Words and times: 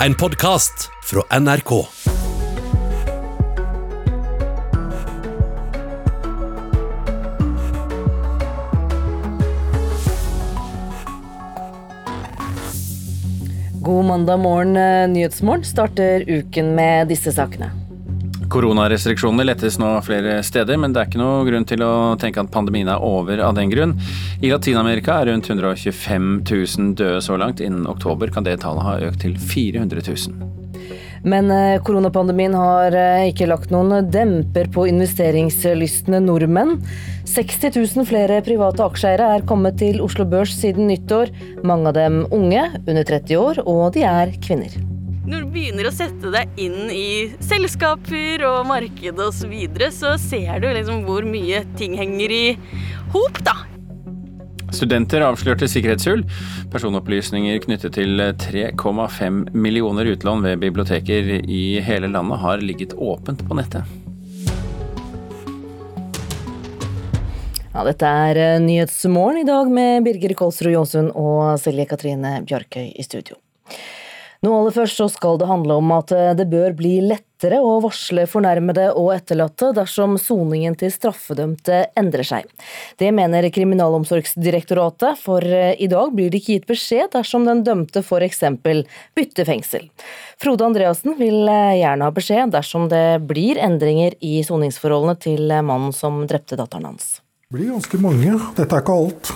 En 0.00 0.14
podkast 0.14 0.90
fra 1.02 1.38
NRK. 1.40 1.86
God 13.72 14.04
mandag 14.04 14.38
morgen, 14.38 14.76
eh, 14.76 15.08
Nyhetsmorgen 15.08 15.64
starter 15.64 16.24
uken 16.26 16.74
med 16.74 17.08
disse 17.08 17.32
sakene. 17.32 17.85
Koronarestriksjonene 18.56 19.44
lettes 19.50 19.74
nå 19.76 19.90
flere 20.06 20.38
steder, 20.46 20.78
men 20.80 20.94
det 20.94 21.02
er 21.02 21.08
ikke 21.10 21.20
noe 21.20 21.42
grunn 21.44 21.66
til 21.68 21.82
å 21.84 22.16
tenke 22.16 22.40
at 22.40 22.48
pandemien 22.54 22.88
er 22.88 23.02
over 23.04 23.42
av 23.44 23.52
den 23.58 23.68
grunn. 23.68 23.92
I 24.40 24.48
Latin-Amerika 24.48 25.18
er 25.20 25.28
rundt 25.28 25.50
125 25.50 26.30
000 26.40 26.94
døde 26.96 27.20
så 27.20 27.36
langt. 27.36 27.60
Innen 27.60 27.84
oktober 27.90 28.32
kan 28.32 28.48
det 28.48 28.56
tallet 28.64 28.86
ha 28.86 28.96
økt 29.10 29.20
til 29.26 29.36
400 29.36 30.00
000. 30.08 30.56
Men 31.26 31.52
eh, 31.52 31.82
koronapandemien 31.84 32.56
har 32.56 32.96
eh, 32.96 33.28
ikke 33.34 33.50
lagt 33.50 33.74
noen 33.74 34.08
demper 34.08 34.72
på 34.72 34.88
investeringslystne 34.88 36.24
nordmenn. 36.24 36.78
60 37.28 37.76
000 37.76 38.08
flere 38.08 38.40
private 38.46 38.88
aksjeeiere 38.88 39.34
er 39.36 39.48
kommet 39.52 39.82
til 39.84 40.00
Oslo 40.00 40.24
Børs 40.24 40.56
siden 40.56 40.88
nyttår. 40.88 41.34
Mange 41.66 41.92
av 41.92 42.00
dem 42.00 42.22
unge, 42.32 42.70
under 42.86 43.04
30 43.04 43.42
år, 43.42 43.66
og 43.68 43.90
de 43.98 44.08
er 44.08 44.38
kvinner. 44.40 44.95
Når 45.26 45.42
du 45.42 45.46
begynner 45.50 45.88
å 45.88 45.90
sette 45.90 46.30
deg 46.30 46.60
inn 46.62 46.90
i 46.94 47.34
selskaper 47.42 48.44
og 48.46 48.60
marked 48.68 49.18
osv., 49.18 49.40
så, 49.40 49.48
videre, 49.50 49.88
så 49.90 50.12
ser 50.22 50.60
du 50.62 50.68
liksom 50.70 51.00
hvor 51.02 51.26
mye 51.26 51.64
ting 51.74 51.96
henger 51.98 52.30
i 52.30 52.44
hop, 53.10 53.40
da. 53.42 53.56
Studenter 54.70 55.24
avslørte 55.26 55.66
sikkerhetshull. 55.70 56.22
Personopplysninger 56.70 57.58
knyttet 57.64 57.96
til 57.98 58.22
3,5 58.38 59.40
millioner 59.56 60.12
utlån 60.12 60.46
ved 60.46 60.62
biblioteker 60.62 61.32
i 61.42 61.64
hele 61.82 62.12
landet 62.12 62.42
har 62.44 62.62
ligget 62.62 62.94
åpent 62.94 63.42
på 63.48 63.58
nettet. 63.58 63.82
Ja, 67.74 67.82
dette 67.82 68.08
er 68.30 68.38
eh, 68.40 68.62
Nyhetsmorgen 68.62 69.42
i 69.42 69.48
dag 69.48 69.68
med 69.68 70.06
Birger 70.06 70.38
Kolsrud 70.38 70.72
Jåsund 70.72 71.10
og 71.18 71.58
Silje 71.60 71.90
Katrine 71.90 72.38
Bjørkøy 72.46 72.94
i 72.94 73.04
studio. 73.04 73.36
Nå 74.44 74.52
aller 74.52 74.74
først 74.74 75.00
så 75.00 75.06
skal 75.10 75.38
det 75.40 75.48
handle 75.48 75.78
om 75.80 75.92
at 75.96 76.12
eh, 76.12 76.34
det 76.36 76.48
bør 76.50 76.74
bli 76.76 76.98
lettere 77.04 77.58
å 77.64 77.78
varsle 77.84 78.26
fornærmede 78.28 78.90
og 78.98 79.12
etterlatte 79.14 79.70
dersom 79.76 80.16
soningen 80.20 80.76
til 80.78 80.92
straffedømte 80.92 81.82
endrer 81.96 82.26
seg. 82.26 82.50
Det 83.00 83.08
mener 83.16 83.48
Kriminalomsorgsdirektoratet, 83.54 85.20
for 85.22 85.44
eh, 85.44 85.72
i 85.80 85.88
dag 85.92 86.12
blir 86.16 86.32
det 86.32 86.42
ikke 86.42 86.58
gitt 86.58 86.68
beskjed 86.68 87.12
dersom 87.16 87.48
den 87.48 87.64
dømte 87.66 88.04
f.eks. 88.04 88.44
bytter 89.16 89.48
fengsel. 89.48 89.88
Frode 90.42 90.68
Andreassen 90.68 91.16
vil 91.20 91.48
eh, 91.48 91.78
gjerne 91.80 92.10
ha 92.10 92.16
beskjed 92.16 92.52
dersom 92.56 92.90
det 92.92 93.06
blir 93.28 93.60
endringer 93.62 94.18
i 94.20 94.38
soningsforholdene 94.46 95.16
til 95.22 95.56
mannen 95.64 95.96
som 95.96 96.24
drepte 96.28 96.60
datteren 96.60 96.92
hans. 96.92 97.16
Det 97.46 97.56
blir 97.56 97.72
ganske 97.72 97.98
mange. 98.02 98.36
Dette 98.56 98.74
er 98.74 98.82
ikke 98.82 99.00
alt. 99.00 99.34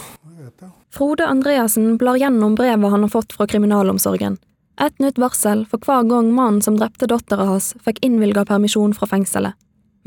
Frode 0.91 1.27
Andreassen 1.31 1.95
blar 1.97 2.19
gjennom 2.19 2.57
brevet 2.59 2.91
han 2.91 3.05
har 3.07 3.13
fått 3.13 3.37
fra 3.37 3.47
kriminalomsorgen. 3.47 4.41
Et 4.81 5.03
nytt 5.03 5.19
varsel 5.21 5.67
for 5.69 5.83
hver 5.85 6.07
gang 6.09 6.31
mannen 6.33 6.63
som 6.65 6.79
drepte 6.81 7.09
dattera 7.11 7.45
hans, 7.51 7.75
fikk 7.85 7.99
innvilga 8.07 8.47
permisjon 8.49 8.95
fra 8.97 9.09
fengselet. 9.11 9.59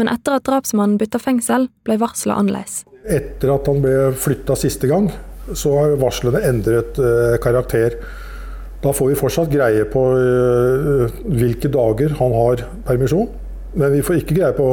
Men 0.02 0.10
etter 0.10 0.40
at 0.40 0.48
drapsmannen 0.48 0.98
bytta 0.98 1.20
fengsel, 1.22 1.68
ble 1.86 2.00
varselet 2.02 2.40
annerledes. 2.42 2.80
Etter 3.06 3.52
at 3.54 3.70
han 3.70 3.84
ble 3.84 4.10
flytta 4.18 4.58
siste 4.58 4.90
gang, 4.90 5.12
så 5.54 5.76
har 5.78 5.98
varslene 6.02 6.42
endret 6.48 6.98
uh, 6.98 7.36
karakter. 7.44 8.00
Da 8.82 8.96
får 8.98 9.12
vi 9.12 9.20
fortsatt 9.20 9.54
greie 9.54 9.86
på 9.94 10.08
uh, 10.18 11.22
hvilke 11.30 11.70
dager 11.70 12.18
han 12.18 12.34
har 12.34 12.66
permisjon, 12.88 13.30
men 13.78 13.94
vi 13.94 14.02
får 14.06 14.24
ikke 14.24 14.40
greie 14.40 14.58
på 14.58 14.72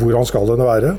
hvor 0.00 0.18
han 0.18 0.26
skal 0.26 0.50
denne 0.50 0.66
være. 0.66 0.96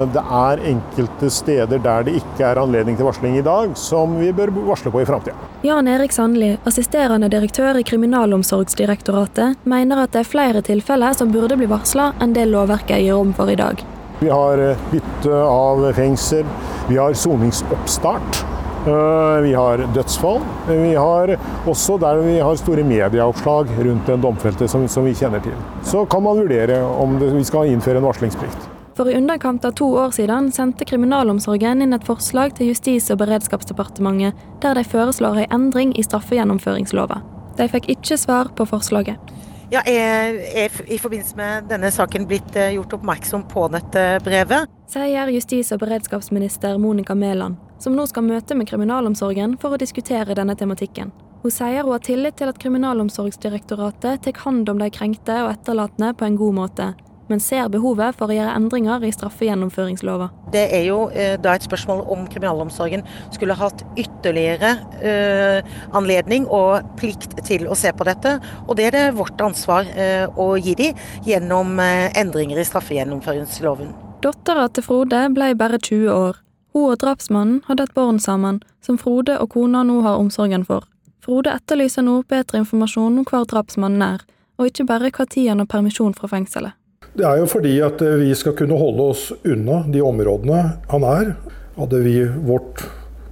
Det 0.00 0.20
er 0.32 0.60
enkelte 0.64 1.28
steder 1.28 1.80
der 1.84 2.06
det 2.06 2.14
ikke 2.16 2.46
er 2.48 2.56
anledning 2.56 2.96
til 2.96 3.04
varsling 3.04 3.34
i 3.36 3.42
dag, 3.44 3.74
som 3.76 4.14
vi 4.16 4.30
bør 4.32 4.48
varsle 4.70 4.88
på 4.94 5.02
i 5.02 5.04
framtida. 5.04 5.36
Jan 5.60 5.90
Erik 5.92 6.14
Sandli, 6.16 6.54
assisterende 6.64 7.28
direktør 7.28 7.76
i 7.76 7.84
Kriminalomsorgsdirektoratet, 7.84 9.60
mener 9.68 10.00
at 10.00 10.14
det 10.14 10.22
er 10.22 10.30
flere 10.30 10.62
tilfeller 10.64 11.12
som 11.18 11.34
burde 11.34 11.60
bli 11.60 11.68
varsla 11.68 12.14
enn 12.16 12.32
det 12.32 12.46
lovverket 12.48 12.96
gir 12.96 13.20
rom 13.20 13.36
for 13.36 13.52
i 13.52 13.58
dag. 13.60 13.84
Vi 14.22 14.32
har 14.32 14.64
eh, 14.70 14.88
bytte 14.88 15.44
av 15.44 15.84
fengsel, 16.00 16.48
vi 16.88 16.96
har 16.96 17.12
soningsoppstart. 17.12 18.42
Eh, 18.88 19.36
vi 19.44 19.52
har 19.52 19.84
dødsfall. 19.92 20.40
Vi 20.72 20.94
har 20.96 21.36
også 21.68 22.00
der 22.00 22.24
vi 22.24 22.40
har 22.40 22.56
store 22.56 22.88
medieoppslag 22.88 23.76
rundt 23.84 24.08
den 24.08 24.24
domfelte 24.24 24.64
som, 24.68 24.88
som 24.88 25.04
vi 25.04 25.12
kjenner 25.12 25.44
til. 25.44 25.60
Så 25.84 26.08
kan 26.08 26.24
man 26.24 26.40
vurdere 26.40 26.86
om 26.88 27.20
det, 27.20 27.34
vi 27.36 27.44
skal 27.44 27.68
innføre 27.68 28.00
en 28.00 28.08
varslingsplikt. 28.08 28.79
For 29.00 29.08
i 29.08 29.16
underkant 29.16 29.64
av 29.64 29.70
to 29.72 29.86
år 29.96 30.10
siden 30.12 30.50
sendte 30.52 30.84
kriminalomsorgen 30.84 31.80
inn 31.80 31.96
et 31.96 32.02
forslag 32.04 32.50
til 32.58 32.68
Justis- 32.68 33.06
og 33.08 33.22
beredskapsdepartementet 33.22 34.36
der 34.60 34.76
de 34.76 34.82
foreslår 34.84 35.38
en 35.40 35.54
endring 35.56 35.94
i 35.96 36.04
straffegjennomføringslova. 36.04 37.22
De 37.56 37.68
fikk 37.72 37.88
ikke 37.94 38.18
svar 38.20 38.52
på 38.52 38.68
forslaget. 38.68 39.32
Ja, 39.72 39.80
jeg 39.88 40.36
er 40.66 40.76
i 40.84 41.00
forbindelse 41.00 41.40
med 41.40 41.72
denne 41.72 41.88
saken 41.88 42.28
blitt 42.28 42.52
eh, 42.60 42.74
gjort 42.76 42.98
oppmerksom 42.98 43.48
på 43.48 43.70
dette 43.72 44.04
brevet. 44.26 44.68
Sier 44.92 45.32
justis- 45.32 45.72
og 45.72 45.80
beredskapsminister 45.80 46.76
Monica 46.76 47.16
Mæland, 47.16 47.56
som 47.80 47.96
nå 47.96 48.04
skal 48.04 48.28
møte 48.28 48.52
med 48.52 48.68
kriminalomsorgen 48.68 49.56
for 49.64 49.72
å 49.72 49.80
diskutere 49.80 50.36
denne 50.36 50.60
tematikken. 50.60 51.16
Hun 51.40 51.56
sier 51.56 51.86
hun 51.86 51.96
har 51.96 52.04
tillit 52.04 52.36
til 52.36 52.52
at 52.52 52.60
Kriminalomsorgsdirektoratet 52.60 54.26
tar 54.26 54.42
hånd 54.44 54.68
om 54.68 54.82
de 54.82 54.92
krenkte 54.92 55.46
og 55.46 55.54
etterlatne 55.54 56.12
på 56.12 56.28
en 56.28 56.36
god 56.36 56.58
måte, 56.66 56.96
men 57.30 57.42
ser 57.42 57.70
behovet 57.72 58.18
for 58.18 58.30
å 58.30 58.36
gjøre 58.36 58.56
endringer 58.58 59.04
i 59.06 59.12
straffegjennomføringslova. 59.14 60.28
Det 60.52 60.66
er 60.76 60.84
jo 60.88 61.04
eh, 61.14 61.36
da 61.40 61.54
et 61.54 61.66
spørsmål 61.66 62.02
om 62.10 62.26
kriminalomsorgen 62.30 63.04
skulle 63.30 63.56
hatt 63.58 63.84
ytterligere 64.00 64.74
eh, 65.00 65.72
anledning 65.96 66.48
og 66.50 66.90
plikt 67.00 67.38
til 67.46 67.68
å 67.70 67.78
se 67.78 67.94
på 67.94 68.06
dette. 68.08 68.36
Og 68.66 68.76
det 68.78 68.90
er 68.90 68.98
det 68.98 69.06
vårt 69.18 69.40
ansvar 69.44 69.88
eh, 69.94 70.26
å 70.28 70.52
gi 70.58 70.76
dem 70.78 71.00
gjennom 71.26 71.78
eh, 71.82 72.10
endringer 72.18 72.60
i 72.60 72.68
straffegjennomføringsloven. 72.68 73.94
Dattera 74.20 74.68
til 74.68 74.84
Frode 74.84 75.24
ble 75.32 75.54
bare 75.56 75.78
20 75.80 76.10
år. 76.12 76.40
Hun 76.74 76.92
og 76.92 77.00
drapsmannen 77.02 77.62
hadde 77.66 77.88
et 77.88 77.94
barn 77.96 78.20
sammen, 78.22 78.60
som 78.84 78.98
Frode 78.98 79.38
og 79.42 79.54
kona 79.54 79.82
nå 79.86 80.02
har 80.06 80.20
omsorgen 80.20 80.66
for. 80.68 80.86
Frode 81.24 81.52
etterlyser 81.52 82.04
nå 82.06 82.20
bedre 82.30 82.62
informasjon 82.62 83.20
om 83.20 83.26
hvor 83.28 83.48
drapsmannen 83.48 84.04
er, 84.06 84.22
og 84.60 84.68
ikke 84.70 84.86
bare 84.88 85.10
når 85.10 85.48
han 85.48 85.58
har 85.64 85.66
permisjon 85.66 86.14
fra 86.14 86.28
fengselet. 86.28 86.79
Det 87.12 87.26
er 87.26 87.40
jo 87.40 87.48
fordi 87.50 87.74
at 87.82 88.02
eh, 88.04 88.18
vi 88.22 88.34
skal 88.38 88.54
kunne 88.58 88.78
holde 88.78 89.10
oss 89.12 89.30
unna 89.42 89.82
de 89.90 90.02
områdene 90.04 90.60
han 90.92 91.06
er. 91.06 91.32
Hadde 91.78 92.02
vi 92.04 92.16
vårt 92.46 92.84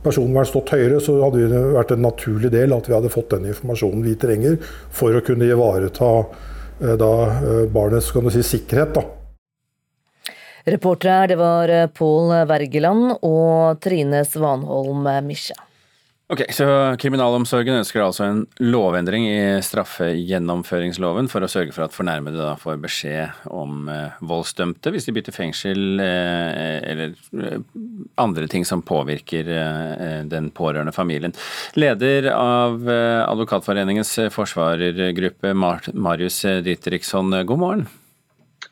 personvern 0.03 0.47
stått 0.49 0.73
høyere, 0.75 0.99
så 1.03 1.19
hadde 1.23 1.47
det 1.51 1.63
vært 1.77 1.93
en 1.95 2.03
naturlig 2.07 2.51
del 2.55 2.75
at 2.75 2.89
vi 2.89 2.97
hadde 2.97 3.13
fått 3.13 3.31
den 3.35 3.49
informasjonen 3.53 4.03
vi 4.07 4.17
trenger 4.19 4.59
for 4.95 5.15
å 5.15 5.23
kunne 5.25 5.47
ivareta 5.47 6.11
eh, 6.19 6.97
da, 6.99 7.13
eh, 7.39 7.63
barnets 7.71 8.11
si, 8.35 8.45
sikkerhet. 8.57 8.99
Da. 8.99 9.07
Reportere 10.69 11.31
det 11.31 11.39
var 11.41 11.71
Pål 11.97 12.35
Wergeland 12.51 13.15
og 13.23 13.79
Trine 13.81 14.25
Svanholm 14.27 15.07
Misja. 15.25 15.68
Ok, 16.29 16.43
så 16.53 16.65
Kriminalomsorgen 17.01 17.79
ønsker 17.81 18.03
altså 18.05 18.27
en 18.27 18.41
lovendring 18.61 19.25
i 19.31 19.61
straffegjennomføringsloven 19.65 21.31
for 21.33 21.41
å 21.41 21.49
sørge 21.49 21.73
for 21.73 21.87
at 21.87 21.95
fornærmede 21.97 22.37
da 22.37 22.51
får 22.61 22.75
beskjed 22.83 23.47
om 23.49 23.87
eh, 23.89 24.19
voldsdømte 24.29 24.93
hvis 24.93 25.09
de 25.09 25.15
bytter 25.17 25.33
fengsel 25.33 26.03
eh, 26.05 26.75
eller 26.85 27.15
eh, 27.33 27.63
andre 28.21 28.45
ting 28.53 28.67
som 28.69 28.85
påvirker 28.85 29.49
den 30.29 30.51
pårørende 30.53 30.93
familien. 30.93 31.33
Leder 31.81 32.29
av 32.35 32.85
Advokatforeningens 32.85 34.11
forsvarergruppe, 34.35 35.55
Marius 35.57 36.43
Dietrichson, 36.67 37.33
god 37.49 37.63
morgen. 37.63 37.87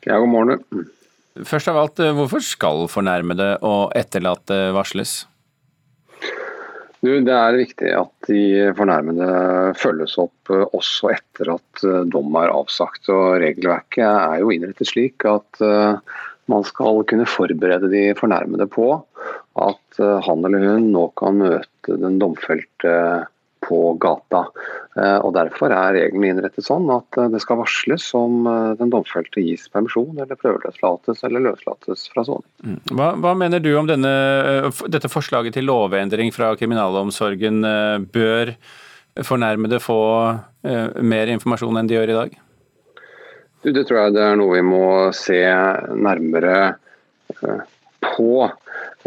Ja, 0.05 0.19
god 0.19 0.29
morgen. 0.29 0.85
Først 1.47 1.71
av 1.71 1.81
alt, 1.81 2.03
hvorfor 2.19 2.43
skal 2.45 2.85
fornærmede 2.91 3.55
og 3.65 3.97
etterlatte 3.97 4.67
varsles? 4.77 5.23
Det 7.05 7.29
er 7.29 7.59
viktig 7.59 7.91
at 7.93 8.25
de 8.25 8.71
fornærmede 8.77 9.27
følges 9.77 10.15
opp 10.17 10.49
eh, 10.49 10.63
også 10.73 11.11
etter 11.13 11.51
at 11.53 11.83
eh, 11.85 12.05
dom 12.09 12.33
er 12.41 12.49
avsagt. 12.49 13.05
og 13.13 13.37
Regelverket 13.43 14.07
er 14.07 14.41
jo 14.41 14.49
innrettet 14.53 14.89
slik 14.89 15.27
at 15.29 15.61
eh, 15.61 15.99
man 16.49 16.65
skal 16.65 17.03
kunne 17.05 17.27
forberede 17.29 17.91
de 17.91 18.03
fornærmede 18.17 18.65
på 18.71 18.89
at 19.59 19.99
han 19.99 20.45
eller 20.45 20.63
hun 20.63 20.85
nå 20.93 21.07
kan 21.17 21.41
møte 21.41 21.97
den 21.99 22.19
domfelte 22.21 22.93
på 23.67 23.93
gata. 24.01 24.45
Eh, 24.97 25.17
og 25.21 25.33
Derfor 25.35 25.73
er 25.75 25.95
reglene 25.95 26.31
innrettet 26.31 26.65
sånn 26.65 26.87
at 26.93 27.19
eh, 27.19 27.29
det 27.33 27.41
skal 27.43 27.59
varsles 27.61 28.07
om 28.17 28.47
eh, 28.49 28.73
den 28.79 28.91
domfelte 28.93 29.43
gis 29.43 29.67
permisjon 29.73 30.17
eller 30.17 30.39
prøveløslates 30.39 31.23
eller 31.27 31.45
løslates 31.49 32.07
fra 32.13 32.25
soning. 32.27 32.47
Mm. 32.63 32.79
Hva, 32.97 33.11
hva, 33.21 33.35
mener 33.37 33.63
du 33.63 33.71
om 33.77 33.89
denne, 33.89 34.13
dette 34.87 35.11
forslaget 35.11 35.57
til 35.57 35.67
lovendring 35.69 36.33
fra 36.35 36.53
kriminalomsorgen? 36.59 37.61
Bør 38.13 38.53
fornærmede 39.25 39.79
få 39.81 40.01
mer 41.01 41.31
informasjon 41.33 41.79
enn 41.79 41.89
de 41.89 41.97
gjør 41.97 42.11
i 42.13 42.17
dag? 42.17 42.35
Det 43.67 43.83
tror 43.89 43.99
jeg 43.99 44.13
det 44.15 44.23
er 44.23 44.37
noe 44.39 44.53
vi 44.53 44.63
må 44.65 44.85
se 45.17 45.39
nærmere 45.97 46.57
på. 48.03 48.47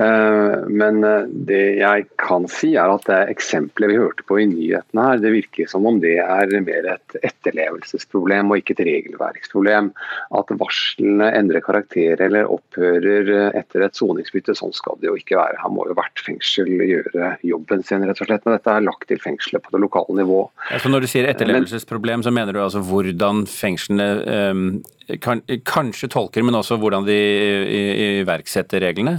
Eh, 0.01 0.69
men 0.69 1.05
eh, 1.05 1.27
det 1.29 1.61
jeg 1.81 2.07
kan 2.21 2.47
si 2.49 2.73
er 2.79 2.89
at 2.89 3.05
det 3.09 3.19
eksempelet 3.35 3.91
vi 3.91 3.99
hørte 4.01 4.25
på 4.25 4.39
i 4.41 4.47
nyhetene 4.49 5.05
her, 5.05 5.21
det 5.21 5.33
virker 5.35 5.69
som 5.69 5.85
om 5.89 5.99
det 6.01 6.15
er 6.23 6.55
mer 6.65 6.89
et 6.95 7.17
etterlevelsesproblem 7.21 8.49
og 8.49 8.63
ikke 8.63 8.79
et 8.79 8.85
regelverksproblem. 8.89 9.91
At 10.39 10.53
varslene 10.63 11.29
endrer 11.37 11.65
karakter 11.65 12.23
eller 12.25 12.49
opphører 12.49 13.33
eh, 13.35 13.59
etter 13.61 13.85
et 13.85 13.99
soningsbytte, 13.99 14.57
sånn 14.57 14.73
skal 14.77 14.97
det 15.03 15.11
jo 15.11 15.19
ikke 15.21 15.37
være. 15.41 15.61
Her 15.61 15.75
må 15.75 15.85
jo 15.91 15.99
hvert 15.99 16.25
fengsel 16.25 16.71
gjøre 16.79 17.35
jobben 17.45 17.85
sin, 17.85 18.07
rett 18.09 18.25
og 18.25 18.31
slett. 18.31 18.47
Men 18.47 18.57
dette 18.57 18.77
er 18.77 18.87
lagt 18.87 19.09
til 19.11 19.21
fengselet 19.21 19.67
på 19.67 19.75
det 19.75 19.83
lokale 19.85 20.17
nivå. 20.23 20.47
Så 20.81 20.93
når 20.93 21.05
du 21.05 21.11
sier 21.13 21.29
etterlevelsesproblem, 21.29 22.25
så 22.25 22.33
mener 22.33 22.57
du 22.57 22.63
altså 22.63 22.81
hvordan 22.85 23.45
fengslene 23.51 24.09
um, 24.55 24.65
kan, 25.21 25.43
kanskje 25.69 26.09
tolker, 26.13 26.47
men 26.47 26.57
også 26.57 26.79
hvordan 26.81 27.05
de 27.09 27.19
iverksetter 28.23 28.81
reglene? 28.87 29.19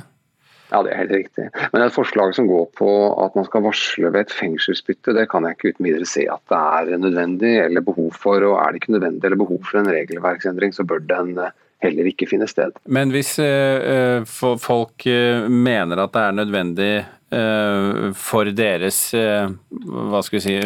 Ja, 0.71 0.79
det 0.85 0.93
er 0.93 1.01
helt 1.01 1.11
riktig. 1.11 1.49
Men 1.73 1.83
et 1.83 1.95
forslag 1.95 2.31
som 2.35 2.47
går 2.47 2.69
på 2.79 2.91
at 3.19 3.35
man 3.35 3.47
skal 3.47 3.65
varsle 3.65 4.11
ved 4.13 4.23
et 4.23 4.35
fengselsbytte, 4.35 5.15
det 5.17 5.27
kan 5.31 5.43
jeg 5.43 5.57
ikke 5.57 5.73
uten 5.73 5.87
videre 5.89 6.07
se 6.07 6.23
at 6.31 6.43
det 6.51 6.59
er 6.93 7.01
nødvendig 7.01 7.57
eller 7.65 7.83
behov 7.83 8.13
for. 8.15 8.39
Og 8.47 8.55
er 8.55 8.71
det 8.71 8.81
ikke 8.81 8.95
nødvendig 8.95 9.27
eller 9.27 9.41
behov 9.41 9.59
for 9.67 9.81
en 9.81 9.91
regelverksendring, 9.91 10.71
så 10.75 10.87
bør 10.87 11.03
den 11.11 11.35
eh, 11.43 11.51
heller 11.83 12.07
ikke 12.07 12.29
finne 12.31 12.47
sted. 12.47 12.79
Men 12.87 13.11
hvis 13.11 13.33
uh, 13.43 14.23
folk 14.61 15.07
uh, 15.09 15.51
mener 15.51 16.05
at 16.05 16.15
det 16.15 16.23
er 16.23 16.39
nødvendig 16.39 16.91
uh, 17.35 18.09
for 18.15 18.55
deres 18.55 19.03
hva 19.11 20.23
skal 20.23 20.39
vi 20.39 20.43
si, 20.47 20.57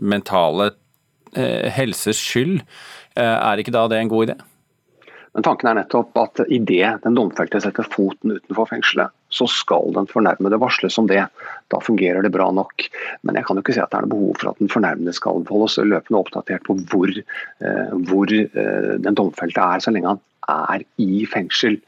mentale 0.00 0.72
helses 1.36 2.16
skyld, 2.16 2.62
er 3.20 3.60
ikke 3.60 3.74
da 3.74 3.82
det 3.92 3.98
en 4.00 4.08
god 4.08 4.30
idé? 4.30 4.36
Men 5.36 5.44
tanken 5.44 5.68
er 5.68 5.76
nettopp 5.76 6.16
at 6.16 6.40
idet 6.48 7.02
den 7.04 7.16
domfelte 7.18 7.60
setter 7.60 7.84
foten 7.92 8.38
utenfor 8.38 8.70
fengselet, 8.70 9.12
så 9.36 9.48
skal 9.50 9.92
den 9.96 10.08
fornærmede 10.10 10.60
varsles 10.62 10.98
om 11.02 11.08
det. 11.10 11.22
Da 11.72 11.80
fungerer 11.82 12.24
det 12.24 12.32
bra 12.34 12.48
nok. 12.54 12.88
Men 13.22 13.38
jeg 13.38 13.46
kan 13.46 13.58
jo 13.58 13.64
ikke 13.64 13.76
si 13.76 13.82
at 13.82 13.92
det 13.92 14.00
er 14.00 14.06
noe 14.06 14.14
behov 14.14 14.38
for 14.40 14.52
at 14.52 14.62
den 14.62 14.72
fornærmede 14.72 15.16
skal 15.16 15.44
holdes 15.50 15.78
løpende 15.82 16.22
oppdatert 16.22 16.64
på 16.66 16.78
hvor, 16.90 17.12
eh, 17.12 17.92
hvor 18.08 18.32
eh, 18.32 18.94
den 19.02 19.18
domfelte 19.18 19.62
er, 19.62 19.84
så 19.84 19.94
lenge 19.94 20.14
han 20.14 20.24
er 20.46 20.84
i 21.02 21.26
fengsel. 21.26 21.78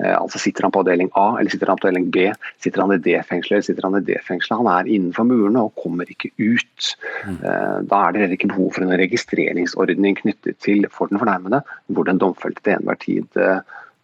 Eh, 0.00 0.14
altså 0.16 0.40
Sitter 0.40 0.66
han 0.66 0.74
på 0.74 0.82
avdeling 0.82 1.10
A 1.18 1.26
eller 1.38 1.52
sitter 1.52 1.72
han 1.72 1.80
på 1.80 1.88
avdeling 1.88 2.10
B, 2.14 2.28
sitter 2.62 2.84
han 2.84 2.94
i 2.96 3.00
det 3.02 3.18
fengselet 3.28 3.58
eller 3.58 3.68
sitter 3.68 3.88
han 3.88 3.98
i 4.00 4.04
det 4.08 4.20
fengselet. 4.26 4.60
Han 4.62 4.72
er 4.72 4.92
innenfor 4.96 5.28
murene 5.28 5.66
og 5.68 5.76
kommer 5.82 6.08
ikke 6.10 6.32
ut. 6.40 6.92
Mm. 7.26 7.40
Eh, 7.40 7.78
da 7.90 8.02
er 8.02 8.12
det 8.12 8.24
heller 8.24 8.38
ikke 8.38 8.52
behov 8.54 8.72
for 8.76 8.86
en 8.86 8.96
registreringsordning 9.02 10.20
knyttet 10.22 10.60
til 10.64 10.88
for 10.92 11.12
den 11.12 11.20
fornærmede, 11.22 11.62
hvor 11.92 12.08
den 12.08 12.22
domfelte 12.22 12.64
til 12.64 12.78
enhver 12.78 13.00
tid 13.04 13.42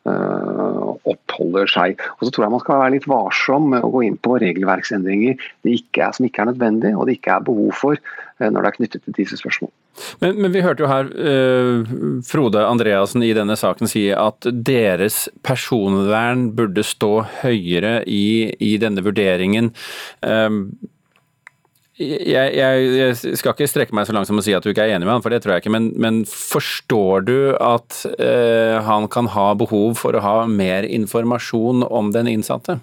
oppholder 0.03 1.71
seg. 1.71 2.01
Og 2.19 2.27
så 2.27 2.33
tror 2.33 2.47
jeg 2.47 2.55
man 2.57 2.63
skal 2.65 2.81
være 2.81 2.95
litt 2.97 3.07
varsom 3.11 3.69
med 3.75 3.87
å 3.87 3.93
gå 3.93 4.03
inn 4.09 4.19
på 4.19 4.39
regelverksendringer 4.43 5.39
ikke 5.73 6.03
er, 6.03 6.17
som 6.17 6.27
ikke 6.27 6.43
er 6.43 6.51
nødvendig 6.51 6.91
og 6.97 7.07
det 7.07 7.19
ikke 7.19 7.37
er 7.37 7.47
behov 7.47 7.71
for 7.79 8.01
når 8.43 8.59
det 8.59 8.71
er 8.71 8.77
knyttet 8.81 9.05
til 9.07 9.17
disse 9.21 9.39
spørsmålene. 9.39 9.77
Men, 10.23 10.39
men, 10.41 10.53
vi 10.55 10.63
hørte 10.65 10.83
jo 10.83 10.91
her 10.91 11.11
uh, 11.13 11.93
Frode 12.27 12.65
Andreassen 12.65 13.25
i 13.25 13.35
denne 13.37 13.55
saken 13.61 13.91
si 13.91 14.07
at 14.17 14.49
deres 14.67 15.27
personvern 15.45 16.49
burde 16.57 16.85
stå 16.87 17.13
høyere 17.43 18.01
i, 18.09 18.51
i 18.57 18.73
denne 18.83 19.05
vurderingen. 19.05 19.71
Um, 20.25 20.65
jeg, 22.03 22.55
jeg, 22.57 22.87
jeg, 22.99 23.37
skal 23.39 23.55
ikke 23.55 23.69
strekke 23.71 23.97
meg 23.97 24.09
så 24.09 24.15
langt 24.17 24.29
som 24.31 24.41
å 24.41 24.45
si 24.45 24.55
at 24.57 24.65
du 24.65 24.71
ikke 24.73 24.87
er 24.87 24.95
enig 24.97 25.07
med 25.07 25.17
han, 25.17 25.25
for 25.25 25.35
det 25.35 25.43
tror 25.45 25.55
jeg 25.55 25.65
ikke. 25.65 25.75
Men, 25.75 25.91
men 26.01 26.23
forstår 26.29 27.27
du 27.29 27.37
at 27.57 28.03
eh, 28.17 28.79
han 28.87 29.09
kan 29.13 29.31
ha 29.35 29.53
behov 29.59 29.99
for 30.01 30.17
å 30.17 30.25
ha 30.25 30.35
mer 30.51 30.87
informasjon 30.89 31.87
om 31.89 32.13
den 32.15 32.31
innsatte? 32.33 32.79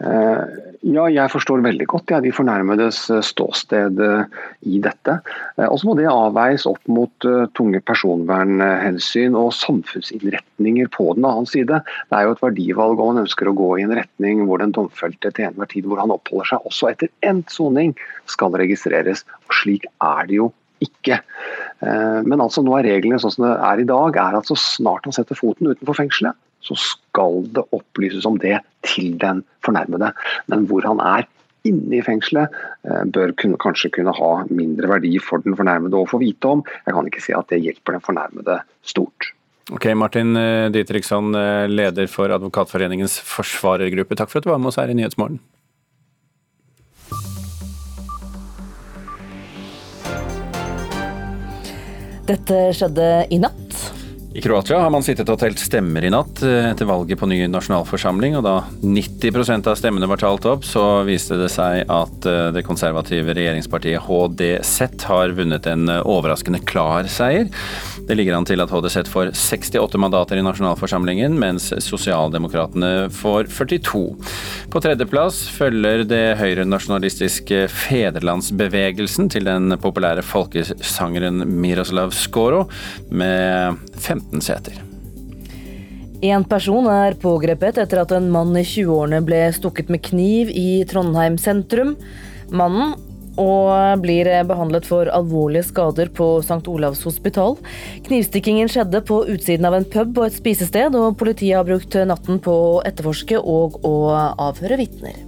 Uh, 0.00 0.69
ja, 0.80 1.02
jeg 1.12 1.28
forstår 1.28 1.60
veldig 1.60 1.86
godt 1.92 2.12
ja, 2.14 2.18
de 2.24 2.30
fornærmedes 2.32 3.02
eh, 3.12 3.20
ståsted 3.24 3.98
eh, 4.00 4.38
i 4.64 4.78
dette. 4.80 5.18
Eh, 5.58 5.66
og 5.66 5.76
så 5.80 5.90
må 5.90 5.96
det 5.98 6.06
avveies 6.08 6.64
opp 6.68 6.80
mot 6.88 7.26
tunge 7.56 7.82
personvernhensyn 7.84 9.36
og 9.36 9.52
samfunnsinnretninger 9.58 10.88
på 10.96 11.10
den 11.18 11.28
annen 11.28 11.48
side. 11.50 11.82
Det 11.84 12.16
er 12.16 12.24
jo 12.24 12.32
et 12.36 12.44
verdivalg 12.46 12.96
om 12.96 13.12
man 13.12 13.26
ønsker 13.26 13.50
å 13.50 13.56
gå 13.58 13.74
i 13.76 13.84
en 13.84 13.94
retning 14.00 14.46
hvor 14.48 14.64
den 14.64 14.72
domfelte 14.76 15.34
til 15.36 15.50
enhver 15.50 15.68
tid 15.68 15.88
hvor 15.90 16.00
han 16.00 16.14
oppholder 16.16 16.54
seg, 16.54 16.70
også 16.72 16.92
etter 16.94 17.12
endt 17.28 17.52
soning, 17.52 17.92
skal 18.30 18.56
registreres. 18.56 19.26
Og 19.50 19.60
slik 19.60 19.84
er 20.00 20.32
det 20.32 20.40
jo 20.40 20.48
ikke. 20.80 21.18
Men 21.84 22.40
altså 22.40 22.62
nå 22.64 22.72
er 22.78 22.86
reglene 22.88 23.18
sånn 23.20 23.34
som 23.34 23.44
det 23.44 23.56
er 23.68 23.82
i 23.82 23.88
dag, 23.88 24.16
er 24.16 24.38
at 24.38 24.48
så 24.48 24.56
snart 24.56 25.04
han 25.04 25.12
setter 25.12 25.36
foten 25.36 25.68
utenfor 25.68 25.98
fengselet, 25.98 26.38
så 26.64 26.76
skal 26.78 27.44
det 27.56 27.66
opplyses 27.76 28.26
om 28.28 28.38
det 28.40 28.58
til 28.86 29.16
den 29.20 29.44
fornærmede. 29.64 30.12
Men 30.52 30.66
hvor 30.70 30.86
han 30.86 31.02
er 31.04 31.28
inne 31.68 31.98
i 31.98 32.04
fengselet, 32.04 32.54
eh, 32.88 33.04
bør 33.04 33.34
kunne, 33.36 33.60
kanskje 33.60 33.92
kunne 33.96 34.14
ha 34.16 34.30
mindre 34.48 34.88
verdi 34.88 35.16
for 35.22 35.44
den 35.44 35.56
fornærmede 35.58 35.98
å 35.98 36.08
få 36.08 36.20
vite 36.22 36.48
om. 36.48 36.64
Jeg 36.86 36.96
kan 36.96 37.10
ikke 37.10 37.24
si 37.24 37.36
at 37.36 37.52
det 37.52 37.60
hjelper 37.64 37.98
den 37.98 38.06
fornærmede 38.06 38.60
stort. 38.86 39.32
Ok, 39.70 39.86
Martin 39.94 40.34
eh, 40.36 40.66
eh, 40.72 41.68
leder 41.68 42.06
for 42.10 42.32
Advokatforeningens 42.34 43.20
forsvarergruppe. 43.22 44.16
Takk 44.18 44.32
for 44.32 44.40
at 44.40 44.48
du 44.48 44.50
var 44.50 44.58
med 44.58 44.72
oss 44.72 44.80
her 44.80 44.90
i 44.90 44.96
Nyhetsmorgen. 44.98 45.40
Dette 52.30 52.58
skjedde 52.78 53.06
i 53.34 53.40
natt. 53.42 53.69
I 54.32 54.40
Kroatia 54.40 54.78
har 54.78 54.92
man 54.94 55.02
sittet 55.02 55.28
og 55.32 55.40
telt 55.40 55.58
stemmer 55.58 56.04
i 56.06 56.10
natt 56.12 56.38
eh, 56.46 56.68
etter 56.68 56.86
valget 56.86 57.18
på 57.18 57.26
ny 57.26 57.40
nasjonalforsamling, 57.50 58.36
og 58.38 58.44
da 58.46 58.52
90% 58.78 59.66
av 59.66 59.78
stemmene 59.78 60.06
var 60.06 60.20
talt 60.22 60.46
opp, 60.46 60.62
så 60.66 61.02
viste 61.08 61.34
det 61.40 61.48
seg 61.50 61.82
at 61.90 62.28
eh, 62.30 62.52
det 62.54 62.62
konservative 62.66 63.34
regjeringspartiet 63.34 64.06
HDZ 64.06 65.02
har 65.10 65.34
vunnet 65.34 65.66
en 65.66 65.90
eh, 65.90 66.06
overraskende 66.06 66.62
klar 66.62 67.10
seier. 67.10 67.50
Det 68.10 68.16
ligger 68.18 68.34
an 68.34 68.48
til 68.48 68.58
at 68.58 68.72
HDZ 68.74 69.06
får 69.06 69.30
68 69.38 70.00
mandater 70.02 70.40
i 70.40 70.42
nasjonalforsamlingen, 70.42 71.36
mens 71.38 71.68
Sosialdemokratene 71.84 73.06
får 73.14 73.46
42. 73.54 74.02
På 74.72 74.82
tredjeplass 74.82 75.44
følger 75.54 76.02
det 76.10 76.24
høyrenasjonalistiske 76.40 77.68
Federlandsbevegelsen 77.70 79.30
til 79.30 79.46
den 79.46 79.76
populære 79.78 80.26
folkesangeren 80.26 81.44
Miroslav 81.62 82.10
Skoro 82.16 82.64
med 83.10 83.78
15 83.94 84.30
15 84.30 84.40
seter. 84.44 84.80
En 86.20 86.44
person 86.44 86.86
er 86.92 87.16
pågrepet 87.20 87.78
etter 87.80 88.02
at 88.02 88.12
en 88.12 88.28
mann 88.32 88.52
i 88.58 88.64
20-årene 88.66 89.22
ble 89.24 89.46
stukket 89.56 89.88
med 89.92 90.02
kniv 90.04 90.50
i 90.52 90.82
Trondheim 90.88 91.38
sentrum. 91.40 91.94
Mannen 92.52 92.92
og 93.38 94.02
blir 94.02 94.30
behandlet 94.48 94.86
for 94.88 95.10
alvorlige 95.12 95.68
skader 95.68 96.10
på 96.16 96.28
St. 96.42 96.62
Olavs 96.70 97.02
hospital. 97.06 97.58
Knivstikkingen 98.06 98.70
skjedde 98.70 99.02
på 99.06 99.22
utsiden 99.30 99.68
av 99.68 99.78
en 99.78 99.88
pub 99.88 100.18
og 100.18 100.28
et 100.28 100.38
spisested, 100.38 100.96
og 100.98 101.18
politiet 101.20 101.58
har 101.60 101.68
brukt 101.68 101.98
natten 102.10 102.40
på 102.42 102.54
å 102.76 102.80
etterforske 102.86 103.38
og 103.38 103.82
å 103.86 103.96
avhøre 104.50 104.80
vitner. 104.80 105.20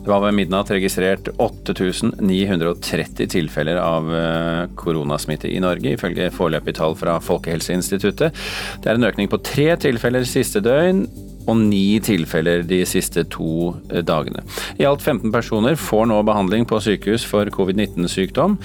Det 0.00 0.08
var 0.08 0.22
ved 0.24 0.32
midnatt 0.38 0.70
registrert 0.72 1.26
8930 1.36 3.28
tilfeller 3.34 3.76
av 3.82 4.06
eh, 4.16 4.62
koronasmitte 4.80 5.50
i 5.52 5.60
Norge, 5.60 5.92
ifølge 5.92 6.30
foreløpige 6.32 6.78
tall 6.78 6.96
fra 6.96 7.18
Folkehelseinstituttet. 7.20 8.38
Det 8.80 8.88
er 8.88 8.96
en 8.96 9.08
økning 9.10 9.28
på 9.28 9.42
tre 9.44 9.74
tilfeller 9.82 10.24
siste 10.28 10.64
døgn 10.64 11.04
og 11.50 11.58
ni 11.58 11.98
tilfeller 12.04 12.62
de 12.68 12.80
siste 12.88 13.24
to 13.32 13.74
eh, 13.90 14.04
dagene. 14.06 14.44
I 14.78 14.86
alt 14.88 15.02
15 15.02 15.32
personer 15.34 15.78
får 15.80 16.08
nå 16.10 16.20
behandling 16.26 16.66
på 16.70 16.80
sykehus 16.84 17.26
for 17.26 17.50
covid-19-sykdom. 17.54 18.58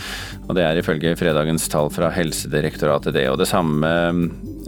og 0.46 0.56
Det 0.58 0.66
er 0.66 0.82
ifølge 0.82 1.16
fredagens 1.20 1.68
tall 1.72 1.90
fra 1.94 2.12
Helsedirektoratet 2.14 3.18
det. 3.18 3.28
og 3.32 3.40
Det 3.42 3.50
samme 3.50 3.92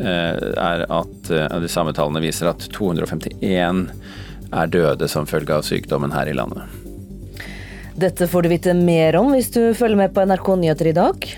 eh, 0.01 0.35
er 0.57 0.85
at 0.87 1.31
de 1.31 1.71
samme 1.71 1.93
tallene 1.95 2.23
viser 2.23 2.49
at 2.51 2.67
251 2.73 3.87
er 4.47 4.69
døde 4.71 5.07
som 5.11 5.27
følge 5.27 5.55
av 5.55 5.65
sykdommen 5.67 6.13
her 6.15 6.29
i 6.31 6.35
landet. 6.37 6.63
Dette 7.97 8.27
får 8.29 8.45
du 8.45 8.51
vite 8.51 8.73
mer 8.77 9.17
om 9.17 9.31
hvis 9.33 9.49
du 9.55 9.61
følger 9.73 9.97
med 9.97 10.13
på 10.13 10.25
NRK 10.29 10.55
Nyheter 10.61 10.91
i 10.91 10.97
dag. 10.97 11.29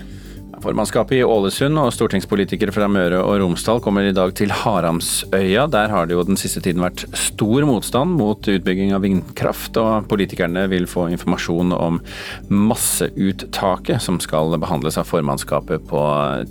Formannskapet 0.60 1.16
i 1.16 1.24
Ålesund 1.24 1.80
og 1.80 1.88
stortingspolitikere 1.96 2.72
fra 2.74 2.84
Møre 2.90 3.22
og 3.24 3.38
Romsdal 3.40 3.78
kommer 3.80 4.04
i 4.04 4.12
dag 4.12 4.34
til 4.36 4.52
Haramsøya. 4.52 5.62
Der 5.72 5.88
har 5.88 6.08
det 6.08 6.18
jo 6.18 6.24
den 6.28 6.36
siste 6.36 6.60
tiden 6.60 6.82
vært 6.84 7.06
stor 7.16 7.64
motstand 7.64 8.12
mot 8.18 8.44
utbygging 8.44 8.92
av 8.92 9.00
vindkraft, 9.06 9.78
og 9.80 10.10
politikerne 10.10 10.66
vil 10.68 10.84
få 10.90 11.06
informasjon 11.14 11.72
om 11.72 12.02
masseuttaket 12.52 14.04
som 14.04 14.18
skal 14.20 14.52
behandles 14.60 15.00
av 15.00 15.08
formannskapet 15.08 15.86
på 15.88 16.02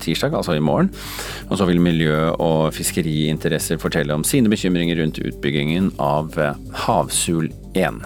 tirsdag, 0.02 0.34
altså 0.40 0.58
i 0.58 0.64
morgen. 0.64 0.90
Og 1.52 1.60
så 1.62 1.70
vil 1.70 1.84
miljø- 1.84 2.34
og 2.34 2.74
fiskeriinteresser 2.74 3.78
fortelle 3.78 4.18
om 4.18 4.26
sine 4.26 4.50
bekymringer 4.50 5.04
rundt 5.04 5.22
utbyggingen 5.22 5.94
av 6.02 6.34
Havsul 6.88 7.54
1. 7.78 8.02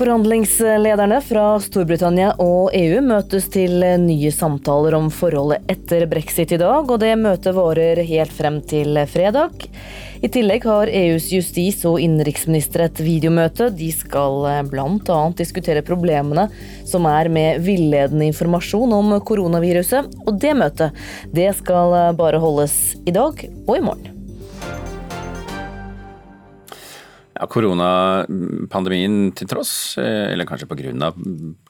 Forhandlingslederne 0.00 1.18
fra 1.20 1.42
Storbritannia 1.60 2.30
og 2.40 2.70
EU 2.72 3.02
møtes 3.04 3.50
til 3.52 3.82
nye 4.00 4.30
samtaler 4.32 4.94
om 4.96 5.10
forholdet 5.12 5.66
etter 5.68 6.06
brexit 6.08 6.54
i 6.56 6.58
dag, 6.62 6.86
og 6.88 7.02
det 7.02 7.10
møtet 7.20 7.52
varer 7.52 8.00
helt 8.08 8.32
frem 8.32 8.62
til 8.64 8.96
fredag. 9.12 9.66
I 10.24 10.30
tillegg 10.32 10.64
har 10.64 10.88
EUs 10.88 11.26
justis- 11.34 11.84
og 11.84 11.98
innenriksminister 12.00 12.86
et 12.86 13.02
videomøte. 13.04 13.68
De 13.76 13.90
skal 13.92 14.48
bl.a. 14.70 15.18
diskutere 15.36 15.84
problemene 15.84 16.46
som 16.88 17.04
er 17.10 17.28
med 17.28 17.60
villedende 17.66 18.30
informasjon 18.30 18.94
om 18.96 19.12
koronaviruset, 19.20 20.08
og 20.24 20.40
det 20.40 20.54
møtet 20.56 21.04
det 21.36 21.50
skal 21.60 22.16
bare 22.16 22.40
holdes 22.40 22.78
i 23.04 23.12
dag 23.12 23.44
og 23.66 23.76
i 23.76 23.84
morgen. 23.84 24.19
Ja, 27.40 27.46
Koronapandemien 27.48 29.30
til 29.32 29.48
tross, 29.48 29.96
eh, 29.96 30.28
eller 30.32 30.44
kanskje 30.44 30.68
pga. 30.68 31.12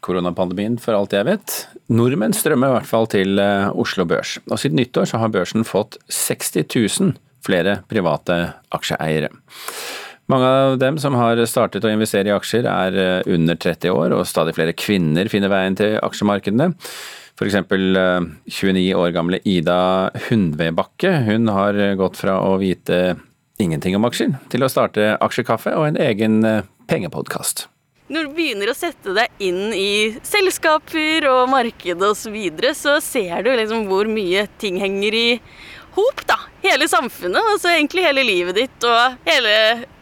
koronapandemien 0.02 0.80
for 0.80 0.94
alt 0.94 1.12
jeg 1.12 1.24
vet. 1.24 1.68
Nordmenn 1.88 2.34
strømmer 2.34 2.72
i 2.72 2.74
hvert 2.74 2.90
fall 2.90 3.06
til 3.06 3.38
eh, 3.38 3.70
Oslo 3.70 4.04
Børs. 4.04 4.40
Og 4.50 4.58
siden 4.58 4.80
nyttår 4.80 5.14
har 5.14 5.28
børsen 5.28 5.62
fått 5.62 5.96
60 6.08 6.66
000 6.74 7.14
flere 7.46 7.84
private 7.86 8.54
aksjeeiere. 8.74 9.30
Mange 10.26 10.44
av 10.44 10.78
dem 10.78 10.98
som 10.98 11.14
har 11.14 11.38
startet 11.46 11.84
å 11.84 11.94
investere 11.94 12.26
i 12.26 12.34
aksjer 12.34 12.66
er 12.66 12.98
eh, 12.98 13.32
under 13.32 13.54
30 13.54 13.94
år, 13.94 14.10
og 14.10 14.26
stadig 14.26 14.56
flere 14.58 14.74
kvinner 14.74 15.30
finner 15.30 15.54
veien 15.54 15.78
til 15.78 16.00
aksjemarkedene. 16.02 16.72
F.eks. 17.38 17.54
29 17.62 18.90
år 18.98 19.14
gamle 19.14 19.38
Ida 19.46 20.10
Hundvebakke. 20.26 21.14
Hun 21.30 21.46
har 21.46 21.78
gått 21.94 22.18
fra 22.18 22.40
å 22.42 22.58
vite 22.58 23.20
ingenting 23.60 23.96
om 23.98 24.06
aksjer, 24.08 24.34
til 24.52 24.64
å 24.64 24.70
starte 24.72 25.14
Aksjekaffe 25.22 25.74
og 25.76 25.90
en 25.90 26.00
egen 26.00 26.40
eh, 26.46 26.64
pengepodkast. 26.90 27.66
Når 28.10 28.26
du 28.26 28.32
begynner 28.34 28.72
å 28.72 28.74
sette 28.74 29.12
deg 29.14 29.42
inn 29.46 29.70
i 29.70 30.18
selskaper 30.26 31.28
og 31.30 31.44
markedet 31.52 32.08
osv., 32.08 32.24
så, 32.24 32.32
videre, 32.34 32.72
så 32.74 32.96
ser 33.04 33.44
du 33.46 33.52
liksom 33.54 33.84
hvor 33.86 34.10
mye 34.10 34.48
ting 34.58 34.80
henger 34.82 35.14
i 35.14 35.28
hop. 35.94 36.24
da. 36.26 36.40
Hele 36.64 36.88
samfunnet, 36.90 37.38
altså 37.54 37.70
egentlig 37.70 38.04
hele 38.08 38.24
livet 38.26 38.58
ditt 38.58 38.88
og 38.88 39.20
hele, 39.28 39.52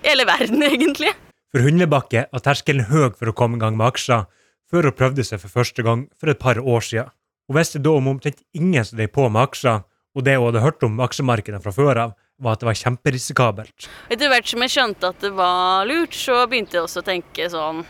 hele 0.07 0.25
verden, 0.29 0.65
egentlig. 0.71 1.13
For 1.53 1.65
Hundvebakke 1.65 2.27
var 2.33 2.45
terskelen 2.45 2.89
høy 2.89 3.13
for 3.13 3.31
å 3.31 3.37
komme 3.37 3.61
i 3.61 3.63
gang 3.63 3.77
med 3.77 3.91
aksjer, 3.91 4.25
før 4.69 4.89
hun 4.89 4.97
prøvde 4.97 5.25
seg 5.25 5.41
for 5.45 5.53
første 5.61 5.85
gang 5.85 6.07
for 6.21 6.33
et 6.33 6.41
par 6.41 6.61
år 6.61 6.85
siden. 6.85 7.13
Hun 7.49 7.57
visste 7.57 7.81
da 7.81 7.93
om 7.97 8.09
omtrent 8.11 8.41
ingen 8.57 8.85
som 8.85 8.99
drev 8.99 9.13
på 9.15 9.29
med 9.29 9.47
aksjer, 9.47 9.85
og 10.17 10.25
det 10.25 10.37
hun 10.37 10.49
hadde 10.49 10.65
hørt 10.65 10.85
om 10.85 10.99
aksjemarkedet 11.05 11.61
fra 11.65 11.73
før 11.77 12.03
av, 12.07 12.17
var 12.39 12.57
at 12.57 12.63
det 12.63 12.69
var 12.69 12.79
kjemperisikabelt. 12.79 13.89
Etter 14.11 14.31
hvert 14.31 14.51
som 14.51 14.65
jeg 14.65 14.75
skjønte 14.75 15.13
at 15.13 15.23
det 15.25 15.31
var 15.37 15.87
lurt, 15.89 16.17
så 16.17 16.45
begynte 16.49 16.79
jeg 16.79 16.87
også 16.87 17.03
å 17.03 17.09
tenke 17.13 17.49
sånn 17.53 17.87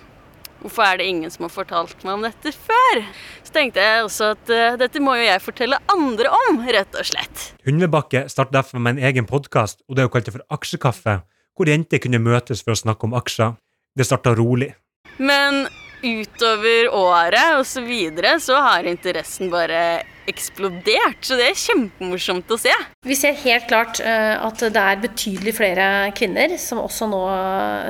Hvorfor 0.59 0.83
er 0.83 0.99
det 0.99 1.05
ingen 1.07 1.31
som 1.31 1.45
har 1.47 1.53
fortalt 1.55 2.01
meg 2.03 2.17
om 2.17 2.25
dette 2.27 2.51
før? 2.51 3.05
Så 3.47 3.55
tenkte 3.55 3.79
jeg 3.79 4.03
også 4.03 4.33
at 4.35 4.51
uh, 4.51 4.75
dette 4.81 4.99
må 4.99 5.15
jo 5.15 5.23
jeg 5.23 5.45
fortelle 5.45 5.79
andre 5.95 6.33
om, 6.49 6.59
rett 6.67 6.99
og 6.99 7.07
slett. 7.07 7.45
Hundvebakke 7.63 8.25
startet 8.27 8.57
derfor 8.57 8.83
med 8.83 8.97
en 8.97 9.07
egen 9.07 9.29
podkast, 9.31 9.85
og 9.87 9.95
det 9.95 10.09
hun 10.09 10.13
kalte 10.17 10.35
for 10.35 10.43
Aksjekaffe, 10.59 11.21
hvor 11.55 11.71
jenter 11.71 12.03
kunne 12.03 12.19
møtes 12.19 12.65
for 12.67 12.75
å 12.75 12.81
snakke 12.81 13.07
om 13.07 13.15
aksjer. 13.19 13.55
Det 13.95 14.07
starta 14.07 14.35
rolig. 14.35 14.73
Men 15.23 15.69
utover 16.03 16.91
året 16.95 17.61
og 17.61 17.67
så 17.67 17.83
videre, 17.87 18.41
så 18.43 18.59
har 18.63 18.91
interessen 18.91 19.55
bare 19.55 19.81
eksplodert. 20.29 21.21
Så 21.25 21.39
det 21.39 21.49
er 21.49 21.59
kjempemorsomt 21.59 22.51
å 22.53 22.59
se. 22.61 22.75
Vi 23.07 23.17
ser 23.19 23.37
helt 23.43 23.69
klart 23.71 24.03
uh, 24.05 24.37
at 24.47 24.63
det 24.63 24.85
er 24.85 25.03
betydelig 25.03 25.57
flere 25.59 25.89
kvinner 26.19 26.57
som 26.61 26.83
også 26.83 27.09
nå 27.11 27.23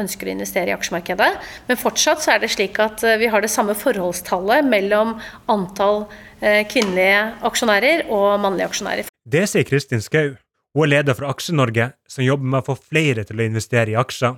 ønsker 0.01 0.29
å 0.29 0.35
investere 0.37 0.73
i 0.73 0.77
aksjemarkedet. 0.77 1.31
Men 1.69 1.81
fortsatt 1.81 2.25
så 2.25 2.35
er 2.35 2.43
det 2.45 2.53
slik 2.55 2.81
at 2.83 3.05
uh, 3.07 3.17
vi 3.21 3.31
har 3.33 3.45
det 3.45 3.53
samme 3.53 3.77
forholdstallet 3.79 4.67
mellom 4.69 5.17
antall 5.51 6.07
uh, 6.07 6.63
kvinnelige 6.71 7.23
aksjonærer 7.49 8.07
og 8.09 8.39
mannlige 8.43 8.71
aksjonærer. 8.73 9.15
Det 9.29 9.47
sier 9.51 9.67
Kristin 9.69 10.05
Skau. 10.05 10.37
Hun 10.77 10.85
er 10.85 10.99
leder 10.99 11.17
for 11.17 11.27
Aksje-Norge, 11.27 11.91
som 12.07 12.23
jobber 12.23 12.53
med 12.53 12.61
å 12.61 12.69
få 12.69 12.77
flere 12.79 13.25
til 13.27 13.41
å 13.41 13.47
investere 13.49 13.95
i 13.95 13.99
aksjer. 13.99 14.37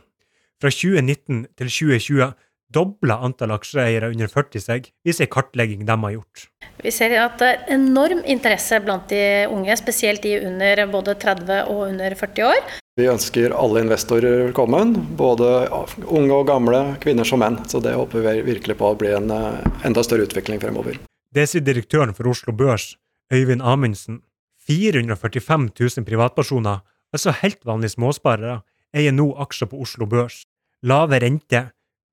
Fra 0.60 0.70
2019 0.72 1.42
til 1.56 1.72
2020 1.72 2.32
dobla 2.74 3.18
antall 3.26 3.54
aksjeeiere 3.54 4.10
under 4.12 4.30
40 4.30 4.62
seg, 4.62 4.88
viser 5.06 5.26
en 5.26 5.32
kartlegging 5.34 5.82
de 5.88 5.96
har 6.04 6.14
gjort. 6.14 6.46
Vi 6.80 6.92
ser 6.94 7.12
at 7.20 7.40
det 7.42 7.48
er 7.48 7.74
enorm 7.76 8.22
interesse 8.24 8.78
blant 8.84 9.10
de 9.12 9.48
unge, 9.50 9.74
spesielt 9.76 10.22
de 10.24 10.38
under 10.46 10.84
både 10.92 11.16
30 11.20 11.66
og 11.72 11.82
under 11.88 12.14
40 12.16 12.46
år. 12.48 12.78
Vi 13.00 13.08
ønsker 13.08 13.54
alle 13.56 13.84
investorer 13.84 14.46
velkommen, 14.46 14.94
både 15.16 15.68
unge 16.06 16.36
og 16.36 16.48
gamle, 16.48 16.80
kvinner 17.02 17.28
som 17.28 17.42
menn. 17.42 17.60
Så 17.70 17.82
det 17.84 17.94
håper 17.96 18.24
vi 18.26 18.34
virkelig 18.52 18.78
på 18.80 18.90
å 18.90 18.98
bli 18.98 19.12
en 19.16 19.30
eh, 19.34 19.60
enda 19.88 20.04
større 20.04 20.26
utvikling 20.28 20.60
fremover. 20.62 20.98
Det 21.30 21.46
sier 21.48 21.64
direktøren 21.64 22.14
for 22.16 22.28
Oslo 22.30 22.52
Børs, 22.56 22.94
Øyvind 23.32 23.62
Amundsen. 23.62 24.22
445 24.68 25.70
000 25.80 26.06
privatpersoner, 26.06 26.82
altså 27.14 27.32
helt 27.40 27.64
vanlige 27.66 27.96
småsparere, 27.96 28.60
eier 28.94 29.14
nå 29.14 29.30
aksjer 29.42 29.70
på 29.70 29.80
Oslo 29.82 30.06
Børs. 30.10 30.42
Lave 30.86 31.18
rente 31.22 31.64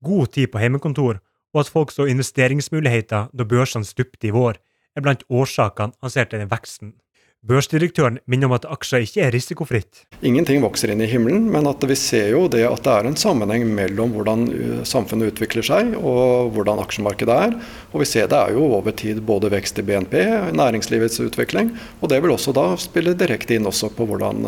god 0.04 0.32
tid 0.36 0.52
på 0.52 0.62
hjemmekontor, 0.62 1.20
og 1.54 1.64
at 1.64 1.72
folk 1.72 1.92
så 1.94 2.06
investeringsmuligheter 2.10 3.28
da 3.32 3.48
børsene 3.48 3.88
stupte 3.88 4.28
i 4.28 4.34
vår, 4.34 4.60
er 4.96 5.04
blant 5.04 5.26
årsakene 5.30 5.94
han 6.02 6.12
ser 6.12 6.28
til 6.28 6.42
den 6.42 6.50
veksten. 6.50 6.96
Børsdirektøren 7.48 8.16
minner 8.26 8.48
om 8.48 8.54
at 8.56 8.64
aksjer 8.66 9.04
ikke 9.06 9.20
er 9.22 9.30
risikofritt. 9.30 10.00
Ingenting 10.26 10.58
vokser 10.58 10.90
inn 10.90 11.04
i 11.04 11.06
himmelen, 11.06 11.44
men 11.54 11.68
vi 11.86 11.94
ser 11.94 12.32
jo 12.32 12.48
det 12.50 12.64
at 12.66 12.82
det 12.82 12.90
er 12.90 13.06
en 13.06 13.16
sammenheng 13.16 13.62
mellom 13.76 14.16
hvordan 14.16 14.42
samfunnet 14.82 15.30
utvikler 15.30 15.62
seg 15.62 15.94
og 16.00 16.50
hvordan 16.56 16.82
aksjemarkedet 16.82 17.36
er. 17.46 17.54
Og 17.92 18.02
vi 18.02 18.08
ser 18.10 18.26
det 18.26 18.40
er 18.40 18.58
jo 18.58 18.66
over 18.80 18.90
tid 18.90 19.22
både 19.22 19.52
vekst 19.54 19.78
i 19.78 19.86
BNP, 19.86 20.18
næringslivets 20.58 21.22
utvikling, 21.22 21.70
og 22.02 22.10
det 22.10 22.18
vil 22.24 22.34
også 22.34 22.56
da 22.58 22.72
spille 22.82 23.14
direkte 23.14 23.54
inn 23.54 23.70
også 23.70 23.94
på 23.94 24.10
hvordan 24.10 24.42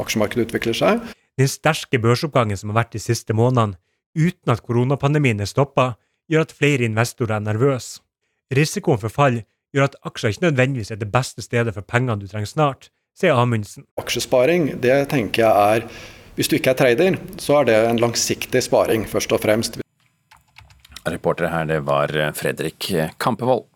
aksjemarkedet 0.00 0.48
utvikler 0.48 0.80
seg. 0.80 1.12
Den 1.36 1.52
sterke 1.52 2.00
børsoppgangen 2.00 2.56
som 2.56 2.72
har 2.72 2.86
vært 2.86 2.96
de 2.96 3.04
siste 3.04 3.36
månedene, 3.36 3.76
uten 4.16 4.52
at 4.52 4.62
koronapandemien 4.64 5.40
er 5.40 5.50
stoppa, 5.50 5.94
gjør 6.30 6.46
at 6.46 6.54
flere 6.56 6.86
investorer 6.86 7.36
er 7.38 7.46
nervøse. 7.46 8.00
Risikoen 8.52 9.00
for 9.00 9.12
fall 9.12 9.42
gjør 9.72 9.88
at 9.88 9.96
aksjer 10.08 10.34
ikke 10.34 10.46
nødvendigvis 10.48 10.92
er 10.92 11.00
det 11.00 11.12
beste 11.12 11.44
stedet 11.44 11.74
for 11.74 11.86
pengene 11.88 12.20
du 12.20 12.28
trenger 12.28 12.50
snart, 12.50 12.90
sier 13.16 13.38
Amundsen. 13.38 13.86
Aksjesparing, 14.00 14.74
det 14.82 15.08
tenker 15.12 15.46
jeg 15.46 15.78
er 15.78 16.10
Hvis 16.32 16.48
du 16.48 16.54
ikke 16.56 16.70
er 16.72 16.76
trader, 16.80 17.16
så 17.36 17.58
er 17.60 17.66
det 17.68 17.74
en 17.84 17.98
langsiktig 18.00 18.62
sparing, 18.64 19.04
først 19.04 19.32
og 19.36 19.40
fremst. 19.42 19.76
Reportere 21.04 21.50
her, 21.52 21.66
det 21.68 21.82
var 21.84 22.08
Fredrik 22.32 22.88
Kampevold. 23.20 23.66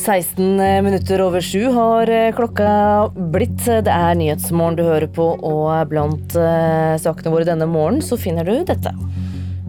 16 0.00 0.56
minutter 0.84 1.20
over 1.20 1.40
sju 1.44 1.66
har 1.74 2.08
eh, 2.08 2.34
klokka 2.34 3.10
blitt. 3.32 3.64
Det 3.66 3.90
er 3.92 4.14
Nyhetsmorgen 4.16 4.76
du 4.78 4.82
hører 4.86 5.08
på, 5.12 5.36
og 5.36 5.88
blant 5.90 6.36
eh, 6.40 6.96
sakene 7.02 7.32
våre 7.34 7.44
denne 7.48 7.66
morgenen 7.68 8.02
så 8.04 8.16
finner 8.20 8.44
du 8.48 8.64
dette. 8.64 8.90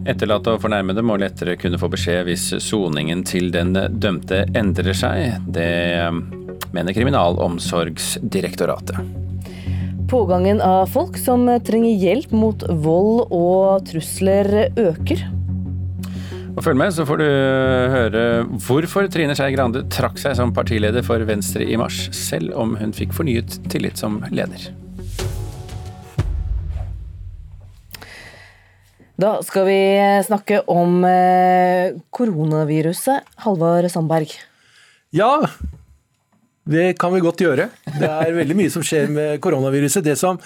Etterlatte 0.08 0.50
og 0.56 0.62
fornærmede 0.64 1.02
må 1.06 1.16
lettere 1.20 1.56
kunne 1.60 1.78
få 1.78 1.88
beskjed 1.92 2.24
hvis 2.26 2.44
soningen 2.64 3.24
til 3.28 3.52
den 3.54 3.70
dømte 3.76 4.46
endrer 4.58 4.94
seg. 4.96 5.16
Det 5.52 5.72
eh, 6.00 6.12
mener 6.72 6.92
Kriminalomsorgsdirektoratet. 6.96 8.96
Pågangen 10.12 10.60
av 10.64 10.86
folk 10.92 11.18
som 11.20 11.60
trenger 11.64 11.94
hjelp 11.96 12.32
mot 12.36 12.64
vold 12.84 13.26
og 13.32 13.86
trusler 13.88 14.46
øker. 14.80 15.18
Og 16.52 16.60
Følg 16.60 16.76
med, 16.76 16.92
så 16.92 17.06
får 17.08 17.20
du 17.22 17.24
høre 17.94 18.22
hvorfor 18.66 19.06
Trine 19.12 19.32
Skei 19.38 19.54
Grande 19.54 19.86
trakk 19.92 20.18
seg 20.20 20.36
som 20.36 20.52
partileder 20.52 21.04
for 21.06 21.22
Venstre 21.24 21.64
i 21.64 21.78
mars, 21.80 22.04
selv 22.12 22.52
om 22.60 22.74
hun 22.76 22.92
fikk 22.92 23.14
fornyet 23.16 23.56
tillit 23.72 23.96
som 24.00 24.20
leder. 24.28 24.68
Da 29.22 29.36
skal 29.46 29.64
vi 29.68 29.80
snakke 30.26 30.60
om 30.72 31.00
eh, 31.08 31.96
koronaviruset. 32.12 33.24
Halvard 33.44 33.88
Sandberg. 33.92 34.32
Ja, 35.14 35.46
det 36.62 36.92
kan 37.00 37.10
vi 37.10 37.22
godt 37.22 37.42
gjøre. 37.42 37.68
Det 37.98 38.06
er 38.06 38.34
veldig 38.36 38.56
mye 38.58 38.70
som 38.70 38.84
skjer 38.86 39.08
med 39.10 39.40
koronaviruset. 39.42 40.04
Det 40.06 40.14
som 40.18 40.38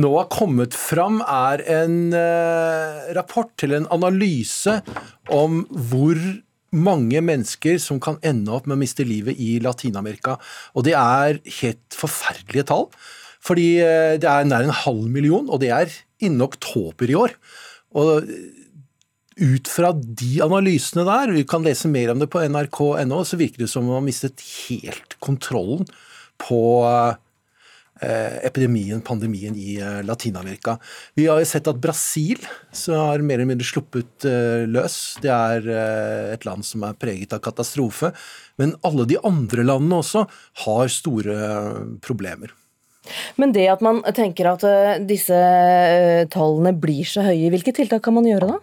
nå 0.00 0.12
har 0.14 0.30
kommet 0.32 0.76
fram, 0.76 1.20
er 1.20 1.60
en 1.82 2.14
eh, 2.16 3.10
rapport 3.16 3.50
til 3.60 3.76
en 3.76 3.88
analyse 3.92 4.78
om 5.28 5.64
hvor 5.90 6.16
mange 6.70 7.20
mennesker 7.20 7.80
som 7.82 7.98
kan 8.00 8.16
ende 8.24 8.52
opp 8.54 8.68
med 8.70 8.78
å 8.78 8.80
miste 8.80 9.04
livet 9.04 9.40
i 9.42 9.58
Latin-Amerika. 9.60 10.38
Og 10.78 10.86
det 10.86 10.94
er 10.96 11.42
helt 11.60 11.98
forferdelige 11.98 12.68
tall. 12.70 12.88
Fordi 13.44 13.68
eh, 13.84 14.16
det 14.20 14.30
er 14.30 14.48
nær 14.48 14.64
en 14.64 14.80
halv 14.84 15.10
million, 15.12 15.48
og 15.50 15.60
det 15.60 15.74
er 15.76 15.92
innen 16.24 16.46
oktober 16.46 17.10
i 17.10 17.20
år. 17.20 17.36
Og 18.00 18.24
ut 19.40 19.70
fra 19.72 19.94
de 19.96 20.34
analysene 20.44 21.06
der, 21.08 21.32
vi 21.32 21.46
kan 21.48 21.64
lese 21.64 21.88
mer 21.88 22.12
om 22.12 22.20
det 22.20 22.28
på 22.30 22.44
nrk.no, 22.44 23.24
så 23.24 23.40
virker 23.40 23.64
det 23.64 23.70
som 23.72 23.86
om 23.86 23.94
man 23.94 24.02
har 24.02 24.06
mistet 24.10 24.44
helt 24.68 25.16
kontrollen 25.24 25.88
på 26.40 26.62
epidemien, 28.00 29.02
pandemien 29.04 29.52
i 29.60 29.74
Latin-Amerika. 30.08 30.78
Vi 31.12 31.26
har 31.28 31.36
jo 31.36 31.48
sett 31.48 31.66
at 31.68 31.80
Brasil 31.82 32.40
så 32.72 32.96
har 32.96 33.20
mer 33.20 33.36
eller 33.36 33.50
mindre 33.50 33.66
sluppet 33.68 34.24
løs. 34.72 34.96
Det 35.20 35.28
er 35.28 35.68
et 36.32 36.46
land 36.48 36.64
som 36.64 36.86
er 36.88 36.96
preget 36.96 37.34
av 37.36 37.42
katastrofe. 37.44 38.08
Men 38.56 38.72
alle 38.88 39.04
de 39.10 39.20
andre 39.20 39.66
landene 39.68 40.00
også 40.00 40.24
har 40.64 40.88
store 40.96 41.36
problemer. 42.00 42.56
Men 43.36 43.52
det 43.52 43.68
at 43.68 43.84
man 43.84 44.00
tenker 44.16 44.48
at 44.54 44.64
disse 45.04 45.36
tallene 46.32 46.72
blir 46.80 47.04
så 47.04 47.28
høye, 47.28 47.52
hvilke 47.52 47.76
tiltak 47.76 48.06
kan 48.08 48.16
man 48.16 48.28
gjøre 48.32 48.54
da? 48.54 48.58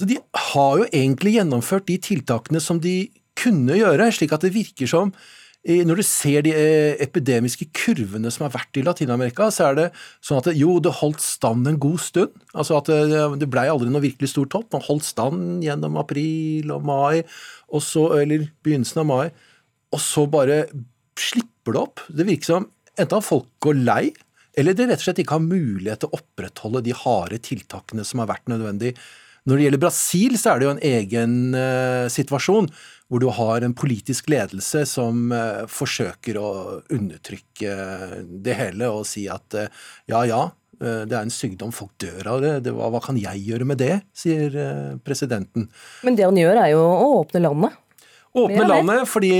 Så 0.00 0.08
De 0.08 0.16
har 0.50 0.78
jo 0.80 0.86
egentlig 0.88 1.36
gjennomført 1.36 1.88
de 1.90 1.98
tiltakene 2.00 2.62
som 2.64 2.80
de 2.80 3.10
kunne 3.36 3.76
gjøre, 3.76 4.08
slik 4.12 4.32
at 4.32 4.46
det 4.46 4.54
virker 4.56 4.88
som 4.88 5.12
når 5.60 5.98
du 6.00 6.02
ser 6.08 6.40
de 6.46 6.54
eh, 6.56 6.94
epidemiske 7.04 7.66
kurvene 7.76 8.30
som 8.32 8.46
har 8.46 8.54
vært 8.54 8.78
i 8.80 8.84
Latin-Amerika, 8.86 9.50
så 9.52 9.66
er 9.68 9.74
det 9.76 9.84
sånn 10.24 10.40
at 10.40 10.48
jo, 10.56 10.78
det 10.80 10.94
holdt 11.02 11.20
stand 11.20 11.68
en 11.68 11.76
god 11.76 12.00
stund. 12.00 12.32
Altså 12.54 12.78
at 12.78 12.88
det, 12.88 13.20
det 13.42 13.48
blei 13.52 13.66
aldri 13.68 13.90
noe 13.92 14.00
virkelig 14.00 14.32
stor 14.32 14.48
topp. 14.48 14.70
Man 14.72 14.86
holdt 14.86 15.04
stand 15.04 15.60
gjennom 15.66 16.00
april 16.00 16.72
og 16.72 16.88
mai, 16.88 17.20
og 17.68 17.84
så, 17.84 18.06
eller 18.22 18.48
begynnelsen 18.64 19.02
av 19.04 19.10
mai, 19.10 19.26
og 19.92 20.00
så 20.00 20.24
bare 20.32 20.62
slipper 21.20 21.76
det 21.76 21.84
opp. 21.84 22.06
Det 22.08 22.24
virker 22.24 22.54
som 22.54 22.70
enten 22.96 23.28
folk 23.28 23.50
går 23.60 23.82
lei, 23.84 24.04
eller 24.56 24.72
de 24.72 24.88
rett 24.88 25.02
og 25.02 25.10
slett 25.10 25.20
ikke 25.20 25.36
har 25.36 25.44
mulighet 25.44 26.00
til 26.00 26.08
å 26.08 26.22
opprettholde 26.22 26.86
de 26.88 26.96
harde 26.96 27.44
tiltakene 27.44 28.06
som 28.08 28.24
har 28.24 28.32
vært 28.32 28.48
nødvendig. 28.48 28.94
Når 29.48 29.56
det 29.56 29.66
gjelder 29.66 29.82
Brasil, 29.82 30.38
så 30.38 30.52
er 30.52 30.60
det 30.60 30.66
jo 30.66 30.72
en 30.74 30.86
egen 30.90 31.36
uh, 31.56 32.06
situasjon 32.12 32.70
hvor 33.10 33.22
du 33.22 33.26
har 33.34 33.64
en 33.66 33.74
politisk 33.74 34.28
ledelse 34.30 34.84
som 34.86 35.32
uh, 35.34 35.66
forsøker 35.70 36.38
å 36.38 36.50
undertrykke 36.92 37.76
det 38.44 38.56
hele 38.58 38.90
og 38.92 39.06
si 39.08 39.26
at 39.32 39.56
uh, 39.58 39.86
ja, 40.10 40.24
ja, 40.28 40.48
det 40.80 41.12
er 41.12 41.26
en 41.26 41.32
sykdom, 41.32 41.74
folk 41.76 41.90
dør 42.00 42.28
av 42.32 42.38
det. 42.40 42.52
det 42.64 42.72
hva, 42.72 42.86
hva, 42.88 43.02
kan 43.04 43.18
jeg 43.20 43.42
gjøre 43.44 43.66
med 43.68 43.76
det, 43.82 43.98
sier 44.16 44.54
presidenten. 45.04 45.66
Men 46.06 46.16
det 46.16 46.24
han 46.24 46.38
gjør 46.40 46.56
er 46.56 46.70
jo 46.72 46.80
å 46.80 47.10
åpne 47.18 47.42
landet. 47.44 47.74
Åpne 48.30 48.62
landet 48.62 49.08
fordi 49.10 49.32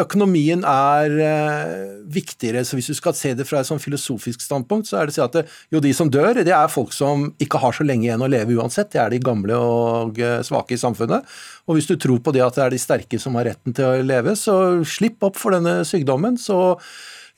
økonomien 0.00 0.62
er 0.64 1.16
uh, 1.20 1.82
viktigere. 2.08 2.62
så 2.64 2.78
Hvis 2.78 2.88
du 2.88 2.96
skal 2.96 3.16
se 3.16 3.34
det 3.36 3.44
fra 3.44 3.60
et 3.60 3.68
sånn 3.68 3.82
filosofisk 3.82 4.40
standpunkt, 4.40 4.88
så 4.88 5.00
er 5.00 5.08
det 5.08 5.12
å 5.12 5.16
si 5.18 5.24
at 5.26 5.36
det, 5.36 5.42
jo, 5.74 5.82
de 5.84 5.92
som 5.96 6.08
dør, 6.08 6.40
det 6.40 6.54
er 6.56 6.72
folk 6.72 6.94
som 6.96 7.26
ikke 7.44 7.60
har 7.60 7.76
så 7.76 7.84
lenge 7.84 8.08
igjen 8.08 8.24
å 8.24 8.30
leve 8.30 8.56
uansett. 8.56 8.88
Det 8.94 9.02
er 9.02 9.12
de 9.12 9.20
gamle 9.20 9.58
og 9.58 10.22
svake 10.48 10.78
i 10.78 10.80
samfunnet. 10.80 11.28
Og 11.68 11.76
hvis 11.76 11.90
du 11.90 11.98
tror 12.00 12.24
på 12.24 12.32
det 12.32 12.46
at 12.46 12.56
det 12.56 12.64
er 12.64 12.72
de 12.72 12.80
sterke 12.80 13.20
som 13.20 13.36
har 13.36 13.50
retten 13.50 13.76
til 13.76 13.84
å 13.84 14.00
leve, 14.06 14.32
så 14.38 14.56
slipp 14.88 15.28
opp 15.28 15.36
for 15.36 15.52
denne 15.52 15.82
sykdommen. 15.84 16.40
så 16.40 16.78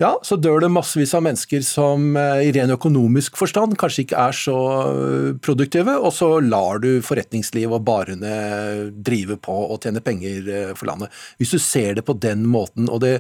ja, 0.00 0.14
så 0.24 0.38
dør 0.40 0.62
det 0.64 0.72
massevis 0.72 1.12
av 1.16 1.24
mennesker 1.26 1.60
som 1.66 2.14
eh, 2.16 2.46
i 2.46 2.52
ren 2.56 2.72
økonomisk 2.72 3.36
forstand 3.36 3.76
kanskje 3.80 4.06
ikke 4.06 4.22
er 4.22 4.36
så 4.36 4.56
eh, 4.80 5.30
produktive, 5.44 5.98
og 6.00 6.14
så 6.16 6.32
lar 6.40 6.80
du 6.80 7.02
forretningsliv 7.04 7.76
og 7.76 7.84
barene 7.84 8.32
drive 8.96 9.36
på 9.44 9.56
og 9.66 9.80
tjene 9.84 10.00
penger 10.04 10.48
eh, 10.48 10.72
for 10.72 10.88
landet. 10.88 11.12
Hvis 11.36 11.52
du 11.52 11.60
ser 11.60 11.98
det 12.00 12.06
på 12.08 12.16
den 12.16 12.46
måten, 12.48 12.88
og 12.88 13.04
det 13.04 13.18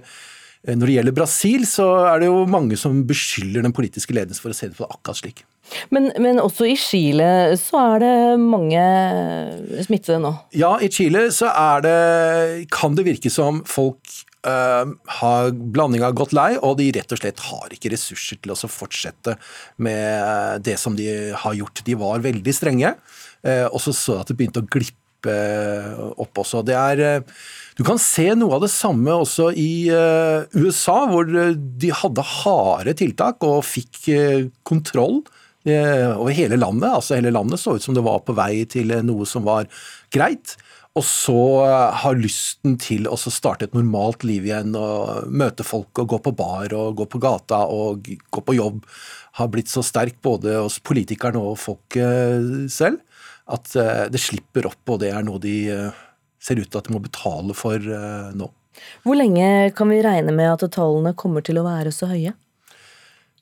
når 0.60 0.90
det 0.90 0.94
gjelder 0.98 1.14
Brasil, 1.16 1.62
så 1.64 1.84
er 2.04 2.20
det 2.20 2.26
jo 2.28 2.42
mange 2.44 2.76
som 2.76 2.98
beskylder 3.08 3.64
den 3.64 3.72
politiske 3.72 4.12
ledelsen 4.12 4.44
for 4.44 4.52
å 4.52 4.56
se 4.58 4.68
det 4.68 4.76
på 4.76 4.84
akkurat 4.84 5.16
slik. 5.16 5.40
Men, 5.88 6.10
men, 6.20 6.36
også 6.42 6.66
i 6.68 6.74
Chile 6.76 7.56
så 7.56 7.80
er 7.94 8.02
det 8.02 8.16
mange 8.42 8.82
smittede 9.86 10.18
nå? 10.20 10.34
Ja, 10.52 10.74
i 10.82 10.90
Chile 10.92 11.28
så 11.32 11.48
er 11.48 11.84
det 11.84 11.94
Kan 12.74 12.98
det 12.98 13.06
virke 13.06 13.32
som 13.32 13.62
folk 13.68 14.20
Uh, 14.40 14.94
har 15.20 15.50
blandinga 15.52 16.08
gått 16.16 16.30
lei, 16.32 16.54
og 16.64 16.78
de 16.78 16.86
rett 16.96 17.10
og 17.12 17.18
slett 17.20 17.42
har 17.44 17.74
ikke 17.76 17.90
ressurser 17.92 18.38
til 18.40 18.54
å 18.54 18.70
fortsette 18.72 19.34
med 19.84 20.64
det 20.64 20.78
som 20.80 20.96
de 20.96 21.10
har 21.36 21.58
gjort. 21.58 21.82
De 21.84 21.96
var 22.00 22.22
veldig 22.24 22.54
strenge, 22.56 22.94
uh, 23.44 23.66
og 23.68 23.76
så 23.84 23.92
så 23.92 24.16
at 24.22 24.32
det 24.32 24.38
begynte 24.38 24.62
å 24.64 24.70
glippe 24.72 25.34
opp 26.24 26.40
også. 26.40 26.62
Det 26.64 26.72
er 26.72 27.02
uh, 27.20 27.42
Du 27.76 27.84
kan 27.84 28.00
se 28.00 28.30
noe 28.32 28.56
av 28.56 28.64
det 28.64 28.72
samme 28.72 29.12
også 29.12 29.50
i 29.52 29.92
USA, 30.56 30.96
hvor 31.12 31.28
de 31.28 31.92
hadde 32.00 32.24
harde 32.32 32.96
tiltak 32.96 33.44
og 33.44 33.60
fikk 33.64 34.08
kontroll 34.64 35.20
over 35.68 36.32
hele 36.32 36.56
landet. 36.56 36.88
Altså 36.88 37.16
hele 37.16 37.32
landet 37.32 37.60
så 37.60 37.76
ut 37.76 37.84
som 37.84 37.96
det 37.96 38.04
var 38.04 38.20
på 38.24 38.36
vei 38.36 38.64
til 38.68 38.92
noe 39.04 39.28
som 39.28 39.44
var 39.44 39.68
greit 40.12 40.56
og 40.98 41.04
så 41.06 41.38
eh, 41.62 41.98
har 42.02 42.18
lysten 42.18 42.74
til 42.82 43.06
å 43.06 43.16
starte 43.20 43.68
et 43.68 43.76
normalt 43.76 44.24
liv 44.26 44.48
igjen 44.48 44.74
og 44.78 45.30
møte 45.30 45.66
folk 45.66 46.02
og 46.02 46.10
gå 46.14 46.18
på 46.24 46.34
bar 46.34 46.74
og 46.74 46.98
gå 46.98 47.06
på 47.12 47.20
gata 47.22 47.62
og 47.70 48.08
gå 48.08 48.42
på 48.42 48.56
jobb, 48.58 48.82
har 49.38 49.50
blitt 49.52 49.70
så 49.70 49.84
sterk 49.86 50.18
både 50.24 50.58
hos 50.58 50.80
politikerne 50.82 51.38
og 51.38 51.60
folket 51.62 52.70
selv 52.74 52.98
at 53.50 53.70
eh, 53.78 54.06
det 54.10 54.22
slipper 54.22 54.66
opp, 54.70 54.82
og 54.90 55.02
det 55.02 55.12
er 55.14 55.26
noe 55.26 55.42
de 55.42 55.56
eh, 55.70 56.02
ser 56.42 56.58
ut 56.58 56.66
til 56.66 56.82
at 56.82 56.90
de 56.90 56.96
må 56.96 57.02
betale 57.04 57.54
for 57.54 57.78
nå. 58.34 58.46
Hvor 59.04 59.18
lenge 59.18 59.70
kan 59.76 59.90
vi 59.92 59.98
regne 60.02 60.32
med 60.32 60.54
at 60.54 60.64
tallene 60.72 61.12
kommer 61.18 61.44
til 61.44 61.58
å 61.60 61.66
være 61.66 61.92
så 61.92 62.08
høye? 62.10 62.32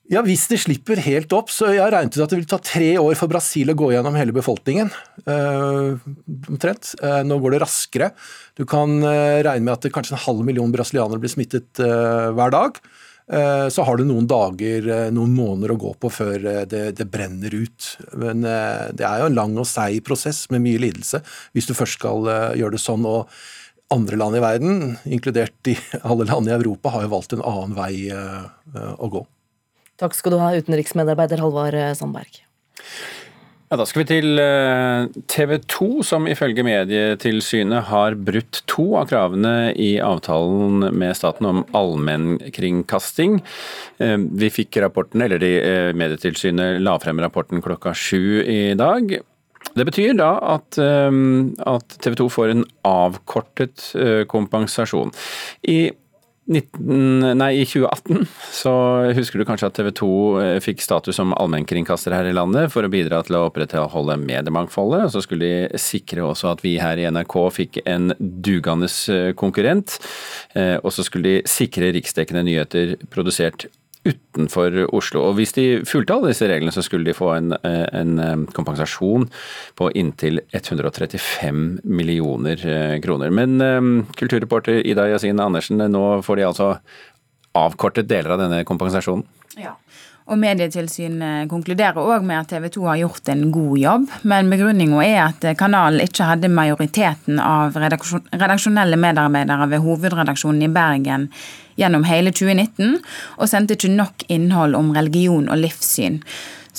Ja, 0.09 0.23
Hvis 0.25 0.47
det 0.49 0.57
slipper 0.63 0.97
helt 1.05 1.33
opp, 1.37 1.51
så 1.53 1.67
jeg 1.69 1.91
regnet 1.93 2.15
ut 2.15 2.23
at 2.23 2.31
det 2.33 2.39
vil 2.39 2.47
ta 2.49 2.57
tre 2.65 2.95
år 2.97 3.13
for 3.17 3.29
Brasil 3.29 3.69
å 3.69 3.75
gå 3.77 3.91
gjennom 3.93 4.15
hele 4.17 4.33
befolkningen. 4.33 4.89
Uh, 5.21 6.01
omtrent. 6.49 6.95
Uh, 7.03 7.21
nå 7.21 7.37
går 7.37 7.53
det 7.53 7.59
raskere. 7.61 8.07
Du 8.57 8.63
kan 8.69 8.95
uh, 9.05 9.37
regne 9.45 9.67
med 9.67 9.75
at 9.75 9.85
kanskje 9.93 10.17
en 10.17 10.23
halv 10.23 10.41
million 10.47 10.73
brasilianere 10.73 11.21
blir 11.21 11.33
smittet 11.35 11.77
hver 11.77 12.55
dag. 12.55 12.81
Så 13.29 13.83
har 13.85 13.99
du 13.99 14.07
noen 14.09 14.25
dager, 14.25 14.87
noen 15.13 15.35
måneder 15.37 15.75
å 15.75 15.77
gå 15.77 15.91
på 16.01 16.09
før 16.09 16.47
det, 16.65 16.79
det 16.97 17.05
brenner 17.13 17.53
ut. 17.53 17.91
Men 18.17 18.41
det 18.41 19.05
er 19.05 19.21
jo 19.21 19.27
en 19.29 19.37
lang 19.37 19.53
og 19.61 19.69
seig 19.69 20.01
prosess 20.07 20.47
med 20.49 20.63
mye 20.65 20.81
lidelse 20.81 21.21
hvis 21.53 21.69
du 21.69 21.75
først 21.77 21.99
skal 21.99 22.25
gjøre 22.57 22.73
det 22.73 22.81
sånn. 22.81 23.05
og 23.05 23.29
andre 23.93 24.17
land 24.17 24.37
i 24.37 24.41
verden, 24.41 24.95
inkludert 25.05 25.69
i 25.69 25.77
alle 26.01 26.25
land 26.25 26.49
i 26.49 26.57
Europa, 26.57 26.95
har 26.95 27.05
jo 27.05 27.13
valgt 27.13 27.37
en 27.37 27.45
annen 27.45 27.77
vei 27.77 28.09
å 28.09 29.13
gå. 29.13 29.27
Takk 29.99 30.15
skal 30.15 30.31
du 30.31 30.39
ha, 30.39 30.53
utenriksmedarbeider 30.55 31.41
Halvard 31.43 31.75
eh, 31.75 31.91
Sandberg. 31.97 32.39
Ja, 33.69 33.77
Da 33.77 33.85
skal 33.85 34.01
vi 34.01 34.07
til 34.09 34.39
eh, 34.41 35.09
TV 35.29 35.57
2, 35.69 35.89
som 36.07 36.27
ifølge 36.31 36.63
Medietilsynet 36.65 37.89
har 37.91 38.15
brutt 38.15 38.61
to 38.71 38.93
av 38.97 39.09
kravene 39.11 39.73
i 39.75 39.91
avtalen 40.01 40.87
med 40.95 41.17
staten 41.19 41.49
om 41.51 41.61
allmennkringkasting. 41.75 43.41
Eh, 43.99 44.15
vi 44.39 44.53
fikk 44.55 44.79
rapporten, 44.85 45.25
eller 45.25 45.43
Medietilsynet 45.93 46.79
la 46.81 46.95
frem 47.03 47.19
rapporten 47.19 47.61
klokka 47.65 47.93
sju 47.93 48.39
i 48.41 48.61
dag. 48.79 49.19
Det 49.75 49.85
betyr 49.85 50.15
da 50.17 50.31
at, 50.55 50.79
at 50.79 51.95
TV 52.01 52.15
2 52.17 52.25
får 52.31 52.53
en 52.53 52.63
avkortet 52.87 53.83
kompensasjon. 54.31 55.11
I 55.67 55.91
19, 56.49 57.37
nei, 57.37 57.49
I 57.61 57.65
2018 57.67 58.23
så 58.57 58.73
husker 59.13 59.37
du 59.37 59.45
kanskje 59.45 59.67
at 59.69 59.75
TV 59.77 59.91
2 59.99 60.09
eh, 60.41 60.55
fikk 60.63 60.81
status 60.81 61.19
som 61.19 61.35
allmennkringkaster 61.37 62.15
her 62.15 62.25
i 62.25 62.33
landet 62.33 62.71
for 62.73 62.85
å 62.85 62.89
bidra 62.89 63.21
til 63.25 63.37
å 63.37 63.43
opprettholde 63.51 64.17
mediemangfoldet. 64.23 65.05
og 65.05 65.13
Så 65.13 65.21
skulle 65.25 65.45
de 65.45 65.81
sikre 65.81 66.25
også 66.25 66.49
at 66.55 66.63
vi 66.65 66.79
her 66.81 66.97
i 66.97 67.05
NRK 67.13 67.35
fikk 67.53 67.81
en 67.85 68.15
dugende 68.17 68.89
eh, 69.13 69.29
konkurrent. 69.37 69.99
Eh, 70.57 70.77
og 70.81 70.89
så 70.95 71.05
skulle 71.05 71.37
de 71.37 71.49
sikre 71.49 71.93
riksdekkende 71.93 72.47
nyheter 72.49 72.97
produsert 73.13 73.69
utenfor 74.07 74.75
Oslo. 74.95 75.25
Og 75.29 75.35
Hvis 75.39 75.53
de 75.57 75.65
fulgte 75.87 76.15
alle 76.15 76.31
disse 76.31 76.47
reglene, 76.47 76.71
så 76.71 76.83
skulle 76.85 77.09
de 77.09 77.17
få 77.17 77.33
en, 77.35 77.53
en 77.63 78.13
eh, 78.23 78.45
kompensasjon 78.55 79.27
på 79.79 79.89
inntil 79.99 80.41
135 80.55 81.81
millioner 81.83 82.63
eh, 82.63 82.95
kroner. 83.03 83.33
Men 83.33 84.07
kulturreporter 84.19 84.81
Ida 84.85 85.09
Yasin 85.11 85.41
Andersen, 85.43 85.83
nå 85.91 86.05
får 86.25 86.39
de 86.39 86.47
altså 86.47 86.71
avkortet 87.59 88.07
deler 88.09 88.35
av 88.35 88.43
denne 88.43 88.63
kompensasjonen? 88.67 89.25
Ja. 89.59 89.75
Og 90.29 90.37
Medietilsynet 90.37 91.49
konkluderer 91.49 91.97
òg 91.97 92.25
med 92.25 92.37
at 92.37 92.51
TV 92.51 92.67
2 92.75 92.83
har 92.85 92.99
gjort 93.01 93.31
en 93.33 93.47
god 93.53 93.77
jobb, 93.81 94.11
men 94.29 94.51
begrunninga 94.53 94.99
er 95.01 95.21
at 95.23 95.47
kanalen 95.57 96.03
ikke 96.03 96.27
hadde 96.29 96.51
majoriteten 96.53 97.41
av 97.41 97.77
redaksjonelle 97.81 98.99
medarbeidere 99.01 99.65
ved 99.71 99.81
hovedredaksjonen 99.87 100.67
i 100.67 100.69
Bergen 100.75 101.25
gjennom 101.79 102.05
hele 102.05 102.29
2019, 102.35 102.99
og 103.39 103.49
sendte 103.49 103.73
ikke 103.73 103.89
nok 103.95 104.27
innhold 104.29 104.77
om 104.77 104.93
religion 104.93 105.49
og 105.49 105.63
livssyn. 105.63 106.21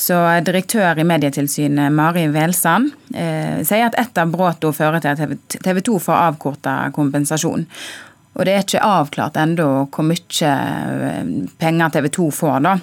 Så 0.01 0.17
direktør 0.47 1.01
i 1.01 1.05
Medietilsynet, 1.05 1.91
Mari 1.93 2.29
Velsand, 2.31 2.93
eh, 3.15 3.65
sier 3.67 3.89
at 3.89 3.99
ett 3.99 4.19
av 4.19 4.31
bruddene 4.31 4.77
fører 4.77 5.03
til 5.03 5.11
at 5.11 5.59
TV 5.59 5.83
2 5.91 5.99
får 5.99 6.23
avkorta 6.29 6.77
kompensasjon. 6.95 7.67
Og 8.39 8.47
det 8.47 8.53
er 8.55 8.63
ikke 8.63 8.85
avklart 8.87 9.39
ennå 9.41 9.67
hvor 9.91 10.07
mye 10.07 10.53
eh, 10.53 11.33
penger 11.61 11.97
TV 11.97 12.09
2 12.15 12.29
får, 12.35 12.63
da. 12.67 12.77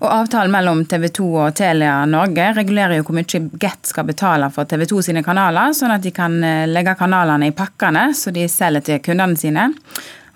Og 0.00 0.08
Avtalen 0.08 0.52
mellom 0.52 0.82
TV 0.88 1.10
2 1.12 1.26
og 1.42 1.56
Telia 1.58 1.98
Norge 2.08 2.46
regulerer 2.56 2.96
jo 2.98 3.04
hvor 3.06 3.18
mye 3.18 3.42
Get 3.60 3.90
skal 3.90 4.08
betale 4.08 4.48
for 4.54 4.68
TV 4.68 4.86
2 4.88 5.02
sine 5.10 5.22
kanaler, 5.24 5.74
sånn 5.76 5.94
at 5.94 6.04
de 6.04 6.12
kan 6.16 6.38
eh, 6.44 6.66
legge 6.70 6.96
kanalene 6.98 7.50
i 7.50 7.56
pakkene 7.56 8.08
så 8.16 8.32
de 8.34 8.48
selger 8.50 8.86
til 8.86 9.04
kundene 9.04 9.38
sine. 9.38 9.68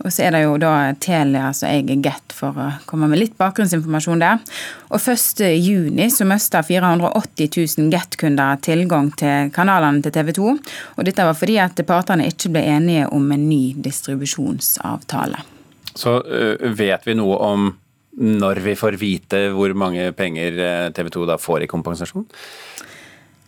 Og 0.02 0.11
så 0.12 0.26
er 0.26 0.35
det 0.35 0.42
jo 0.44 0.57
da 0.61 0.72
Telia 1.00 1.52
som 1.54 1.68
eier 1.70 2.00
Get, 2.02 2.35
for 2.35 2.57
å 2.59 2.66
komme 2.88 3.09
med 3.11 3.20
litt 3.20 3.37
bakgrunnsinformasjon 3.40 4.22
der. 4.22 4.42
Og 4.90 4.98
1.6 4.98 6.18
så 6.18 6.26
mista 6.28 6.62
480 6.66 7.50
000 7.78 7.92
Get-kunder 7.92 8.61
tilgang 8.64 9.12
til 9.18 9.52
kanalene 9.54 10.02
til 10.04 10.14
TV 10.16 10.35
2. 10.40 10.50
Og 10.98 11.07
dette 11.07 11.28
var 11.28 11.38
fordi 11.38 11.61
at 11.62 11.85
partene 11.87 12.28
ikke 12.30 12.52
ble 12.57 12.64
enige 12.74 13.09
om 13.14 13.30
en 13.35 13.48
ny 13.48 13.62
distribusjonsavtale. 13.85 15.44
Så 15.94 16.18
øh, 16.26 16.68
vet 16.74 17.07
vi 17.07 17.14
noe 17.14 17.38
om 17.46 17.72
når 18.14 18.61
vi 18.62 18.76
får 18.78 18.98
vite 18.98 19.48
hvor 19.54 19.72
mange 19.78 20.11
penger 20.14 20.59
øh, 20.59 20.92
TV 20.94 21.11
2 21.14 21.26
da 21.30 21.38
får 21.40 21.64
i 21.64 21.70
kompensasjon? 21.70 22.26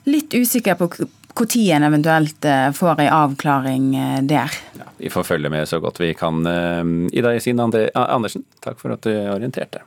Litt 0.06 0.34
usikker 0.34 0.78
på 0.78 0.90
når 1.36 1.76
en 1.76 1.88
eventuelt 1.88 2.44
øh, 2.44 2.70
får 2.72 3.00
en 3.00 3.12
avklaring 3.12 3.90
der. 4.28 4.52
Ja, 4.78 4.88
vi 4.98 5.10
får 5.12 5.24
følge 5.24 5.50
med 5.52 5.68
så 5.68 5.80
godt 5.80 6.00
vi 6.00 6.14
kan. 6.14 6.40
Ida 7.12 7.34
Yesin 7.34 7.60
Andersen, 7.60 8.44
takk 8.60 8.80
for 8.80 8.92
at 8.92 9.02
du 9.02 9.12
orienterte. 9.12 9.84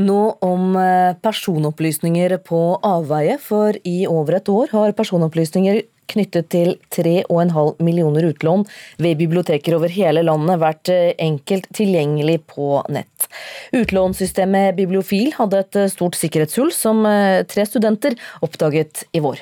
Nå 0.00 0.20
om 0.40 0.72
personopplysninger 1.20 2.38
på 2.46 2.78
avveie, 2.82 3.36
for 3.36 3.76
i 3.84 4.06
over 4.08 4.38
et 4.38 4.48
år 4.48 4.70
har 4.72 4.94
personopplysninger 4.96 5.82
knyttet 6.12 6.48
til 6.52 6.74
3,5 6.94 7.82
millioner 7.84 8.26
utlån 8.30 8.64
ved 9.02 9.20
biblioteker 9.20 9.76
over 9.78 9.92
hele 9.92 10.24
landet 10.26 10.60
vært 10.62 10.92
eh, 10.92 11.12
enkelt 11.22 11.68
tilgjengelig 11.76 12.40
på 12.52 12.82
nett. 12.92 13.28
Utlånssystemet 13.76 14.76
Bibliofil 14.78 15.32
hadde 15.38 15.62
et 15.62 15.80
eh, 15.84 15.90
stort 15.92 16.18
sikkerhetshull 16.18 16.72
som 16.74 17.04
eh, 17.08 17.42
tre 17.48 17.66
studenter 17.68 18.18
oppdaget 18.44 19.06
i 19.12 19.24
vår. 19.24 19.40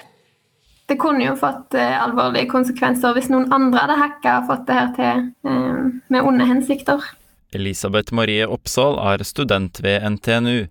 Det 0.90 0.96
kunne 0.98 1.22
jo 1.22 1.36
fått 1.38 1.76
alvorlige 1.78 2.50
konsekvenser 2.50 3.14
hvis 3.14 3.30
noen 3.30 3.46
andre 3.54 3.84
hadde 3.84 3.98
hacka 4.00 4.32
og 4.40 4.48
fått 4.50 4.66
det 4.66 4.78
her 4.80 4.88
til 4.96 5.94
med 6.10 6.26
onde 6.26 6.48
hensikter. 6.48 7.04
Elisabeth 7.54 8.14
Marie 8.14 8.46
Oppsal 8.46 8.98
er 9.12 9.22
student 9.26 9.78
ved 9.82 10.02
NTNU. 10.16 10.66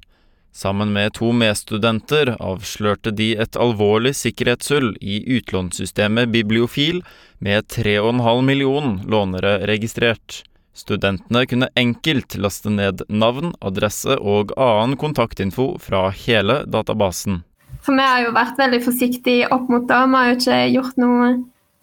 Sammen 0.52 0.92
med 0.92 1.14
to 1.14 1.32
medstudenter 1.36 2.34
avslørte 2.40 3.12
de 3.16 3.30
et 3.40 3.56
alvorlig 3.60 4.16
sikkerhetshull 4.18 4.96
i 5.00 5.22
utlånssystemet 5.38 6.32
Bibliofil 6.34 7.04
med 7.40 7.68
3,5 7.72 8.42
million 8.44 8.98
lånere 9.08 9.60
registrert. 9.70 10.42
Studentene 10.74 11.46
kunne 11.48 11.70
enkelt 11.76 12.36
laste 12.40 12.72
ned 12.72 13.04
navn, 13.08 13.54
adresse 13.62 14.16
og 14.20 14.56
annen 14.58 14.98
kontaktinfo 15.00 15.74
fra 15.84 16.08
hele 16.26 16.64
databasen. 16.66 17.44
For 17.86 17.96
vi 17.96 18.06
har 18.06 18.26
jo 18.26 18.36
vært 18.36 18.60
veldig 18.60 18.82
forsiktige 18.86 19.48
opp 19.56 19.70
mot 19.72 19.88
det. 19.88 20.02
Vi 20.10 20.20
har 20.20 20.30
jo 20.30 20.38
ikke 20.40 20.60
gjort 20.76 21.00
noe 21.02 21.30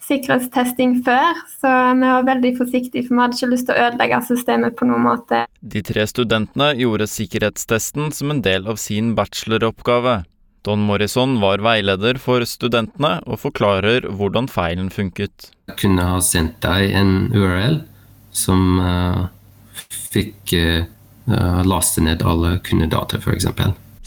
sikkerhetstesting 0.07 1.01
før, 1.03 1.41
så 1.59 1.71
vi 1.97 2.07
var 2.07 2.25
veldig 2.27 2.53
forsiktige, 2.59 3.03
for 3.07 3.15
vi 3.15 3.23
hadde 3.23 3.37
ikke 3.39 3.51
lyst 3.51 3.67
til 3.67 3.75
å 3.75 3.85
ødelegge 3.87 4.21
systemet 4.29 4.77
på 4.79 4.87
noen 4.87 5.03
måte. 5.07 5.43
De 5.59 5.83
tre 5.85 6.05
studentene 6.07 6.71
gjorde 6.79 7.09
sikkerhetstesten 7.11 8.11
som 8.15 8.33
en 8.33 8.43
del 8.45 8.69
av 8.71 8.79
sin 8.81 9.13
bacheloroppgave. 9.17 10.21
Don 10.67 10.83
Morrison 10.83 11.37
var 11.41 11.63
veileder 11.63 12.19
for 12.19 12.43
studentene 12.47 13.17
og 13.25 13.41
forklarer 13.43 14.07
hvordan 14.19 14.49
feilen 14.51 14.89
funket. 14.91 15.51
Jeg 15.71 15.79
kunne 15.79 16.07
ha 16.09 16.19
sendt 16.23 16.59
deg 16.63 16.91
en 16.97 17.13
URL 17.35 17.81
som 18.35 18.79
uh, 18.83 19.27
fikk 20.13 20.55
uh, 20.57 21.61
laste 21.67 22.03
ned 22.03 22.23
alle 22.23 22.57
kundedata, 22.67 23.19
f.eks. 23.21 23.47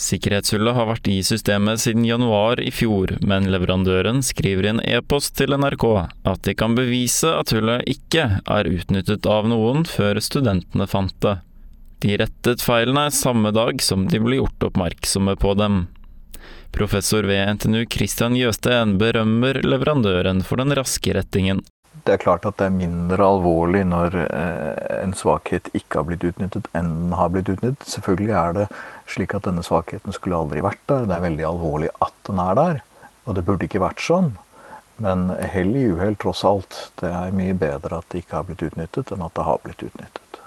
Sikkerhetshullet 0.00 0.72
har 0.78 0.86
vært 0.88 1.08
i 1.12 1.18
systemet 1.26 1.82
siden 1.82 2.06
januar 2.08 2.60
i 2.64 2.70
fjor, 2.72 3.12
men 3.20 3.50
leverandøren 3.52 4.22
skriver 4.24 4.64
i 4.64 4.70
en 4.72 4.80
e-post 4.80 5.34
til 5.36 5.52
NRK 5.60 5.84
at 6.30 6.40
de 6.46 6.54
kan 6.56 6.76
bevise 6.78 7.28
at 7.28 7.52
hullet 7.52 7.84
ikke 7.90 8.24
er 8.40 8.70
utnyttet 8.70 9.28
av 9.28 9.50
noen 9.52 9.84
før 9.84 10.22
studentene 10.24 10.88
fant 10.88 11.12
det. 11.20 11.36
De 12.00 12.16
rettet 12.16 12.64
feilene 12.64 13.10
samme 13.12 13.52
dag 13.52 13.82
som 13.84 14.06
de 14.08 14.22
ble 14.24 14.38
gjort 14.40 14.70
oppmerksomme 14.70 15.36
på 15.36 15.52
dem. 15.60 15.82
Professor 16.72 17.26
ved 17.28 17.58
NTNU 17.58 17.84
Christian 17.92 18.38
Jøsteen 18.38 18.96
berømmer 18.96 19.60
leverandøren 19.66 20.40
for 20.46 20.62
den 20.62 20.72
raske 20.80 21.12
rettingen. 21.12 21.60
Det 21.90 22.14
er 22.14 22.22
klart 22.22 22.46
at 22.46 22.56
det 22.60 22.68
er 22.68 22.76
mindre 22.76 23.26
alvorlig 23.26 23.82
når 23.90 24.14
eh, 24.22 25.00
en 25.00 25.14
svakhet 25.16 25.68
ikke 25.74 26.00
har 26.00 26.06
blitt 26.08 26.24
utnyttet, 26.28 26.68
enn 26.76 26.92
den 26.94 27.16
har 27.18 27.32
blitt 27.34 27.50
utnyttet. 27.50 27.88
Selvfølgelig 27.90 28.36
er 28.40 28.54
det 28.56 28.68
slik 29.10 29.34
at 29.34 29.48
denne 29.48 29.64
svakheten 29.66 30.14
skulle 30.14 30.38
aldri 30.38 30.62
vært 30.64 30.84
der. 30.90 31.08
Det 31.10 31.16
er 31.16 31.26
veldig 31.26 31.48
alvorlig 31.50 31.90
at 32.06 32.14
den 32.30 32.40
er 32.42 32.54
der, 32.60 32.80
og 33.26 33.36
det 33.36 33.44
burde 33.48 33.66
ikke 33.66 33.82
vært 33.82 34.04
sånn. 34.04 34.32
Men 35.02 35.30
hell 35.52 35.74
i 35.80 35.86
uhell, 35.90 36.16
tross 36.20 36.44
alt. 36.46 36.78
Det 37.00 37.10
er 37.10 37.34
mye 37.36 37.56
bedre 37.58 38.00
at 38.00 38.08
det 38.12 38.22
ikke 38.22 38.38
har 38.38 38.48
blitt 38.48 38.64
utnyttet, 38.70 39.10
enn 39.10 39.24
at 39.26 39.34
det 39.36 39.46
har 39.48 39.62
blitt 39.64 39.84
utnyttet. 39.86 40.40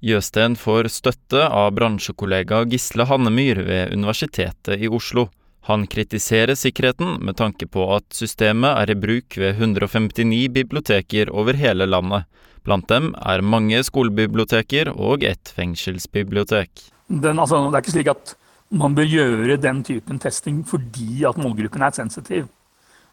Jøsten 0.00 0.54
får 0.56 0.88
støtte 0.88 1.42
av 1.44 1.74
bransjekollega 1.76 2.62
Gisle 2.72 3.04
Hannemyr 3.10 3.58
ved 3.66 3.92
Universitetet 3.92 4.80
i 4.80 4.88
Oslo. 4.88 5.26
Han 5.70 5.86
kritiserer 5.86 6.56
sikkerheten 6.58 7.20
med 7.22 7.36
tanke 7.38 7.68
på 7.70 7.84
at 7.94 8.08
systemet 8.10 8.74
er 8.74 8.90
i 8.90 8.96
bruk 8.98 9.36
ved 9.38 9.54
159 9.54 10.48
biblioteker 10.50 11.30
over 11.30 11.54
hele 11.54 11.86
landet. 11.86 12.26
Blant 12.66 12.88
dem 12.90 13.12
er 13.14 13.44
mange 13.46 13.78
skolebiblioteker 13.86 14.90
og 14.90 15.22
ett 15.22 15.52
fengselsbibliotek. 15.54 16.88
Den, 17.06 17.38
altså, 17.38 17.60
det 17.68 17.78
er 17.78 17.84
ikke 17.84 17.94
slik 17.94 18.10
at 18.10 18.34
man 18.82 18.96
bør 18.98 19.06
gjøre 19.12 19.60
den 19.62 19.84
typen 19.86 20.18
testing 20.18 20.64
fordi 20.66 21.22
at 21.30 21.38
målgruppen 21.38 21.86
er 21.86 21.94
sensitiv. 21.94 22.50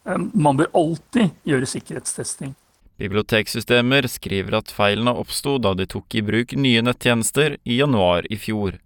Ehm, 0.10 0.32
man 0.34 0.58
bør 0.58 0.74
alltid 0.74 1.38
gjøre 1.46 1.70
sikkerhetstesting. 1.70 2.56
Biblioteksystemer 2.98 4.10
skriver 4.10 4.58
at 4.64 4.74
feilene 4.74 5.14
oppsto 5.14 5.60
da 5.62 5.76
de 5.78 5.86
tok 5.86 6.18
i 6.18 6.26
bruk 6.26 6.58
nye 6.58 6.82
nettjenester 6.82 7.60
i 7.62 7.78
januar 7.84 8.26
i 8.34 8.42
fjor. 8.42 8.82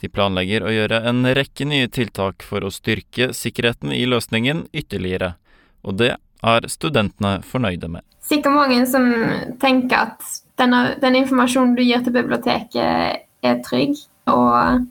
De 0.00 0.08
planlegger 0.08 0.64
å 0.64 0.72
gjøre 0.72 1.02
en 1.10 1.26
rekke 1.36 1.66
nye 1.68 1.88
tiltak 1.92 2.44
for 2.46 2.64
å 2.64 2.72
styrke 2.72 3.30
sikkerheten 3.36 3.92
i 3.92 4.06
løsningen 4.08 4.64
ytterligere, 4.72 5.34
og 5.84 5.98
det 6.00 6.14
er 6.16 6.68
studentene 6.72 7.40
fornøyde 7.44 7.90
med. 7.92 8.04
Sikkert 8.24 8.56
mange 8.56 8.84
som 8.88 9.10
tenker 9.60 10.06
at 10.06 10.24
denne, 10.60 10.94
den 11.02 11.18
informasjonen 11.20 11.74
du 11.76 11.82
gir 11.84 12.00
til 12.04 12.16
biblioteket 12.16 13.26
er 13.44 13.60
trygg, 13.66 13.98
og 14.30 14.86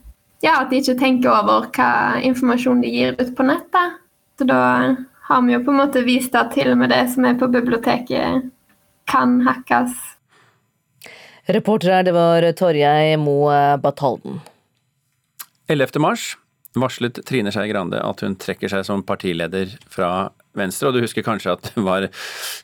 ja, 0.46 0.60
at 0.60 0.70
de 0.70 0.82
ikke 0.82 0.98
tenker 1.00 1.34
over 1.34 1.70
hva 1.74 2.20
informasjon 2.26 2.84
de 2.84 2.94
gir 2.94 3.18
ut 3.20 3.34
på 3.36 3.46
nettet. 3.48 3.98
Så 4.40 4.48
da 4.48 4.62
har 5.30 5.42
vi 5.46 5.56
jo 5.56 5.64
på 5.66 5.74
en 5.74 5.82
måte 5.82 6.06
vist 6.06 6.38
at 6.38 6.54
til 6.56 6.72
og 6.74 6.80
med 6.80 6.94
det 6.94 7.04
som 7.14 7.26
er 7.28 7.36
på 7.40 7.50
biblioteket, 7.52 8.48
kan 9.10 9.40
hackes. 9.46 9.98
Reporter 11.50 11.96
her, 11.96 12.06
det 12.06 12.14
var 12.14 12.46
Torjei 12.54 13.18
Moe 13.18 13.78
Batalden. 13.82 14.40
11. 15.70 16.00
mars 16.02 16.34
varslet 16.76 17.26
Trine 17.26 17.52
Skei 17.52 17.68
Grande 17.68 18.02
at 18.02 18.22
hun 18.22 18.36
trekker 18.40 18.70
seg 18.70 18.86
som 18.86 19.02
partileder 19.06 19.72
fra 19.90 20.30
Venstre, 20.58 20.90
og 20.90 20.96
du 20.98 21.04
husker 21.04 21.24
kanskje 21.26 21.54
at 21.54 21.68
det 21.70 21.84
var 21.86 22.08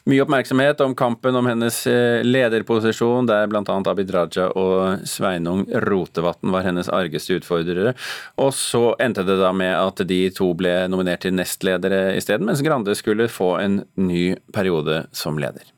mye 0.09 0.23
oppmerksomhet 0.23 0.81
om 0.83 0.95
kampen 0.97 1.37
om 1.37 1.47
hennes 1.49 1.77
eh, 1.89 2.25
lederposisjon, 2.25 3.29
der 3.29 3.47
bl.a. 3.49 3.61
Abid 3.63 4.11
Raja 4.13 4.49
og 4.57 5.05
Sveinung 5.09 5.63
Rotevatn 5.85 6.53
var 6.53 6.65
hennes 6.67 6.89
argeste 6.89 7.39
utfordrere. 7.39 7.93
Og 8.41 8.51
så 8.57 8.87
endte 9.01 9.25
det 9.27 9.37
da 9.41 9.53
med 9.55 9.73
at 9.77 10.01
de 10.09 10.19
to 10.33 10.51
ble 10.57 10.73
nominert 10.91 11.23
til 11.25 11.37
nestledere 11.37 12.17
isteden, 12.17 12.49
mens 12.49 12.65
Grande 12.65 12.97
skulle 12.97 13.29
få 13.31 13.55
en 13.61 13.83
ny 14.01 14.33
periode 14.53 15.05
som 15.15 15.39
leder. 15.41 15.74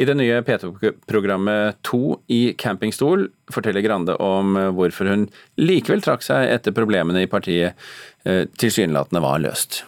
I 0.00 0.06
det 0.08 0.16
nye 0.16 0.40
P2-programmet 0.46 1.78
To 1.86 2.18
i 2.32 2.54
campingstol 2.58 3.26
forteller 3.52 3.84
Grande 3.84 4.16
om 4.22 4.56
eh, 4.56 4.70
hvorfor 4.72 5.10
hun 5.10 5.26
likevel 5.60 6.02
trakk 6.04 6.24
seg 6.24 6.48
etter 6.48 6.74
problemene 6.76 7.24
i 7.24 7.30
partiet 7.30 7.76
eh, 8.24 8.44
tilsynelatende 8.58 9.22
var 9.24 9.42
løst. 9.44 9.82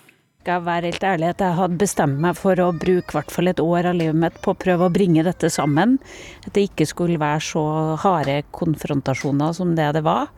Jeg 0.44 0.50
skal 0.50 0.66
være 0.66 0.90
helt 0.90 1.04
ærlig 1.08 1.28
at 1.32 1.40
jeg 1.40 1.56
hadde 1.56 1.80
bestemt 1.80 2.20
meg 2.20 2.36
for 2.36 2.60
å 2.60 2.68
bruke 2.76 3.16
hvert 3.16 3.32
fall 3.32 3.48
et 3.48 3.62
år 3.64 3.88
av 3.88 3.96
livet 3.96 4.18
mitt 4.26 4.36
på 4.44 4.52
å 4.52 4.58
prøve 4.60 4.90
å 4.90 4.92
bringe 4.92 5.24
dette 5.24 5.48
sammen. 5.48 5.96
At 6.44 6.52
det 6.52 6.66
ikke 6.68 6.86
skulle 6.90 7.22
være 7.22 7.40
så 7.46 7.64
harde 8.02 8.42
konfrontasjoner 8.52 9.56
som 9.56 9.72
det 9.78 9.88
det 9.96 10.04
var. 10.04 10.28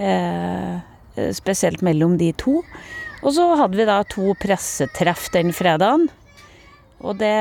Eh, 0.00 0.80
spesielt 1.36 1.84
mellom 1.84 2.16
de 2.18 2.32
to. 2.40 2.62
Og 3.20 3.36
så 3.36 3.50
hadde 3.60 3.76
vi 3.76 3.86
da 3.88 4.00
to 4.08 4.32
pressetreff 4.40 5.28
den 5.36 5.52
fredagen. 5.56 6.08
Og 7.04 7.20
det 7.20 7.36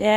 det, 0.00 0.16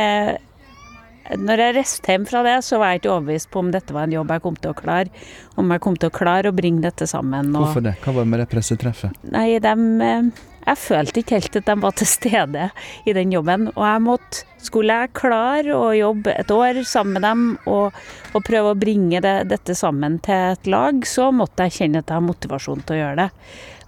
når 1.40 1.60
jeg 1.62 1.74
reiste 1.78 2.12
hjem 2.12 2.24
fra 2.28 2.42
det, 2.44 2.56
så 2.66 2.78
var 2.80 2.92
jeg 2.92 3.02
ikke 3.02 3.12
overbevist 3.14 3.50
på 3.52 3.62
om 3.62 3.70
dette 3.72 3.94
var 3.96 4.08
en 4.08 4.16
jobb 4.16 4.32
jeg 4.34 4.42
kom 4.44 4.56
til 4.60 4.74
å 4.74 4.76
klare. 4.76 5.22
Om 5.60 5.70
jeg 5.72 5.82
kom 5.86 5.94
til 5.96 6.10
å 6.10 6.14
klare 6.14 6.50
å 6.50 6.56
bringe 6.56 6.84
dette 6.84 7.08
sammen. 7.08 7.52
Og, 7.54 7.64
Hvorfor 7.64 7.84
det? 7.86 7.94
Hva 8.04 8.12
var 8.16 8.26
det 8.26 8.32
med 8.34 8.42
det 8.42 8.48
pressetreffet? 8.52 9.22
Nei, 9.32 9.46
dem, 9.64 9.86
eh, 10.04 10.50
Jeg 10.64 10.80
følte 10.80 11.20
ikke 11.20 11.36
helt 11.36 11.56
at 11.60 11.66
de 11.66 11.74
var 11.76 11.92
til 11.92 12.08
stede 12.08 12.70
i 13.04 13.12
den 13.12 13.32
jobben. 13.32 13.66
Og 13.74 13.84
jeg 13.84 14.00
måtte, 14.00 14.44
skulle 14.64 14.96
jeg 14.96 15.12
klare 15.12 15.76
å 15.76 15.90
jobbe 15.92 16.32
et 16.32 16.50
år 16.50 16.80
sammen 16.88 17.18
med 17.18 17.22
dem 17.22 17.42
og, 17.68 17.92
og 18.32 18.44
prøve 18.44 18.72
å 18.72 18.78
bringe 18.80 19.20
det, 19.20 19.48
dette 19.48 19.76
sammen 19.76 20.20
til 20.24 20.54
et 20.54 20.66
lag, 20.66 21.04
så 21.04 21.28
måtte 21.36 21.68
jeg 21.68 21.76
kjenne 21.80 22.00
at 22.00 22.08
jeg 22.08 22.16
har 22.16 22.24
motivasjon 22.24 22.80
til 22.84 22.96
å 22.96 23.02
gjøre 23.02 23.26
det. 23.26 23.28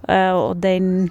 Eh, 0.09 0.33
og 0.37 0.61
den 0.61 1.09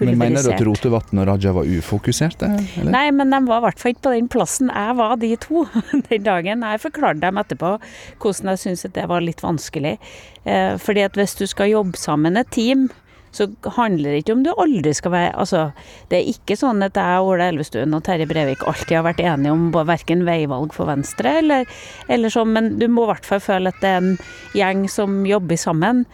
Men 0.00 0.18
Mener 0.18 0.42
du 0.42 0.52
at. 0.54 0.64
Rotevatn 0.66 1.20
og 1.22 1.28
Raja 1.28 1.52
var 1.56 1.68
ufokuserte? 1.68 2.48
Eller? 2.80 2.92
Nei, 2.94 3.04
men 3.14 3.34
de 3.34 3.42
var 3.46 3.60
i 3.60 3.66
hvert 3.66 3.82
fall 3.82 3.94
ikke 3.94 4.06
på 4.08 4.14
den 4.14 4.30
plassen 4.32 4.72
jeg 4.72 4.96
var 4.98 5.14
de 5.20 5.34
to 5.42 5.66
den 6.08 6.26
dagen. 6.26 6.64
Jeg 6.64 6.82
forklarte 6.86 7.24
dem 7.26 7.40
etterpå 7.42 7.76
hvordan 8.22 8.52
jeg 8.54 8.64
syntes 8.64 8.96
det 8.96 9.06
var 9.10 9.24
litt 9.24 9.44
vanskelig. 9.44 9.98
Eh, 10.44 10.74
fordi 10.80 11.06
at 11.06 11.18
hvis 11.18 11.36
du 11.38 11.46
skal 11.50 11.72
jobbe 11.72 12.00
sammen 12.00 12.40
et 12.40 12.50
team, 12.54 12.88
så 13.32 13.46
handler 13.78 14.12
det 14.12 14.22
ikke 14.22 14.34
om 14.36 14.42
du 14.44 14.50
aldri 14.60 14.92
skal 14.94 15.14
være 15.14 15.30
Altså, 15.40 15.62
det 16.10 16.18
er 16.18 16.30
ikke 16.34 16.56
sånn 16.60 16.84
at 16.84 16.98
jeg, 17.00 17.22
Ola 17.24 17.48
Elvestuen 17.48 17.96
og 17.96 18.04
Terje 18.04 18.28
Brevik 18.28 18.64
alltid 18.68 18.98
har 18.98 19.06
vært 19.06 19.22
enige 19.24 19.54
om 19.54 19.70
verken 19.72 20.26
veivalg 20.28 20.74
for 20.76 20.90
Venstre 20.90 21.38
eller, 21.40 21.64
eller 22.12 22.32
sånn, 22.32 22.52
men 22.52 22.74
du 22.80 22.86
må 22.92 23.06
i 23.06 23.12
hvert 23.14 23.28
fall 23.28 23.40
føle 23.42 23.72
at 23.72 23.80
det 23.80 23.94
er 23.94 24.02
en 24.02 24.12
gjeng 24.58 24.84
som 24.92 25.22
jobber 25.28 25.60
sammen. 25.60 26.04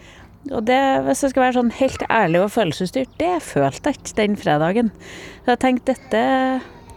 Og 0.47 0.63
det, 0.65 0.79
hvis 1.05 1.23
jeg 1.25 1.33
skal 1.33 1.43
være 1.43 1.57
sånn 1.57 1.71
helt 1.81 2.03
ærlig 2.07 2.43
og 2.45 2.53
følelsesstyrt, 2.55 3.15
det 3.19 3.33
følte 3.43 3.91
jeg 3.91 3.99
ikke 3.99 4.19
den 4.21 4.37
fredagen. 4.39 4.91
Så 5.43 5.55
jeg 5.55 5.63
tenkte 5.65 5.95
dette, 5.97 6.21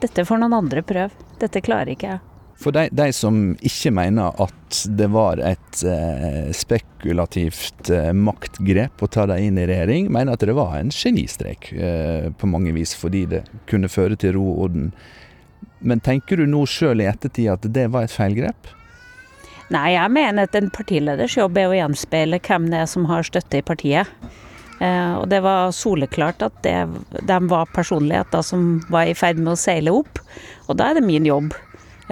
dette 0.04 0.26
får 0.28 0.42
noen 0.42 0.60
andre 0.62 0.84
prøve. 0.86 1.26
Dette 1.42 1.64
klarer 1.64 1.92
ikke 1.96 2.14
jeg. 2.14 2.22
For 2.62 2.74
de, 2.74 2.84
de 2.94 3.08
som 3.16 3.38
ikke 3.64 3.90
mener 3.96 4.36
at 4.42 4.82
det 4.98 5.08
var 5.10 5.40
et 5.42 5.80
eh, 5.88 6.52
spekulativt 6.54 7.90
eh, 7.90 8.12
maktgrep 8.14 9.02
å 9.02 9.08
ta 9.10 9.26
dem 9.30 9.48
inn 9.48 9.58
i 9.58 9.66
regjering, 9.66 10.12
mener 10.14 10.36
at 10.36 10.44
det 10.46 10.54
var 10.56 10.76
en 10.78 10.92
genistrek 10.94 11.72
eh, 11.74 12.28
på 12.38 12.50
mange 12.50 12.74
vis, 12.76 12.94
fordi 12.98 13.24
det 13.34 13.42
kunne 13.70 13.90
føre 13.90 14.18
til 14.20 14.36
ro 14.38 14.46
og 14.52 14.68
orden. 14.68 14.92
Men 15.82 16.04
tenker 16.04 16.38
du 16.38 16.46
nå 16.46 16.62
sjøl 16.70 17.02
i 17.02 17.10
ettertid 17.10 17.50
at 17.50 17.66
det 17.74 17.88
var 17.90 18.06
et 18.06 18.14
feilgrep? 18.14 18.70
Nei, 19.72 19.94
jeg 19.94 20.12
mener 20.12 20.48
at 20.48 20.56
en 20.58 20.70
partileders 20.72 21.36
jobb 21.38 21.56
er 21.56 21.70
å 21.70 21.76
gjenspeile 21.76 22.40
hvem 22.44 22.68
det 22.72 22.82
er 22.82 22.88
som 22.90 23.06
har 23.08 23.24
støtte 23.24 23.62
i 23.62 23.64
partiet. 23.64 24.10
Eh, 24.82 25.14
og 25.16 25.28
det 25.30 25.40
var 25.44 25.72
soleklart 25.76 26.42
at 26.44 26.56
det, 26.66 26.76
de 27.28 27.38
var 27.48 27.70
personligheter 27.72 28.44
som 28.44 28.82
var 28.92 29.08
i 29.08 29.16
ferd 29.16 29.40
med 29.40 29.54
å 29.54 29.60
seile 29.60 29.94
opp. 29.94 30.20
Og 30.68 30.76
da 30.80 30.90
er 30.90 30.98
det 30.98 31.06
min 31.06 31.28
jobb. 31.28 31.54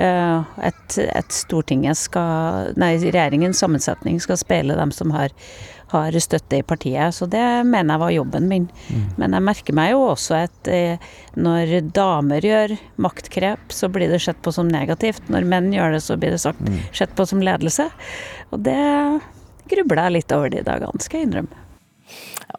Eh, 0.01 0.57
at, 0.71 0.97
at 1.13 1.35
Stortinget 1.35 1.99
skal 1.99 2.71
Nei, 2.81 2.95
regjeringens 3.03 3.61
sammensetning 3.61 4.21
skal 4.23 4.39
speile 4.41 4.79
dem 4.79 4.95
som 4.95 5.11
har, 5.13 5.35
har 5.91 6.19
støtte 6.23 6.61
i 6.61 6.67
partiet. 6.67 7.15
Så 7.17 7.29
det 7.31 7.45
mener 7.69 7.95
jeg 7.95 8.03
var 8.05 8.15
jobben 8.15 8.49
min. 8.51 8.69
Men 9.21 9.37
jeg 9.37 9.47
merker 9.47 9.77
meg 9.77 9.95
jo 9.95 10.05
også 10.11 10.39
at 10.43 10.71
eh, 10.71 11.11
når 11.37 11.77
damer 11.95 12.47
gjør 12.47 12.77
maktgrep, 13.03 13.73
så 13.75 13.91
blir 13.93 14.11
det 14.13 14.23
sett 14.25 14.41
på 14.43 14.55
som 14.55 14.71
negativt. 14.71 15.27
Når 15.33 15.49
menn 15.49 15.73
gjør 15.75 15.97
det, 15.97 16.05
så 16.07 16.19
blir 16.21 16.37
det 16.37 16.43
sagt, 16.43 16.63
sett 16.97 17.15
på 17.17 17.27
som 17.29 17.43
ledelse. 17.45 17.91
Og 18.51 18.63
det 18.67 18.81
grubler 19.71 20.07
jeg 20.07 20.19
litt 20.19 20.37
over 20.37 20.53
de 20.53 20.63
dagene, 20.67 21.03
skal 21.03 21.21
jeg 21.23 21.31
innrømme. 21.31 21.67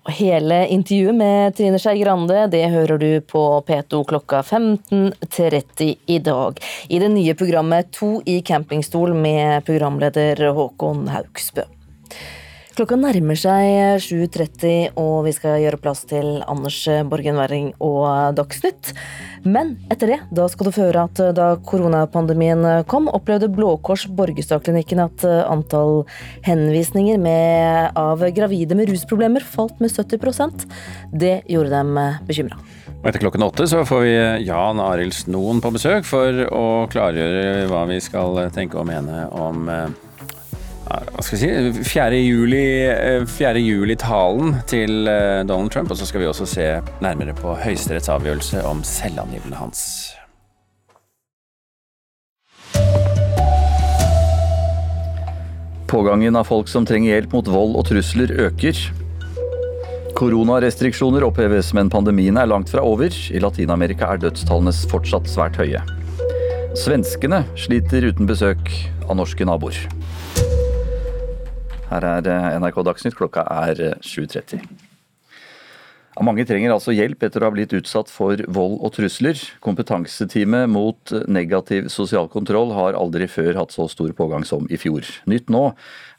Hele 0.09 0.67
intervjuet 0.71 1.15
med 1.15 1.55
Trine 1.57 1.79
Skei 1.79 1.99
Grande 1.99 2.45
det 2.49 2.63
hører 2.73 2.97
du 2.97 3.09
på 3.27 3.41
P2 3.67 3.99
klokka 4.09 4.39
15.30 4.41 5.91
i 6.05 6.19
dag. 6.23 6.57
I 6.89 6.99
det 7.03 7.11
nye 7.13 7.35
programmet 7.37 7.91
To 7.99 8.15
i 8.25 8.39
campingstol 8.41 9.13
med 9.13 9.65
programleder 9.67 10.41
Håkon 10.55 11.05
Haugsbø. 11.11 11.67
Klokka 12.71 12.95
nærmer 12.95 13.35
seg 13.35 13.99
7.30, 13.99 14.93
og 14.95 15.25
vi 15.25 15.33
skal 15.35 15.59
gjøre 15.59 15.79
plass 15.81 16.05
til 16.07 16.39
Anders 16.47 16.77
Borgen 17.11 17.35
Werring 17.35 17.73
og 17.83 18.31
Dagsnytt. 18.37 18.93
Men 19.43 19.73
etter 19.91 20.13
det 20.13 20.19
da 20.31 20.45
skal 20.47 20.69
du 20.69 20.71
få 20.71 20.85
høre 20.85 21.03
at 21.09 21.19
da 21.35 21.49
koronapandemien 21.67 22.63
kom, 22.87 23.09
opplevde 23.11 23.49
Blå 23.51 23.73
Kors 23.83 24.05
Borgestadklinikken 24.07 25.01
at 25.03 25.25
antall 25.27 26.05
henvisninger 26.47 27.19
med, 27.19 27.91
av 27.99 28.23
gravide 28.37 28.77
med 28.79 28.87
rusproblemer 28.93 29.43
falt 29.43 29.81
med 29.83 29.91
70% 29.91 30.63
Det 31.11 31.41
gjorde 31.51 31.73
dem 31.73 31.99
bekymra. 32.29 32.61
Og 33.01 33.09
etter 33.09 33.23
klokken 33.23 33.43
åtte 33.43 33.65
så 33.67 33.81
får 33.87 34.05
vi 34.05 34.13
Jan 34.45 34.79
Arild 34.79 35.17
Snoen 35.17 35.59
på 35.59 35.73
besøk 35.75 36.07
for 36.07 36.45
å 36.53 36.63
klargjøre 36.93 37.67
hva 37.67 37.83
vi 37.89 37.99
skal 38.03 38.39
tenke 38.55 38.79
og 38.79 38.87
mene 38.87 39.25
om 39.33 39.67
eh, 39.73 39.89
hva 40.91 41.23
skal 41.23 41.37
vi 41.37 41.41
si, 41.41 41.83
4. 41.93 42.19
juli, 42.21 42.63
eh, 42.89 43.25
4. 43.27 43.61
juli-talen 43.61 44.57
til 44.69 45.07
eh, 45.07 45.43
Donald 45.47 45.71
Trump. 45.73 45.91
Og 45.91 45.99
så 45.99 46.07
skal 46.07 46.23
vi 46.23 46.29
også 46.29 46.47
se 46.49 46.65
nærmere 47.03 47.35
på 47.37 47.55
Høyesteretts 47.63 48.11
avgjørelse 48.11 48.63
om 48.67 48.83
selvangivene 48.87 49.59
hans. 49.59 49.83
Pågangen 55.91 56.37
av 56.39 56.47
folk 56.47 56.69
som 56.71 56.85
trenger 56.87 57.17
hjelp 57.17 57.33
mot 57.35 57.47
vold 57.51 57.75
og 57.75 57.87
trusler 57.89 58.31
øker. 58.47 58.77
Koronarestriksjoner 60.15 61.25
oppheves, 61.27 61.73
men 61.75 61.91
pandemien 61.91 62.37
er 62.39 62.47
langt 62.47 62.71
fra 62.71 62.83
over. 62.85 63.11
I 63.11 63.41
Latin-Amerika 63.43 64.07
er 64.11 64.21
dødstallene 64.23 64.71
fortsatt 64.91 65.27
svært 65.31 65.59
høye. 65.59 65.83
Svenskene 66.79 67.43
sliter 67.59 68.07
uten 68.07 68.29
besøk 68.29 68.71
av 69.09 69.17
norske 69.19 69.43
naboer. 69.47 69.75
Her 71.91 72.07
er 72.07 72.31
eh, 72.31 72.53
NRK 72.61 72.79
Dagsnytt, 72.87 73.17
klokka 73.19 73.43
er 73.51 73.83
eh, 73.83 73.99
7.30. 73.99 74.63
Mange 76.21 76.43
trenger 76.45 76.73
altså 76.73 76.93
hjelp 76.93 77.23
etter 77.25 77.41
å 77.41 77.47
ha 77.47 77.53
blitt 77.55 77.71
utsatt 77.73 78.11
for 78.11 78.37
vold 78.53 78.75
og 78.83 78.91
trusler. 78.93 79.39
Kompetanseteamet 79.63 80.69
mot 80.69 81.13
negativ 81.31 81.87
sosial 81.89 82.27
kontroll 82.29 82.75
har 82.75 82.97
aldri 82.99 83.25
før 83.31 83.57
hatt 83.57 83.73
så 83.73 83.87
stor 83.89 84.11
pågang 84.15 84.45
som 84.45 84.67
i 84.69 84.77
fjor. 84.77 85.07
Nytt 85.31 85.49
nå 85.51 85.63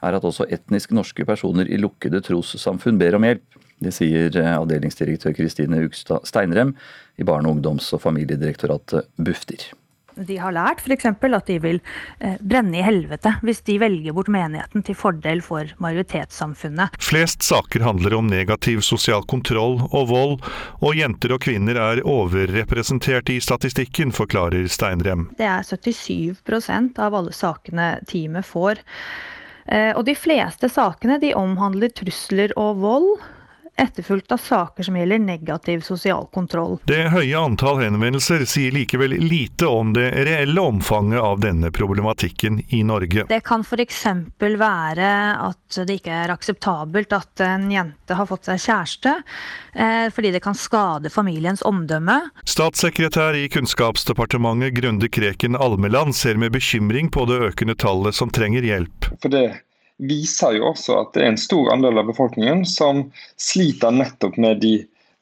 er 0.03 0.19
at 0.19 0.27
også 0.27 0.49
etnisk 0.53 0.97
norske 0.97 1.27
personer 1.29 1.71
i 1.71 1.79
lukkede 1.81 2.23
trossamfunn 2.25 2.99
ber 3.01 3.21
om 3.21 3.29
hjelp. 3.29 3.61
Det 3.83 3.95
sier 3.95 4.35
eh, 4.41 4.55
avdelingsdirektør 4.57 5.37
Kristine 5.39 5.85
Ugstad 5.87 6.27
Steinrem 6.29 6.75
i 7.17 7.29
Barne-, 7.29 7.53
ungdoms- 7.53 7.93
og 7.97 8.03
familiedirektoratet 8.05 9.09
Bufdir. 9.21 9.71
De 10.17 10.37
har 10.41 10.55
lært 10.55 10.83
f.eks. 10.85 11.07
at 11.07 11.49
de 11.49 11.59
vil 11.63 11.81
eh, 12.21 12.37
brenne 12.41 12.79
i 12.79 12.85
helvete 12.85 13.35
hvis 13.43 13.63
de 13.67 13.79
velger 13.83 14.17
bort 14.17 14.31
menigheten 14.33 14.85
til 14.87 14.97
fordel 14.99 15.43
for 15.45 15.71
majoritetssamfunnet. 15.83 16.99
Flest 17.03 17.43
saker 17.47 17.85
handler 17.87 18.17
om 18.19 18.31
negativ 18.31 18.83
sosial 18.87 19.25
kontroll 19.31 19.81
og 19.91 20.09
vold, 20.13 20.39
og 20.83 20.97
jenter 20.99 21.35
og 21.37 21.43
kvinner 21.45 21.79
er 21.81 22.05
overrepresentert 22.05 23.33
i 23.33 23.41
statistikken, 23.43 24.13
forklarer 24.15 24.69
Steinrem. 24.71 25.29
Det 25.39 25.49
er 25.49 25.67
77% 25.67 26.99
av 27.03 27.15
alle 27.19 27.35
sakene 27.37 27.95
teamet 28.09 28.47
får. 28.47 28.83
Eh, 29.67 29.93
Og 29.97 30.05
de 30.09 30.15
fleste 30.19 30.69
sakene 30.73 31.21
de 31.23 31.35
omhandler 31.39 31.93
trusler 31.95 32.53
og 32.59 32.83
vold, 32.83 33.11
etterfulgt 33.77 34.33
av 34.33 34.37
saker 34.37 34.83
som 34.83 34.97
gjelder 34.97 35.19
negativ 35.19 35.81
sosial 35.81 36.27
kontroll. 36.33 36.79
Det 36.85 37.09
høye 37.13 37.39
antall 37.39 37.81
henvendelser 37.83 38.45
sier 38.49 38.75
likevel 38.75 39.15
lite 39.17 39.67
om 39.67 39.95
det 39.97 40.11
reelle 40.27 40.61
omfanget 40.61 41.21
av 41.21 41.41
denne 41.41 41.71
problematikken 41.75 42.61
i 42.69 42.83
Norge. 42.85 43.25
Det 43.29 43.41
kan 43.47 43.65
f.eks. 43.65 44.05
være 44.39 45.11
at 45.49 45.81
det 45.89 45.99
ikke 46.01 46.21
er 46.25 46.35
akseptabelt 46.35 47.17
at 47.17 47.45
en 47.47 47.71
jente 47.73 48.19
har 48.19 48.29
fått 48.29 48.51
seg 48.51 48.61
kjæreste, 48.61 49.17
eh, 49.75 50.07
fordi 50.13 50.35
det 50.37 50.45
kan 50.45 50.59
skade 50.59 51.11
familiens 51.11 51.65
omdømme. 51.67 52.19
Statssekretær 52.45 53.39
i 53.39 53.49
Kunnskapsdepartementet 53.53 54.77
Grunde 54.77 55.09
Kreken 55.09 55.57
Almeland 55.57 56.17
ser 56.17 56.37
med 56.41 56.53
bekymring 56.53 57.11
på 57.11 57.27
det 57.31 57.41
økende 57.51 57.77
tallet 57.79 58.15
som 58.15 58.31
trenger 58.31 58.65
hjelp. 58.67 59.13
For 59.23 59.33
det 59.33 59.47
viser 59.99 60.57
jo 60.59 60.71
også 60.73 61.01
at 61.01 61.13
det 61.17 61.25
er 61.25 61.33
en 61.33 61.41
stor 61.41 61.73
andel 61.75 62.01
av 62.03 62.09
befolkningen 62.11 62.65
som 62.69 63.05
sliter 63.41 63.95
nettopp 63.95 64.39
med 64.41 64.63
de 64.65 64.79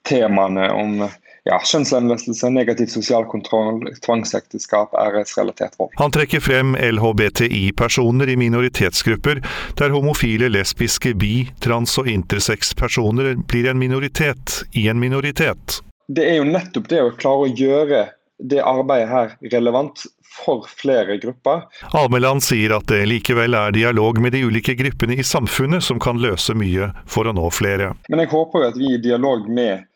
temaene 0.08 0.70
om 0.72 1.02
ja, 1.48 1.56
kjønnslemlestelse, 1.64 2.50
negativ 2.52 2.90
sosial 2.92 3.24
kontroll, 3.30 3.82
tvangsekteskap, 4.04 4.94
æresrelatert 4.98 5.76
vold. 5.80 5.92
Han 6.00 6.12
trekker 6.14 6.42
frem 6.44 6.76
LHBTI-personer 6.76 8.32
i 8.32 8.36
minoritetsgrupper, 8.40 9.42
der 9.80 9.94
homofile, 9.94 10.50
lesbiske, 10.52 11.14
bi-, 11.20 11.48
trans- 11.64 11.96
og 12.00 12.10
intersex-personer 12.10 13.36
blir 13.50 13.70
en 13.70 13.80
minoritet 13.80 14.62
i 14.76 14.88
en 14.92 15.00
minoritet. 15.00 15.80
Det 16.10 16.26
er 16.26 16.40
jo 16.40 16.48
nettopp 16.48 16.88
det 16.90 17.04
å 17.04 17.12
klare 17.16 17.46
å 17.46 17.52
gjøre 17.54 18.06
det 18.50 18.62
arbeidet 18.64 19.10
her 19.10 19.36
relevant 19.52 20.06
for 20.30 20.66
flere 20.68 21.16
grupper. 21.16 21.62
Almeland 21.96 22.44
sier 22.46 22.76
at 22.76 22.86
det 22.90 23.02
likevel 23.10 23.56
er 23.58 23.74
dialog 23.74 24.20
med 24.22 24.36
de 24.36 24.44
ulike 24.46 24.76
gruppene 24.78 25.18
i 25.18 25.26
samfunnet 25.26 25.84
som 25.84 26.00
kan 26.02 26.20
løse 26.22 26.54
mye 26.54 26.92
for 27.10 27.26
å 27.26 27.34
nå 27.36 27.50
flere. 27.54 27.92
Men 28.08 28.22
jeg 28.24 28.32
håper 28.32 28.64
jo 28.64 28.70
at 28.70 28.80
vi 28.80 28.94
i 28.94 29.02
dialog 29.02 29.48
med 29.50 29.86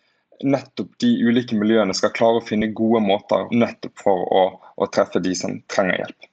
nettopp 0.44 0.99
de 1.01 1.11
ulike 1.23 1.57
miljøene 1.57 1.94
skal 1.97 2.12
klare 2.14 2.42
å 2.42 2.44
finne 2.44 2.73
gode 2.75 3.01
måter 3.05 3.47
nettopp 3.55 4.03
for 4.03 4.25
å, 4.35 4.44
å 4.75 4.90
treffe 4.92 5.23
de 5.23 5.35
som 5.38 5.61
trenger 5.70 6.03
hjelp. 6.03 6.31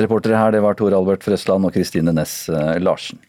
Reportere 0.00 0.40
her 0.40 0.54
det 0.54 0.62
var 0.64 0.74
Tor 0.78 0.94
Albert 0.96 1.24
Frøsland 1.24 1.68
og 1.68 1.74
Kristine 1.76 2.14
Næss 2.16 2.48
eh, 2.50 2.78
Larsen. 2.80 3.20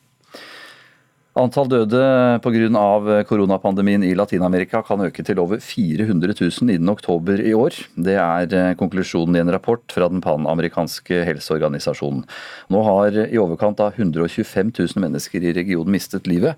Antall 1.34 1.66
døde 1.66 2.00
pga. 2.46 3.24
koronapandemien 3.26 4.04
i 4.06 4.14
Latin-Amerika 4.14 4.84
kan 4.86 5.02
øke 5.02 5.24
til 5.26 5.40
over 5.42 5.58
400 5.58 6.36
000 6.38 6.70
innen 6.70 6.90
oktober 6.90 7.42
i 7.42 7.56
år. 7.58 7.74
Det 7.98 8.14
er 8.22 8.54
eh, 8.54 8.76
konklusjonen 8.78 9.40
i 9.40 9.42
en 9.42 9.50
rapport 9.50 9.82
fra 9.90 10.12
den 10.14 10.22
panamerikanske 10.22 11.24
helseorganisasjonen. 11.26 12.22
Nå 12.70 12.84
har 12.86 13.18
i 13.26 13.42
overkant 13.42 13.82
av 13.82 13.98
125 13.98 14.76
000 14.78 15.02
mennesker 15.02 15.42
i 15.42 15.56
regionen 15.58 15.98
mistet 15.98 16.30
livet. 16.30 16.54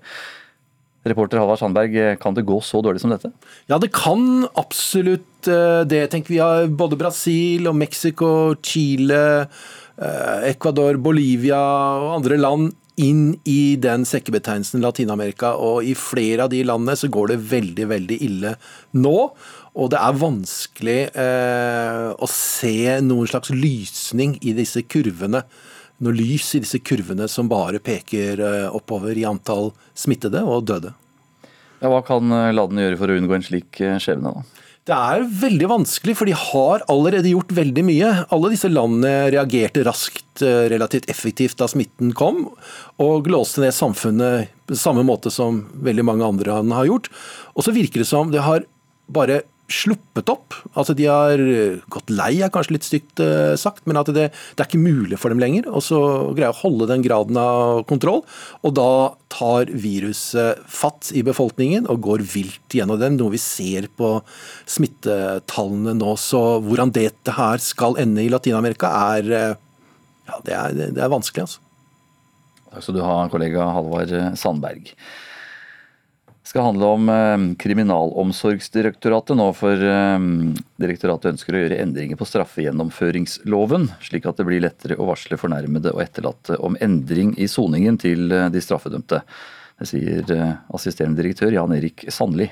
Reporter 1.08 1.40
Halvard 1.40 1.62
Sandberg, 1.62 2.18
kan 2.20 2.36
det 2.36 2.44
gå 2.44 2.60
så 2.60 2.82
dårlig 2.84 3.00
som 3.00 3.14
dette? 3.14 3.32
Ja, 3.70 3.78
det 3.80 3.94
kan 3.96 4.44
absolutt 4.60 5.48
eh, 5.48 5.88
det. 5.88 6.10
tenker 6.12 6.36
Vi 6.36 6.44
har 6.44 6.68
både 6.68 7.00
Brasil 7.00 7.64
og 7.70 7.80
Mexico, 7.80 8.52
Chile, 8.60 9.46
eh, 9.96 10.50
Ecuador, 10.52 11.00
Bolivia 11.00 11.62
og 11.96 12.18
andre 12.20 12.44
land 12.44 12.74
inn 12.96 13.36
i 13.44 13.76
den 13.80 14.06
sekkebetegnelsen 14.08 14.84
Latin-Amerika. 14.84 15.54
Og 15.60 15.84
i 15.84 15.94
flere 15.98 16.46
av 16.46 16.52
de 16.52 16.62
landene 16.66 16.96
så 16.98 17.10
går 17.12 17.32
det 17.32 17.38
veldig, 17.52 17.86
veldig 17.92 18.18
ille 18.26 18.56
nå. 18.96 19.16
Og 19.76 19.92
det 19.92 20.00
er 20.00 20.20
vanskelig 20.20 21.00
eh, 21.12 22.10
å 22.16 22.28
se 22.32 22.98
noen 23.04 23.28
slags 23.28 23.52
lysning 23.52 24.38
i 24.40 24.56
disse 24.56 24.84
kurvene 24.88 25.44
noe 26.04 26.12
lys 26.12 26.50
i 26.56 26.60
disse 26.60 26.82
kurvene 26.84 27.24
som 27.28 27.48
bare 27.48 27.80
peker 27.80 28.40
eh, 28.44 28.68
oppover 28.68 29.16
i 29.16 29.24
antall 29.28 29.70
smittede 29.96 30.42
og 30.44 30.66
døde. 30.68 30.92
Ja, 31.80 31.88
hva 31.92 32.02
kan 32.04 32.28
landene 32.28 32.84
gjøre 32.84 33.00
for 33.00 33.12
å 33.12 33.16
unngå 33.16 33.36
en 33.36 33.46
slik 33.46 33.80
eh, 33.84 33.96
skjebne? 34.02 34.32
da? 34.36 34.65
Det 34.86 34.94
er 34.94 35.24
veldig 35.26 35.66
vanskelig, 35.66 36.14
for 36.14 36.30
de 36.30 36.34
har 36.38 36.84
allerede 36.92 37.32
gjort 37.32 37.50
veldig 37.56 37.82
mye. 37.88 38.10
Alle 38.30 38.52
disse 38.52 38.68
landene 38.70 39.32
reagerte 39.34 39.82
raskt, 39.86 40.44
relativt 40.70 41.08
effektivt 41.10 41.58
da 41.58 41.66
smitten 41.66 42.12
kom, 42.14 42.44
og 43.02 43.26
låste 43.32 43.64
ned 43.64 43.74
samfunnet 43.74 44.52
på 44.70 44.78
samme 44.78 45.02
måte 45.06 45.32
som 45.34 45.64
veldig 45.82 46.06
mange 46.06 46.28
andre 46.28 46.54
land 46.54 46.76
har 46.76 46.86
gjort. 46.86 47.10
Og 47.58 47.66
så 47.66 47.74
virker 47.74 48.04
det 48.04 48.10
som 48.12 48.30
det 48.30 48.46
har 48.46 48.62
bare 49.10 49.40
sluppet 49.72 50.30
opp. 50.30 50.54
Altså 50.78 50.94
De 50.96 51.06
har 51.10 51.40
eh, 51.42 51.82
gått 51.92 52.10
lei, 52.12 52.38
er 52.42 52.52
kanskje 52.54 52.76
litt 52.76 52.86
stygt 52.86 53.22
uh, 53.22 53.54
sagt, 53.58 53.82
men 53.88 53.98
at 53.98 54.10
det, 54.14 54.28
det, 54.30 54.62
er 54.62 54.68
ikke 54.68 54.80
mulig 54.80 55.18
for 55.18 55.32
dem 55.32 55.42
lenger 55.42 55.66
Og 55.72 55.82
så 55.84 55.98
greier 56.36 56.54
å 56.54 56.60
holde 56.60 56.88
den 56.90 57.02
graden 57.04 57.38
av 57.40 57.82
kontroll. 57.90 58.22
Og 58.62 58.76
da 58.78 59.16
tar 59.32 59.72
viruset 59.74 60.62
fatt 60.70 61.10
i 61.16 61.24
befolkningen 61.26 61.90
og 61.90 62.04
går 62.06 62.24
vilt 62.30 62.78
gjennom 62.78 63.00
dem, 63.02 63.18
noe 63.18 63.34
vi 63.34 63.42
ser 63.42 63.90
på 63.98 64.16
smittetallene 64.70 65.96
nå. 65.98 66.14
Så 66.20 66.42
hvordan 66.64 66.94
dette 66.94 67.36
her 67.36 67.62
skal 67.62 67.98
ende 68.02 68.24
i 68.24 68.30
Latin-Amerika, 68.32 68.92
er, 69.18 69.30
uh, 69.34 70.02
ja, 70.30 70.42
det 70.46 70.58
er, 70.60 70.82
det 70.94 71.02
er 71.02 71.12
vanskelig. 71.12 71.48
altså. 71.48 71.62
Takk 72.70 72.84
skal 72.84 72.98
du 72.98 73.06
ha, 73.06 73.22
kollega 73.32 73.70
Halvard 73.72 74.14
Sandberg 74.38 74.94
skal 76.46 76.62
handle 76.62 76.86
om 76.86 77.08
eh, 77.08 77.54
Kriminalomsorgsdirektoratet 77.58 79.36
nå, 79.36 79.48
for 79.56 79.82
eh, 79.82 80.18
direktoratet 80.80 81.32
ønsker 81.34 81.56
å 81.56 81.62
gjøre 81.64 81.80
endringer 81.82 82.18
på 82.18 82.28
straffegjennomføringsloven, 82.28 83.88
slik 84.04 84.28
at 84.30 84.38
det 84.38 84.46
blir 84.46 84.62
lettere 84.62 84.98
å 84.98 85.08
varsle 85.10 85.38
fornærmede 85.40 85.94
og 85.94 86.04
etterlatte 86.04 86.60
om 86.62 86.78
endring 86.80 87.34
i 87.38 87.48
soningen 87.50 87.98
til 87.98 88.30
eh, 88.30 88.46
de 88.52 88.62
straffedømte. 88.62 89.22
Det 89.76 89.90
sier 89.90 90.30
assisterende 90.72 91.20
direktør 91.20 91.52
Jan 91.52 91.74
Erik 91.76 92.06
Sandli. 92.08 92.46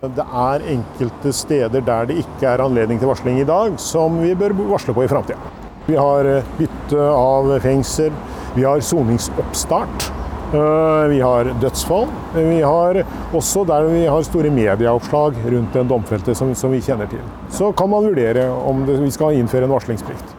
Det 0.00 0.26
er 0.42 0.66
enkelte 0.74 1.32
steder 1.36 1.84
der 1.86 2.10
det 2.10 2.18
ikke 2.20 2.50
er 2.50 2.64
anledning 2.64 3.00
til 3.00 3.08
varsling 3.08 3.40
i 3.40 3.48
dag, 3.48 3.78
som 3.80 4.18
vi 4.20 4.34
bør 4.36 4.58
varsle 4.74 4.96
på 4.96 5.06
i 5.06 5.12
framtida. 5.12 5.40
Vi 5.86 5.96
har 5.96 6.28
bytte 6.58 7.10
av 7.14 7.54
fengsel, 7.64 8.12
vi 8.56 8.68
har 8.68 8.84
soningsoppstart. 8.84 10.19
Eh, 10.50 11.08
vi 11.08 11.20
har 11.20 11.44
dødsfall. 11.62 12.08
Vi 12.34 12.62
har 12.62 13.04
også 13.32 13.62
der 13.68 13.86
vi 13.86 14.02
har 14.10 14.22
store 14.26 14.50
medieoppslag 14.50 15.36
rundt 15.46 15.76
den 15.78 15.90
domfelte 15.90 16.34
som, 16.34 16.50
som 16.58 16.74
vi 16.74 16.80
kjenner 16.82 17.06
til. 17.10 17.22
Så 17.54 17.70
kan 17.78 17.90
man 17.92 18.08
vurdere 18.08 18.48
om 18.50 18.82
det, 18.86 18.98
vi 18.98 19.12
skal 19.14 19.38
innføre 19.38 19.68
en 19.68 19.76
varslingsplikt. 19.76 20.34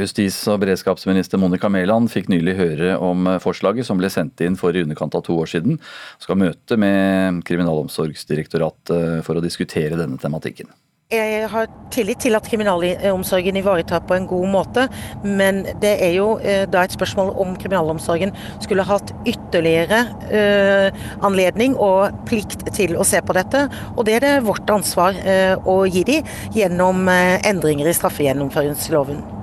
Justis- 0.00 0.46
og 0.48 0.62
beredskapsminister 0.62 1.36
Monica 1.36 1.68
Mæland 1.68 2.08
fikk 2.08 2.30
nylig 2.32 2.54
høre 2.56 2.94
om 2.96 3.28
forslaget 3.44 3.84
som 3.84 4.00
ble 4.00 4.08
sendt 4.08 4.40
inn 4.40 4.56
for 4.56 4.72
i 4.72 4.86
underkant 4.86 5.18
av 5.18 5.26
to 5.26 5.36
år 5.36 5.50
siden. 5.52 5.76
Skal 6.22 6.40
møte 6.40 6.80
med 6.80 7.42
Kriminalomsorgsdirektoratet 7.44 9.20
for 9.26 9.36
å 9.36 9.44
diskutere 9.44 10.00
denne 10.00 10.16
tematikken. 10.22 10.72
Jeg 11.12 11.48
har 11.52 11.66
tillit 11.92 12.22
til 12.24 12.32
at 12.38 12.46
kriminalomsorgen 12.48 13.58
ivaretar 13.60 14.00
på 14.08 14.16
en 14.16 14.26
god 14.30 14.46
måte, 14.48 14.86
men 15.24 15.60
det 15.82 15.90
er 16.06 16.14
jo 16.16 16.38
eh, 16.40 16.64
da 16.70 16.86
et 16.86 16.94
spørsmål 16.94 17.34
om 17.42 17.52
kriminalomsorgen 17.60 18.32
skulle 18.64 18.86
hatt 18.88 19.12
ytterligere 19.28 20.00
uh, 20.32 21.04
anledning 21.26 21.76
og 21.76 22.16
plikt 22.28 22.64
til 22.72 22.96
å 22.96 23.04
se 23.04 23.20
på 23.20 23.36
dette. 23.36 23.66
Og 23.96 24.06
det 24.08 24.16
er 24.16 24.24
det 24.24 24.32
vårt 24.48 24.72
ansvar 24.72 25.18
uh, 25.20 25.54
å 25.68 25.82
gi 25.84 26.06
dem 26.08 26.32
gjennom 26.56 27.04
endringer 27.12 27.92
i 27.92 27.96
straffegjennomføringsloven. 28.00 29.41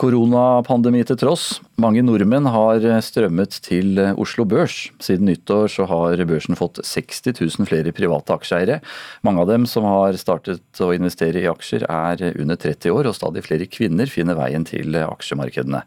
Koronapandemi 0.00 1.02
til 1.04 1.18
tross, 1.20 1.58
mange 1.76 2.00
nordmenn 2.00 2.46
har 2.48 2.80
strømmet 3.04 3.58
til 3.60 4.00
Oslo 4.16 4.46
Børs. 4.48 4.86
Siden 5.04 5.28
nyttår 5.28 5.68
så 5.74 5.84
har 5.90 6.22
børsen 6.30 6.56
fått 6.56 6.80
60 6.80 7.28
000 7.36 7.68
flere 7.68 7.92
private 7.92 8.32
aksjeeiere. 8.32 8.80
Mange 9.20 9.44
av 9.44 9.52
dem 9.52 9.68
som 9.68 9.84
har 9.84 10.16
startet 10.16 10.80
å 10.80 10.90
investere 10.96 11.44
i 11.44 11.50
aksjer 11.50 11.84
er 11.84 12.24
under 12.32 12.56
30 12.56 12.88
år, 12.88 13.10
og 13.10 13.18
stadig 13.20 13.44
flere 13.44 13.68
kvinner 13.68 14.08
finner 14.08 14.40
veien 14.40 14.64
til 14.64 14.96
aksjemarkedene. 15.04 15.84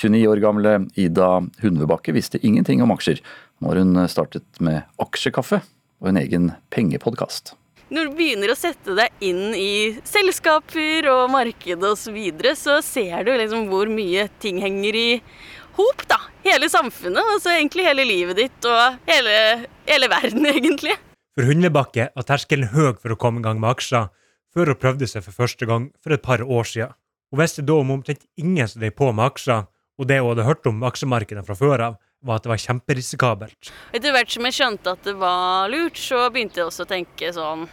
29 0.00 0.24
år 0.32 0.40
gamle 0.40 0.76
Ida 0.96 1.32
Hundvebakke 1.60 2.16
visste 2.16 2.40
ingenting 2.40 2.80
om 2.80 2.96
aksjer. 2.96 3.20
når 3.62 3.78
hun 3.78 4.08
startet 4.08 4.60
med 4.60 4.82
aksjekaffe 4.98 5.60
og 6.00 6.08
en 6.08 6.16
egen 6.18 6.52
pengepodkast 6.74 7.54
når 7.92 8.08
du 8.08 8.14
begynner 8.16 8.52
å 8.52 8.56
sette 8.56 8.94
deg 8.96 9.24
inn 9.24 9.52
i 9.56 10.00
selskaper 10.08 11.08
og 11.12 11.26
marked 11.32 11.84
osv., 11.84 12.00
så, 12.02 12.14
videre, 12.14 12.54
så 12.56 12.78
ser 12.84 13.26
du 13.26 13.34
liksom 13.36 13.68
hvor 13.70 13.90
mye 13.92 14.26
ting 14.42 14.60
henger 14.62 14.96
i 14.96 15.08
hop. 15.76 16.06
da. 16.08 16.18
Hele 16.42 16.70
samfunnet, 16.72 17.22
altså 17.34 17.52
egentlig 17.52 17.84
hele 17.86 18.06
livet 18.08 18.40
ditt 18.40 18.68
og 18.68 18.96
hele, 19.06 19.34
hele 19.86 20.08
verden, 20.10 20.48
egentlig. 20.54 20.96
For 21.36 21.48
Hundlebakke 21.48 22.08
var 22.16 22.26
terskelen 22.28 22.72
høy 22.72 22.96
for 23.00 23.14
å 23.14 23.18
komme 23.20 23.42
i 23.42 23.44
gang 23.44 23.60
med 23.60 23.74
aksjer, 23.76 24.08
før 24.52 24.72
hun 24.72 24.80
prøvde 24.80 25.08
seg 25.08 25.24
for 25.24 25.36
første 25.44 25.68
gang 25.68 25.90
for 26.02 26.16
et 26.16 26.24
par 26.24 26.42
år 26.44 26.68
siden. 26.68 26.96
Hun 27.32 27.40
visste 27.40 27.64
da 27.64 27.76
om 27.80 27.92
omtrent 27.94 28.24
ingen 28.40 28.68
som 28.68 28.82
drev 28.82 28.96
på 28.96 29.12
med 29.12 29.30
aksjer, 29.30 29.68
og 30.00 30.08
det 30.08 30.18
hun 30.20 30.32
hadde 30.32 30.48
hørt 30.48 30.68
om 30.68 30.82
aksjemarkedet 30.88 31.44
fra 31.46 31.56
før 31.56 31.86
av, 31.90 32.00
var 32.22 32.38
at 32.38 32.44
det 32.44 32.52
var 32.52 32.60
kjemperisikabelt. 32.62 33.70
Etter 33.96 34.14
hvert 34.14 34.32
som 34.32 34.46
jeg 34.46 34.56
skjønte 34.58 34.96
at 34.96 35.06
det 35.06 35.14
var 35.18 35.70
lurt, 35.72 35.98
så 35.98 36.26
begynte 36.32 36.60
jeg 36.60 36.68
også 36.68 36.86
å 36.86 36.92
tenke 36.92 37.32
sånn 37.34 37.64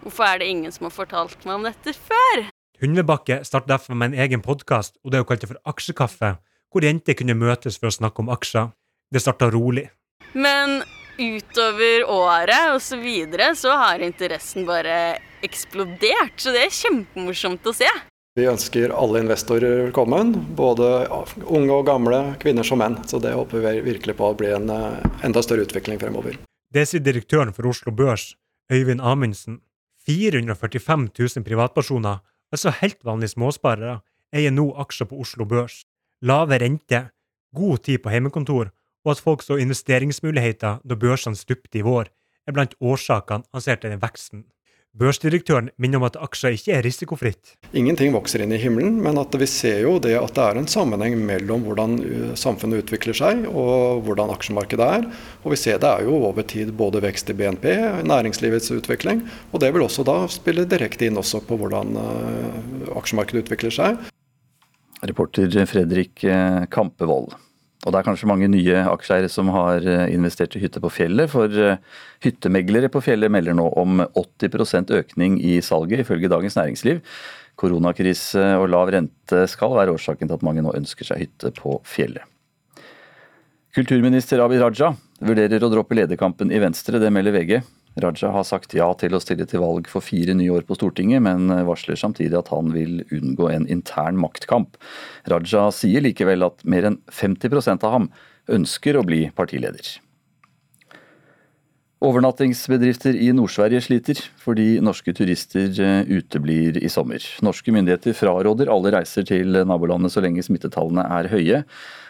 Hvorfor 0.00 0.24
er 0.24 0.40
det 0.40 0.48
ingen 0.48 0.72
som 0.72 0.86
har 0.88 0.94
fortalt 0.94 1.42
meg 1.44 1.58
om 1.58 1.66
dette 1.68 1.92
før? 1.92 2.46
Hundvebakke 2.80 3.42
startet 3.44 3.68
derfor 3.74 3.98
med 4.00 4.14
en 4.14 4.22
egen 4.24 4.40
podkast, 4.40 4.96
og 5.04 5.12
det 5.12 5.20
hun 5.20 5.28
kalte 5.28 5.50
for 5.50 5.60
Aksjekaffe, 5.68 6.38
hvor 6.72 6.86
jenter 6.86 7.18
kunne 7.18 7.36
møtes 7.36 7.76
for 7.76 7.90
å 7.90 7.96
snakke 7.98 8.22
om 8.22 8.30
aksjer. 8.32 8.70
Det 9.12 9.20
starta 9.20 9.50
rolig. 9.52 9.90
Men 10.32 10.80
utover 11.20 12.06
året 12.08 12.70
og 12.72 12.80
så 12.80 12.96
videre, 12.96 13.50
så 13.58 13.74
har 13.76 14.00
interessen 14.00 14.64
bare 14.68 15.18
eksplodert. 15.44 16.38
Så 16.40 16.54
det 16.54 16.64
er 16.64 16.78
kjempemorsomt 16.78 17.66
å 17.68 17.76
se. 17.76 17.90
Vi 18.38 18.46
ønsker 18.48 18.94
alle 18.94 19.20
investorer 19.24 19.88
velkommen, 19.88 20.32
både 20.56 20.86
unge 21.44 21.74
og 21.74 21.88
gamle, 21.90 22.20
kvinner 22.40 22.64
som 22.64 22.80
menn. 22.80 23.00
Så 23.10 23.20
det 23.20 23.34
håper 23.36 23.66
vi 23.66 23.80
virkelig 23.90 24.16
på 24.16 24.30
å 24.30 24.36
bli 24.38 24.52
en 24.54 24.70
eh, 24.72 25.08
enda 25.26 25.42
større 25.44 25.66
utvikling 25.66 26.00
fremover. 26.00 26.38
Det 26.70 26.86
sier 26.86 27.02
direktøren 27.02 27.52
for 27.52 27.68
Oslo 27.68 27.92
Børs, 27.92 28.30
Øyvind 28.72 29.02
Amundsen. 29.02 29.58
445 30.06 31.08
000 31.18 31.44
privatpersoner, 31.46 32.20
altså 32.52 32.72
helt 32.80 33.00
vanlige 33.04 33.34
småsparere, 33.34 34.00
eier 34.32 34.54
nå 34.54 34.70
aksjer 34.80 35.08
på 35.10 35.20
Oslo 35.22 35.46
Børs. 35.48 35.82
Lave 36.22 36.58
rente, 36.60 37.08
god 37.56 37.84
tid 37.86 38.02
på 38.02 38.12
hjemmekontor 38.12 38.70
og 39.04 39.12
at 39.14 39.22
folk 39.24 39.42
så 39.42 39.56
investeringsmuligheter 39.60 40.80
da 40.84 40.96
børsene 40.96 41.38
stupte 41.38 41.80
i 41.80 41.84
vår, 41.84 42.10
er 42.46 42.56
blant 42.56 42.74
årsakene 42.80 43.46
han 43.52 43.64
ser 43.64 43.80
til 43.80 43.92
den 43.94 44.02
veksten. 44.02 44.44
Børsdirektøren 44.98 45.68
minner 45.78 46.00
om 46.00 46.04
at 46.08 46.16
aksjer 46.18 46.56
ikke 46.56 46.72
er 46.74 46.82
risikofritt. 46.82 47.52
Ingenting 47.78 48.10
vokser 48.10 48.42
inn 48.42 48.50
i 48.50 48.58
himmelen, 48.58 48.96
men 49.04 49.20
at 49.22 49.36
vi 49.38 49.46
ser 49.46 49.84
jo 49.84 49.92
det 50.02 50.16
at 50.18 50.34
det 50.34 50.42
er 50.42 50.58
en 50.58 50.66
sammenheng 50.70 51.14
mellom 51.28 51.62
hvordan 51.68 51.94
uh, 52.00 52.32
samfunnet 52.34 52.82
utvikler 52.82 53.14
seg 53.14 53.44
og 53.46 54.02
hvordan 54.08 54.32
aksjemarkedet 54.34 54.88
er. 54.98 55.06
Og 55.44 55.54
vi 55.54 55.60
ser 55.62 55.78
det 55.78 55.92
er 55.92 56.08
jo 56.08 56.16
over 56.32 56.42
tid 56.42 56.72
både 56.74 57.04
vekst 57.04 57.30
i 57.30 57.36
BNP, 57.38 57.68
næringslivets 58.10 58.72
utvikling, 58.74 59.22
og 59.54 59.62
det 59.62 59.70
vil 59.76 59.86
også 59.86 60.02
da 60.08 60.24
spille 60.32 60.66
direkte 60.66 61.06
inn 61.06 61.20
også 61.22 61.44
på 61.46 61.60
hvordan 61.60 61.94
uh, 61.94 62.96
aksjemarkedet 62.98 63.44
utvikler 63.46 63.76
seg. 63.76 64.10
Reporter 65.06 65.54
Fredrik 65.70 66.26
uh, 66.26 66.66
Kampevold. 66.66 67.38
Og 67.80 67.94
det 67.94 68.00
er 68.00 68.04
kanskje 68.04 68.28
mange 68.28 68.48
nye 68.52 68.82
aksjeeiere 68.90 69.30
som 69.32 69.48
har 69.54 69.84
eh, 69.88 70.10
investert 70.12 70.52
i 70.56 70.60
hytte 70.60 70.82
på 70.84 70.90
fjellet, 70.92 71.30
for 71.32 71.48
eh, 71.48 71.78
hyttemeglere 72.24 72.90
på 72.92 73.00
fjellet 73.04 73.32
melder 73.32 73.56
nå 73.56 73.70
om 73.80 74.02
80% 74.04 74.92
økning 74.98 75.38
i 75.40 75.56
salget, 75.64 76.04
ifølge 76.04 76.28
Dagens 76.28 76.58
Næringsliv. 76.60 77.00
Koronakrise 77.60 78.44
og 78.60 78.68
lav 78.72 78.92
rente 78.92 79.46
skal 79.48 79.72
være 79.78 79.96
årsaken 79.96 80.28
til 80.28 80.36
at 80.36 80.44
mange 80.44 80.64
nå 80.64 80.74
ønsker 80.76 81.08
seg 81.08 81.24
hytte 81.24 81.54
på 81.56 81.78
fjellet. 81.88 82.28
Kulturminister 83.76 84.42
Abid 84.42 84.60
Raja 84.60 84.92
vurderer 85.22 85.62
å 85.62 85.70
droppe 85.72 85.96
lederkampen 85.96 86.52
i 86.52 86.60
Venstre, 86.60 87.00
det 87.00 87.12
melder 87.14 87.36
VG. 87.36 87.60
Raja 87.98 88.30
har 88.30 88.44
sagt 88.46 88.74
ja 88.76 88.86
til 88.94 89.16
å 89.16 89.20
stille 89.22 89.46
til 89.50 89.62
valg 89.64 89.88
for 89.90 90.04
fire 90.04 90.36
nye 90.38 90.52
år 90.54 90.66
på 90.68 90.76
Stortinget, 90.78 91.24
men 91.26 91.50
varsler 91.66 91.98
samtidig 91.98 92.38
at 92.38 92.52
han 92.54 92.70
vil 92.74 93.00
unngå 93.10 93.50
en 93.50 93.66
intern 93.70 94.20
maktkamp. 94.20 94.78
Raja 95.30 95.68
sier 95.74 96.04
likevel 96.04 96.46
at 96.46 96.62
mer 96.62 96.86
enn 96.92 97.00
50% 97.10 97.86
av 97.86 97.96
ham 97.96 98.12
ønsker 98.50 98.98
å 98.98 99.06
bli 99.06 99.24
partileder. 99.34 99.98
Overnattingsbedrifter 102.00 103.12
i 103.20 103.26
Nord-Sverige 103.36 103.82
sliter 103.84 104.22
fordi 104.40 104.78
norske 104.80 105.12
turister 105.12 105.68
eh, 105.84 106.08
uteblir 106.08 106.78
i 106.80 106.88
sommer. 106.88 107.20
Norske 107.44 107.74
myndigheter 107.76 108.16
fraråder 108.16 108.72
alle 108.72 108.94
reiser 108.94 109.26
til 109.28 109.58
nabolandet 109.68 110.14
så 110.14 110.22
lenge 110.24 110.44
smittetallene 110.46 111.04
er 111.18 111.28
høye. 111.28 111.60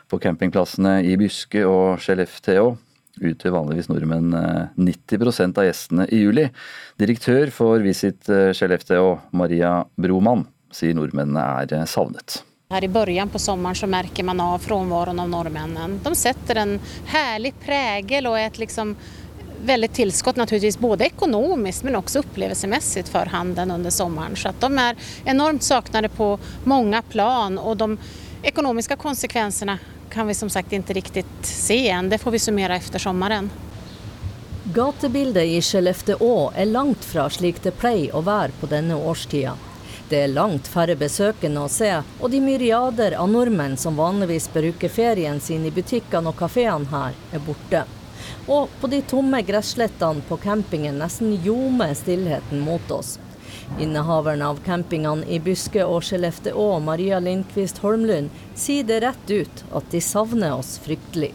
På 0.06 0.20
campingplassene 0.22 1.00
i 1.06 1.16
Byske 1.18 1.64
og 1.66 1.98
Skellefteå 2.04 2.68
utgjør 3.20 3.54
vanligvis 3.54 3.90
nordmenn 3.90 4.34
90 4.76 5.16
eh, 5.30 5.48
av 5.48 5.66
gjestene 5.66 6.06
i 6.08 6.22
juli. 6.24 6.46
Direktør 7.00 7.52
for 7.54 7.84
Visit 7.84 8.28
eh, 8.32 8.50
Skellefteå, 8.56 9.18
Maria 9.36 9.80
Broman, 9.96 10.46
sier 10.72 10.96
nordmennene 10.96 11.44
er 11.64 11.86
savnet. 11.90 12.42
Her 12.70 12.84
i 12.84 12.88
början 12.88 13.28
på 13.28 13.38
sommeren 13.38 13.74
så 13.74 13.86
merker 13.90 14.24
man 14.24 14.40
av 14.40 14.58
frånvaron 14.62 15.20
av 15.20 15.28
nordmennene. 15.28 15.98
De 16.04 16.14
setter 16.14 16.60
en 16.62 16.76
herlig 17.10 17.54
prägel 17.64 18.28
og 18.30 18.38
et 18.38 18.60
liksom 18.62 18.94
väldigt 19.64 19.94
tillskott 19.94 20.36
naturligtvis 20.36 20.78
både 20.78 21.04
ekonomiskt 21.04 21.82
men 21.82 21.96
också 21.96 22.18
upplevelsemässigt 22.18 23.08
för 23.08 23.26
handeln 23.26 23.70
under 23.70 23.90
sommaren. 23.90 24.36
Så 24.36 24.52
de 24.60 24.78
är 24.78 24.96
enormt 25.24 25.62
saknade 25.62 26.08
på 26.08 26.38
många 26.64 27.02
plan 27.02 27.58
och 27.58 27.76
de 27.76 27.98
ekonomiska 28.42 28.96
konsekvenserna 28.96 29.78
kan 30.10 30.26
vi 30.26 30.34
som 30.34 30.50
sagt 30.50 30.72
ikke 30.72 30.94
riktig 30.94 31.24
se 31.42 31.88
än. 31.88 32.08
Det 32.08 32.18
får 32.18 32.30
vi 32.30 32.38
summera 32.38 32.76
efter 32.76 32.98
sommaren. 32.98 33.50
Gatebildet 34.74 35.44
i 35.44 35.62
Skellefteå 35.62 36.50
er 36.54 36.66
langt 36.66 37.04
fra 37.04 37.30
slik 37.30 37.62
det 37.62 37.72
pleier 37.80 38.14
å 38.14 38.20
være 38.22 38.52
på 38.60 38.68
denne 38.70 38.94
årstida. 38.94 39.56
Det 40.10 40.18
er 40.24 40.34
langt 40.34 40.66
færre 40.66 40.96
besøkende 40.98 41.62
å 41.64 41.70
se, 41.70 41.90
og 42.20 42.30
de 42.30 42.40
myriader 42.42 43.14
av 43.14 43.30
nordmenn 43.30 43.76
som 43.78 43.96
vanligvis 43.96 44.48
bruker 44.52 44.90
ferien 44.90 45.40
sin 45.40 45.66
i 45.66 45.70
butikkene 45.70 46.32
og 46.32 46.38
kafeene 46.38 46.90
her, 46.90 47.14
er 47.32 47.42
borte. 47.46 47.84
Og 48.50 48.68
på 48.80 48.90
de 48.90 49.00
tomme 49.06 49.42
gresslettene 49.46 50.26
på 50.28 50.38
campingen 50.42 50.98
nesten 50.98 51.36
ljomer 51.44 51.94
stillheten 51.94 52.62
mot 52.66 52.90
oss. 52.90 53.16
Innehaveren 53.80 54.42
av 54.42 54.62
campingene 54.66 55.26
i 55.26 55.40
Byske 55.42 55.84
og 55.86 56.02
Skellefteå, 56.06 56.72
Maria 56.84 57.20
Lindqvist 57.22 57.82
Holmlund, 57.84 58.30
sier 58.54 58.84
det 58.88 59.02
rett 59.04 59.30
ut 59.30 59.64
at 59.72 59.92
de 59.92 60.02
savner 60.04 60.56
oss 60.56 60.76
fryktelig. 60.84 61.32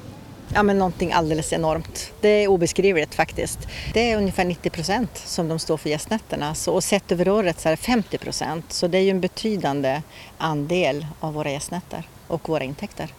Ja, 0.53 0.63
men 0.63 0.77
noe 0.79 1.09
alldeles 1.13 1.53
enormt. 1.53 2.11
Det 2.21 2.29
er 2.43 2.53
ubeskrivelig, 2.53 3.07
faktisk. 3.15 3.65
Det 3.93 4.03
er 4.03 4.19
omtrent 4.19 4.61
90% 4.63 5.25
som 5.25 5.49
de 5.49 5.57
står 5.59 5.81
for 5.81 5.89
gjestenettene. 5.89 6.53
og 6.53 6.83
sett 6.83 7.11
over 7.11 7.29
året 7.29 7.59
så 7.59 7.69
er 7.69 7.75
det 7.75 7.83
50% 7.83 8.69
så 8.69 8.87
det 8.87 8.99
er 8.99 9.07
jo 9.09 9.15
en 9.17 9.25
betydende 9.25 10.01
andel 10.37 11.05
av 11.19 11.33
våre 11.33 11.57
gjestenetter 11.57 12.05
og 12.29 12.49
våre 12.49 12.65
inntekter. 12.65 13.11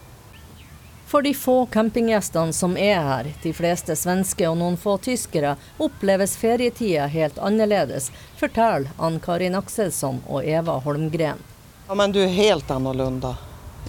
For 1.07 1.23
de 1.23 1.35
få 1.35 1.67
campinggjestene 1.67 2.53
som 2.53 2.77
er 2.77 3.01
her, 3.01 3.27
de 3.43 3.53
fleste 3.55 3.95
svenske 3.97 4.49
og 4.49 4.57
noen 4.59 4.77
få 4.77 4.97
tyskere, 4.99 5.53
oppleves 5.79 6.35
ferietida 6.37 7.07
helt 7.07 7.39
annerledes, 7.39 8.11
forteller 8.41 8.91
Ann 8.99 9.21
Karin 9.23 9.55
Akselsson 9.55 10.19
og 10.27 10.43
Eva 10.45 10.81
Holmgren. 10.83 11.39
Ja, 11.87 11.95
men 11.95 12.13
du 12.13 12.19
er 12.25 12.33
helt 12.35 12.71
annerledes. 12.71 13.39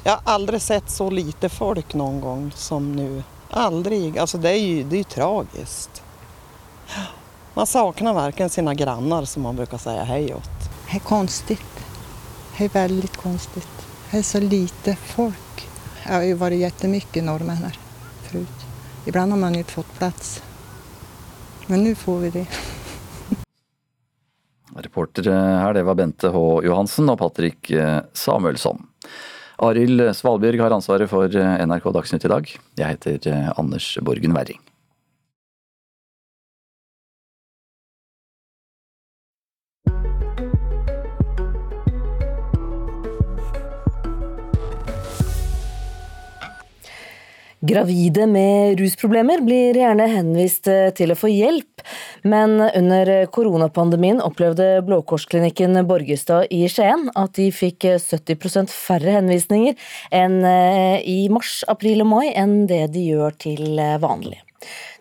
Jeg 0.03 0.11
har 0.11 0.21
aldri 0.29 0.59
sett 0.61 0.93
så 0.93 1.09
lite 1.09 1.49
folk 1.49 1.95
noen 1.97 2.21
gang 2.21 2.45
som 2.55 2.91
nå. 2.93 3.23
Aldri. 3.49 4.11
Altså, 4.19 4.37
det 4.37 4.53
er 4.53 4.61
jo 4.61 4.83
det 4.91 4.99
er 4.99 5.09
tragisk. 5.15 6.01
Man 7.57 7.65
savner 7.65 8.13
verken 8.13 8.53
sine 8.53 8.75
grannar, 8.77 9.25
som 9.25 9.49
man 9.49 9.57
bruker 9.57 9.81
si 9.81 9.97
hei 10.11 10.27
til. 10.29 10.69
Det 10.85 11.01
er 11.01 11.03
konstig. 11.09 11.57
Det 12.53 12.69
er 12.69 12.75
veldig 12.77 13.09
konstig. 13.17 13.65
Det 14.11 14.21
er 14.21 14.23
så 14.23 14.39
lite 14.39 14.93
folk. 15.15 15.66
Det 16.07 16.13
har 16.15 16.23
jo 16.23 16.35
vært 16.39 16.55
jättemycket 16.55 17.25
nordmenn 17.27 17.65
her 17.65 17.73
förut. 18.29 18.61
Ibland 19.11 19.33
har 19.33 19.39
man 19.41 19.55
jo 19.59 19.63
fått 19.67 19.89
plass. 19.97 20.37
Men 21.67 21.83
nå 21.83 21.91
får 21.99 22.21
vi 22.21 22.29
det. 22.31 22.43
Reportere 24.87 25.33
her, 25.35 25.75
det 25.75 25.83
var 25.83 25.97
Bente 25.99 26.31
H. 26.31 26.43
Johansen 26.63 27.11
og 27.11 27.19
Patrick 27.19 27.73
eh, 27.75 27.99
Samuelsson. 28.15 28.85
Arild 29.67 30.05
Svalbjørg 30.15 30.63
har 30.63 30.77
ansvaret 30.77 31.11
for 31.11 31.27
eh, 31.27 31.59
NRK 31.67 31.91
Dagsnytt 31.99 32.29
i 32.29 32.31
dag. 32.31 32.55
Jeg 32.79 32.95
heter 32.95 33.27
eh, 33.33 33.51
Anders 33.59 33.97
Borgen 33.99 34.37
Werring. 34.37 34.63
Gravide 47.67 48.27
med 48.27 48.79
rusproblemer 48.79 49.41
blir 49.43 49.75
gjerne 49.75 50.05
henvist 50.07 50.69
eh, 50.71 50.91
til 50.95 51.11
å 51.11 51.17
få 51.19 51.27
hjelp, 51.27 51.81
men 52.23 52.61
under 52.63 53.09
koronapandemien 53.33 54.21
opplevde 54.23 54.67
Blå 54.87 55.01
Kors-klinikken 55.09 55.75
Borgestad 55.89 56.47
i 56.53 56.61
Skien 56.71 57.09
at 57.17 57.35
de 57.35 57.49
fikk 57.51 57.89
70 58.05 58.71
færre 58.71 59.17
henvisninger 59.17 59.75
enn 60.15 60.39
eh, 60.47 61.03
i 61.03 61.27
mars, 61.33 61.59
april 61.67 62.05
og 62.05 62.11
mai 62.13 62.29
enn 62.29 62.69
det 62.71 62.85
de 62.95 63.03
gjør 63.09 63.35
til 63.43 63.81
eh, 63.83 63.97
vanlig. 63.99 64.39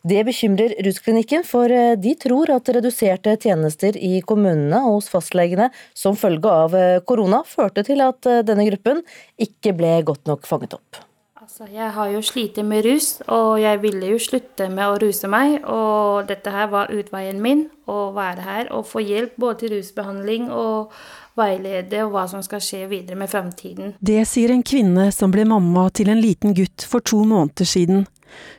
Det 0.06 0.26
bekymrer 0.26 0.74
rusklinikken, 0.86 1.46
for 1.46 1.70
de 1.70 2.18
tror 2.18 2.50
at 2.56 2.70
reduserte 2.74 3.36
tjenester 3.42 3.98
i 3.98 4.20
kommunene 4.26 4.82
og 4.88 5.00
hos 5.00 5.10
fastlegene 5.12 5.70
som 5.94 6.18
følge 6.18 6.60
av 6.66 6.78
korona 7.06 7.42
førte 7.46 7.86
til 7.86 8.02
at 8.06 8.30
denne 8.46 8.68
gruppen 8.70 9.02
ikke 9.38 9.74
ble 9.74 9.98
godt 10.06 10.30
nok 10.30 10.46
fanget 10.46 10.78
opp. 10.78 11.06
Altså, 11.46 11.68
jeg 11.70 11.92
har 11.94 12.08
jo 12.10 12.20
slitt 12.26 12.56
med 12.66 12.82
rus, 12.82 13.04
og 13.30 13.60
jeg 13.62 13.78
ville 13.78 14.08
jo 14.10 14.16
slutte 14.18 14.66
med 14.66 14.82
å 14.82 14.96
ruse 14.98 15.28
meg. 15.30 15.60
Og 15.70 16.26
dette 16.26 16.50
her 16.50 16.66
var 16.72 16.90
utveien 16.90 17.38
min, 17.38 17.68
å 17.86 18.08
være 18.16 18.42
her 18.42 18.70
og 18.74 18.88
få 18.88 18.98
hjelp 19.06 19.36
både 19.38 19.60
til 19.60 19.70
rusbehandling 19.76 20.48
og 20.50 20.96
veilede 21.38 22.00
og 22.02 22.16
hva 22.16 22.24
som 22.32 22.42
skal 22.42 22.58
skje 22.66 22.80
videre 22.90 23.14
med 23.20 23.30
fremtiden. 23.30 23.92
Det 24.02 24.24
sier 24.26 24.50
en 24.50 24.64
kvinne 24.66 25.04
som 25.14 25.30
ble 25.30 25.44
mamma 25.46 25.84
til 25.94 26.10
en 26.10 26.18
liten 26.18 26.56
gutt 26.56 26.82
for 26.82 27.06
to 27.06 27.20
måneder 27.22 27.68
siden. 27.76 28.08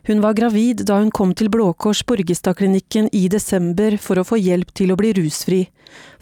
Hun 0.08 0.24
var 0.24 0.38
gravid 0.40 0.86
da 0.88 1.02
hun 1.02 1.12
kom 1.12 1.34
til 1.36 1.52
Blå 1.52 1.74
Kors 1.76 2.06
Borgestadklinikken 2.08 3.10
i 3.12 3.26
desember 3.28 3.98
for 4.00 4.22
å 4.22 4.24
få 4.30 4.40
hjelp 4.40 4.72
til 4.80 4.96
å 4.96 4.98
bli 5.02 5.12
rusfri. 5.20 5.66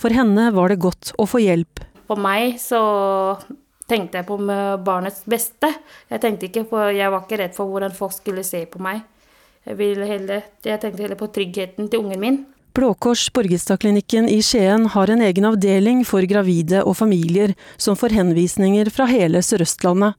For 0.01 0.09
henne 0.17 0.49
var 0.57 0.73
det 0.73 0.81
godt 0.81 1.13
å 1.21 1.29
få 1.29 1.43
hjelp. 1.45 1.85
For 2.09 2.17
meg 2.17 2.57
så 2.57 2.81
tenkte 3.89 4.21
jeg 4.21 4.27
på 4.27 4.37
barnets 4.85 5.23
beste. 5.29 5.69
Jeg 6.09 6.21
tenkte 6.23 6.49
ikke 6.49 6.65
på, 6.69 6.81
jeg 6.95 7.11
var 7.13 7.25
ikke 7.25 7.41
redd 7.43 7.55
for 7.57 7.69
hvordan 7.69 7.93
folk 7.95 8.15
skulle 8.17 8.43
se 8.45 8.65
på 8.69 8.81
meg. 8.83 9.03
Jeg, 9.65 9.77
heller, 10.05 10.43
jeg 10.65 10.81
tenkte 10.81 11.01
heller 11.01 11.19
på 11.19 11.31
tryggheten 11.33 11.89
til 11.89 12.03
ungen 12.03 12.21
min. 12.21 12.43
Blå 12.75 12.91
Kors 12.99 13.29
Borgestadklinikken 13.31 14.27
i 14.29 14.41
Skien 14.43 14.89
har 14.91 15.09
en 15.09 15.21
egen 15.23 15.45
avdeling 15.47 16.01
for 16.05 16.25
gravide 16.27 16.81
og 16.83 16.97
familier 16.99 17.53
som 17.79 17.95
får 17.95 18.17
henvisninger 18.17 18.91
fra 18.91 19.07
hele 19.07 19.39
Sør-Østlandet. 19.39 20.17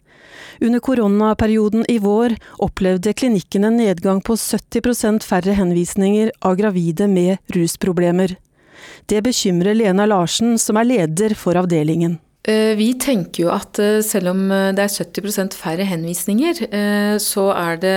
Under 0.65 0.81
koronaperioden 0.81 1.85
i 1.93 1.99
vår 2.01 2.39
opplevde 2.65 3.13
klinikken 3.13 3.69
en 3.69 3.77
nedgang 3.77 4.23
på 4.25 4.39
70% 4.41 5.27
færre 5.29 5.53
henvisninger 5.59 6.33
av 6.41 6.57
gravide 6.57 7.11
med 7.13 7.37
rusproblemer. 7.53 8.39
Det 9.07 9.21
bekymrer 9.23 9.77
Lena 9.77 10.07
Larsen, 10.09 10.57
som 10.59 10.81
er 10.81 10.89
leder 10.89 11.37
for 11.37 11.61
avdelingen. 11.61 12.17
Eh, 12.47 12.77
vi 12.79 12.93
tenker 12.95 13.43
jo 13.43 13.49
at 13.51 13.79
eh, 13.83 13.99
selv 14.07 14.31
om 14.31 14.45
eh, 14.55 14.69
det 14.77 14.85
er 14.85 14.93
70% 14.93 15.57
færre 15.59 15.87
henvisninger, 15.89 16.61
så 17.23 17.45
er 17.57 17.79
det 17.83 17.97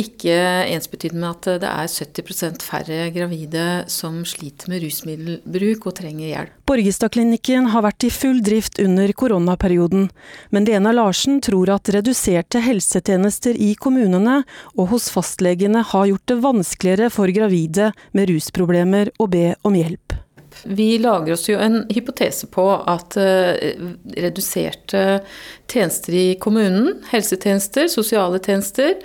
ikke 0.00 0.34
ensbetydende 0.72 1.20
med 1.20 1.30
at 1.34 1.60
det 1.62 1.68
er 1.68 1.90
70% 1.90 2.64
færre 2.64 3.00
gravide 3.12 3.64
som 3.92 4.22
sliter 4.28 4.70
med 4.72 4.84
rusmiddelbruk 4.84 5.88
og 5.90 5.96
trenger 5.98 6.30
hjelp. 6.30 6.54
Borgestadklinikken 6.70 7.68
har 7.74 7.84
vært 7.84 8.06
i 8.06 8.12
full 8.14 8.40
drift 8.46 8.80
under 8.82 9.12
koronaperioden, 9.12 10.08
men 10.54 10.68
Lena 10.68 10.94
Larsen 10.96 11.42
tror 11.44 11.74
at 11.74 11.92
reduserte 11.92 12.62
helsetjenester 12.64 13.58
i 13.58 13.74
kommunene 13.80 14.40
og 14.76 14.94
hos 14.94 15.10
fastlegene 15.12 15.84
har 15.92 16.08
gjort 16.12 16.28
det 16.30 16.40
vanskeligere 16.46 17.12
for 17.12 17.32
gravide 17.34 17.92
med 18.16 18.32
rusproblemer 18.32 19.12
å 19.20 19.28
be 19.30 19.50
om 19.66 19.76
hjelp. 19.76 20.20
Vi 20.64 20.98
lager 21.00 21.34
oss 21.34 21.48
jo 21.48 21.58
en 21.60 21.84
hypotese 21.92 22.48
på 22.52 22.66
at 22.90 23.16
uh, 23.20 23.54
reduserte 24.16 25.20
tjenester 25.70 26.16
i 26.16 26.26
kommunen, 26.42 27.00
helsetjenester, 27.12 27.88
sosiale 27.92 28.40
tjenester. 28.42 28.98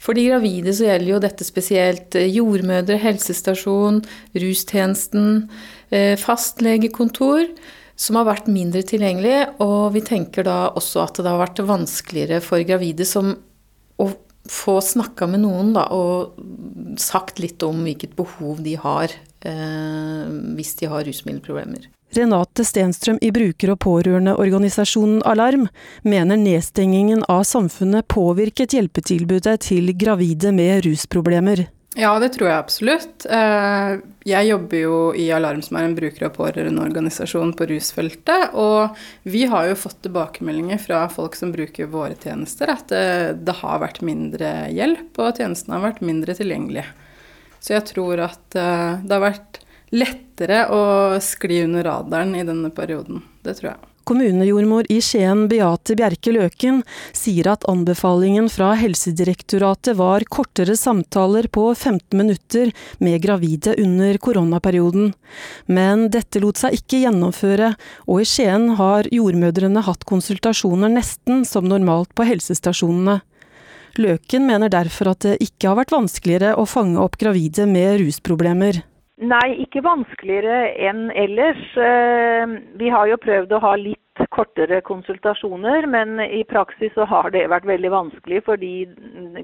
For 0.00 0.16
de 0.16 0.28
gravide 0.30 0.72
så 0.76 0.86
gjelder 0.86 1.12
jo 1.12 1.20
dette 1.20 1.44
spesielt 1.44 2.16
eh, 2.16 2.30
jordmødre, 2.32 2.96
helsestasjon, 3.02 4.00
rustjenesten, 4.40 5.44
uh, 5.92 6.16
fastlegekontor 6.20 7.44
som 8.00 8.16
har 8.16 8.30
vært 8.30 8.48
mindre 8.48 8.80
tilgjengelig, 8.86 9.60
og 9.60 9.92
vi 9.92 10.00
tenker 10.04 10.46
da 10.46 10.70
også 10.72 11.02
at 11.04 11.20
det 11.20 11.28
har 11.28 11.42
vært 11.42 11.60
vanskeligere 11.68 12.40
for 12.44 12.64
gravide 12.64 13.04
som 13.04 13.34
å 14.00 14.06
få 14.50 14.78
snakka 14.80 15.28
med 15.28 15.44
noen 15.44 15.74
da, 15.76 15.84
og 15.92 16.96
sagt 17.00 17.42
litt 17.42 17.60
om 17.66 17.82
hvilket 17.84 18.16
behov 18.16 18.62
de 18.64 18.78
har. 18.80 19.12
eh, 19.12 19.29
hvis 19.40 20.74
de 20.80 20.90
har 20.90 21.06
rusmiddelproblemer. 21.06 21.88
Renate 22.10 22.64
Stenstrøm 22.66 23.18
i 23.22 23.30
bruker- 23.30 23.70
og 23.70 23.78
pårørendeorganisasjonen 23.84 25.20
Alarm 25.30 25.68
mener 26.02 26.40
nedstengingen 26.40 27.22
av 27.30 27.44
samfunnet 27.46 28.08
påvirket 28.10 28.74
hjelpetilbudet 28.74 29.60
til 29.68 29.92
gravide 29.94 30.50
med 30.52 30.88
rusproblemer. 30.88 31.68
Ja, 31.98 32.12
det 32.22 32.32
tror 32.36 32.46
jeg 32.46 32.58
absolutt. 32.58 33.24
Eh, 33.26 33.96
jeg 34.26 34.46
jobber 34.46 34.78
jo 34.78 34.98
i 35.18 35.26
Alarm, 35.34 35.62
som 35.62 35.78
er 35.78 35.88
en 35.88 35.96
bruker- 35.96 36.28
og 36.28 36.36
pårørendeorganisasjon 36.36 37.52
på 37.58 37.66
rusfeltet. 37.70 38.54
Og 38.54 38.96
vi 39.26 39.44
har 39.50 39.66
jo 39.68 39.78
fått 39.78 39.98
tilbakemeldinger 40.06 40.78
fra 40.82 41.04
folk 41.10 41.38
som 41.38 41.50
bruker 41.54 41.90
våre 41.90 42.14
tjenester, 42.14 42.70
at 42.70 42.90
det, 42.94 43.44
det 43.46 43.58
har 43.62 43.82
vært 43.82 44.02
mindre 44.06 44.70
hjelp, 44.70 45.18
og 45.18 45.38
tjenestene 45.38 45.78
har 45.78 45.88
vært 45.90 46.02
mindre 46.06 46.38
tilgjengelige. 46.38 46.86
Så 47.60 47.76
jeg 47.76 47.86
tror 47.92 48.24
at 48.26 48.58
eh, 48.58 49.00
det 49.04 49.16
har 49.16 49.26
vært 49.28 49.60
lettere 49.90 50.64
å 50.72 50.82
skli 51.22 51.64
under 51.66 51.86
radaren 51.90 52.34
i 52.38 52.46
denne 52.46 52.72
perioden. 52.74 53.24
Det 53.44 53.58
tror 53.58 53.74
jeg. 53.74 53.90
Kommunejordmor 54.10 54.88
i 54.90 54.96
Skien 55.04 55.44
Beate 55.46 55.94
Bjerke 55.94 56.32
Løken 56.34 56.80
sier 57.14 57.46
at 57.52 57.66
anbefalingen 57.70 58.48
fra 58.50 58.72
Helsedirektoratet 58.80 59.94
var 60.00 60.24
kortere 60.26 60.74
samtaler 60.74 61.46
på 61.52 61.68
15 61.76 62.18
minutter 62.18 62.72
med 62.98 63.20
gravide 63.22 63.76
under 63.78 64.18
koronaperioden. 64.18 65.12
Men 65.70 66.08
dette 66.10 66.42
lot 66.42 66.58
seg 66.58 66.80
ikke 66.80 67.04
gjennomføre, 67.04 67.74
og 68.10 68.24
i 68.24 68.26
Skien 68.26 68.72
har 68.80 69.06
jordmødrene 69.14 69.84
hatt 69.86 70.02
konsultasjoner 70.10 70.90
nesten 70.90 71.44
som 71.46 71.70
normalt 71.70 72.10
på 72.16 72.26
helsestasjonene. 72.32 73.20
Løken 73.98 74.46
mener 74.46 74.70
derfor 74.70 75.14
at 75.14 75.24
det 75.26 75.40
ikke 75.42 75.72
har 75.72 75.80
vært 75.80 75.94
vanskeligere 75.94 76.54
å 76.60 76.68
fange 76.68 77.00
opp 77.02 77.18
gravide 77.20 77.66
med 77.70 78.00
rusproblemer. 78.04 78.84
Nei, 79.20 79.48
ikke 79.66 79.82
vanskeligere 79.84 80.70
enn 80.80 81.10
ellers. 81.12 81.60
Eh, 81.76 82.54
vi 82.80 82.88
har 82.88 83.10
jo 83.10 83.18
prøvd 83.20 83.52
å 83.52 83.60
ha 83.66 83.74
litt 83.76 83.98
kortere 84.32 84.80
konsultasjoner, 84.84 85.86
men 85.88 86.20
i 86.24 86.40
praksis 86.48 86.92
så 86.96 87.04
har 87.08 87.28
det 87.34 87.46
vært 87.52 87.68
veldig 87.68 87.90
vanskelig 87.92 88.40
fordi 88.46 88.72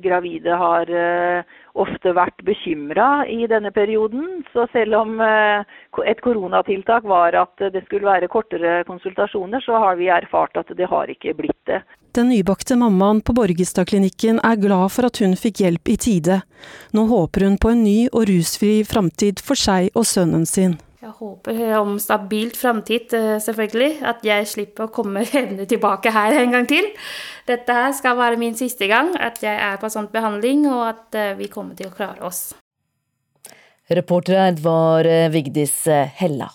gravide 0.05 0.57
har 0.57 0.89
eh, 0.89 1.56
ofte 1.77 2.13
vært 2.17 2.43
bekymra 2.47 3.27
i 3.31 3.47
denne 3.51 3.73
perioden. 3.75 4.43
Så 4.53 4.67
selv 4.73 4.99
om 5.03 5.21
eh, 5.21 5.67
et 6.09 6.23
koronatiltak 6.25 7.07
var 7.09 7.37
at 7.39 7.69
det 7.73 7.85
skulle 7.87 8.09
være 8.09 8.31
kortere 8.33 8.81
konsultasjoner, 8.89 9.63
så 9.65 9.81
har 9.83 10.01
vi 10.01 10.11
erfart 10.13 10.57
at 10.61 10.73
det 10.77 10.89
har 10.91 11.13
ikke 11.13 11.37
blitt 11.39 11.63
det. 11.69 11.83
Den 12.17 12.31
nybakte 12.33 12.79
mammaen 12.81 13.21
på 13.21 13.35
Borgestadklinikken 13.37 14.41
er 14.41 14.57
glad 14.57 14.89
for 14.95 15.11
at 15.11 15.21
hun 15.21 15.37
fikk 15.37 15.61
hjelp 15.67 15.93
i 15.93 15.99
tide. 16.01 16.41
Nå 16.97 17.05
håper 17.11 17.45
hun 17.45 17.59
på 17.61 17.75
en 17.75 17.85
ny 17.85 17.99
og 18.09 18.25
rusfri 18.31 18.81
framtid 18.89 19.43
for 19.45 19.61
seg 19.61 19.91
og 19.93 20.09
sønnen 20.09 20.49
sin. 20.49 20.79
Jeg 21.07 21.15
håper 21.21 21.59
om 21.79 22.01
stabilt 22.03 22.57
framtid, 22.59 23.13
eh, 23.15 23.37
selvfølgelig. 23.39 24.01
At 24.03 24.25
jeg 24.27 24.49
slipper 24.51 24.89
å 24.89 24.91
komme 24.91 25.23
hevne 25.37 25.63
tilbake 25.71 26.11
her 26.11 26.35
en 26.41 26.51
gang 26.57 26.67
til. 26.67 26.89
Dette 27.47 27.77
her 27.79 27.95
skal 27.95 28.19
være 28.19 28.41
min 28.41 28.59
siste 28.59 28.89
gang 28.91 29.13
at 29.15 29.39
jeg 29.45 29.55
er 29.55 29.79
på 29.79 29.87
sånn 29.93 30.11
behandling, 30.11 30.67
og 30.67 30.83
at 30.89 31.15
eh, 31.15 31.35
vi 31.39 31.47
kommer 31.53 31.79
til 31.79 31.93
å 31.93 31.95
klare 31.95 32.27
oss. 32.27 32.57
Reporter 33.87 34.41
her 34.41 34.59
var 34.65 35.07
eh, 35.07 35.31
Vigdis 35.31 35.85
Hella. 36.19 36.51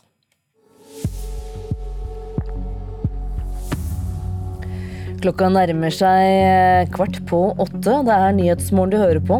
Klokka 5.22 5.47
nærmer 5.54 5.95
seg 5.95 6.28
eh, 6.28 6.91
kvart 6.91 7.22
på 7.30 7.45
åtte. 7.56 8.02
Det 8.04 8.20
er 8.20 8.36
Nyhetsmorgen 8.36 8.91
du 8.91 8.99
hører 8.99 9.24
på. 9.24 9.39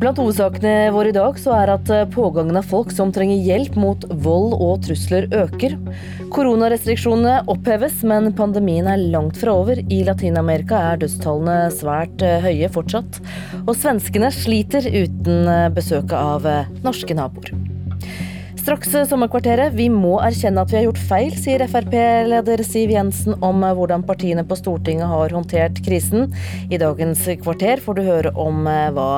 Blant 0.00 0.16
hovedsakene 0.16 0.88
våre 0.94 1.10
i 1.10 1.12
dag 1.12 1.36
så 1.36 1.52
er 1.58 1.74
at 1.74 1.90
eh, 1.92 2.06
pågangen 2.08 2.56
av 2.56 2.64
folk 2.70 2.88
som 2.94 3.10
trenger 3.12 3.42
hjelp 3.44 3.74
mot 3.76 4.06
vold 4.24 4.54
og 4.56 4.78
trusler 4.86 5.26
øker. 5.36 5.74
Koronarestriksjonene 6.32 7.42
oppheves, 7.52 7.98
men 8.08 8.30
pandemien 8.38 8.88
er 8.88 9.02
langt 9.12 9.36
fra 9.36 9.52
over. 9.60 9.82
I 9.92 9.98
Latin-Amerika 10.08 10.78
er 10.94 11.02
dødstallene 11.02 11.58
svært 11.76 12.24
eh, 12.24 12.40
høye 12.40 12.70
fortsatt. 12.72 13.20
Og 13.66 13.74
svenskene 13.76 14.32
sliter 14.32 14.88
uten 14.88 15.50
besøket 15.76 16.16
av 16.16 16.48
norske 16.80 17.18
naboer. 17.18 17.52
Straks 18.60 18.92
sommerkvarteret. 19.08 19.72
Vi 19.76 19.90
må 19.92 20.18
erkjenne 20.24 20.64
at 20.64 20.72
vi 20.72 20.78
har 20.78 20.86
gjort 20.86 21.02
feil, 21.10 21.36
sier 21.36 21.64
Frp-leder 21.68 22.60
Siv 22.64 22.92
Jensen 22.92 23.36
om 23.44 23.64
hvordan 23.64 24.04
partiene 24.08 24.44
på 24.48 24.56
Stortinget 24.56 25.08
har 25.12 25.36
håndtert 25.36 25.80
krisen. 25.84 26.32
I 26.72 26.80
dagens 26.80 27.26
kvarter 27.44 27.84
får 27.84 28.00
du 28.00 28.02
høre 28.08 28.32
om 28.40 28.64
eh, 28.70 28.88
hva 28.96 29.10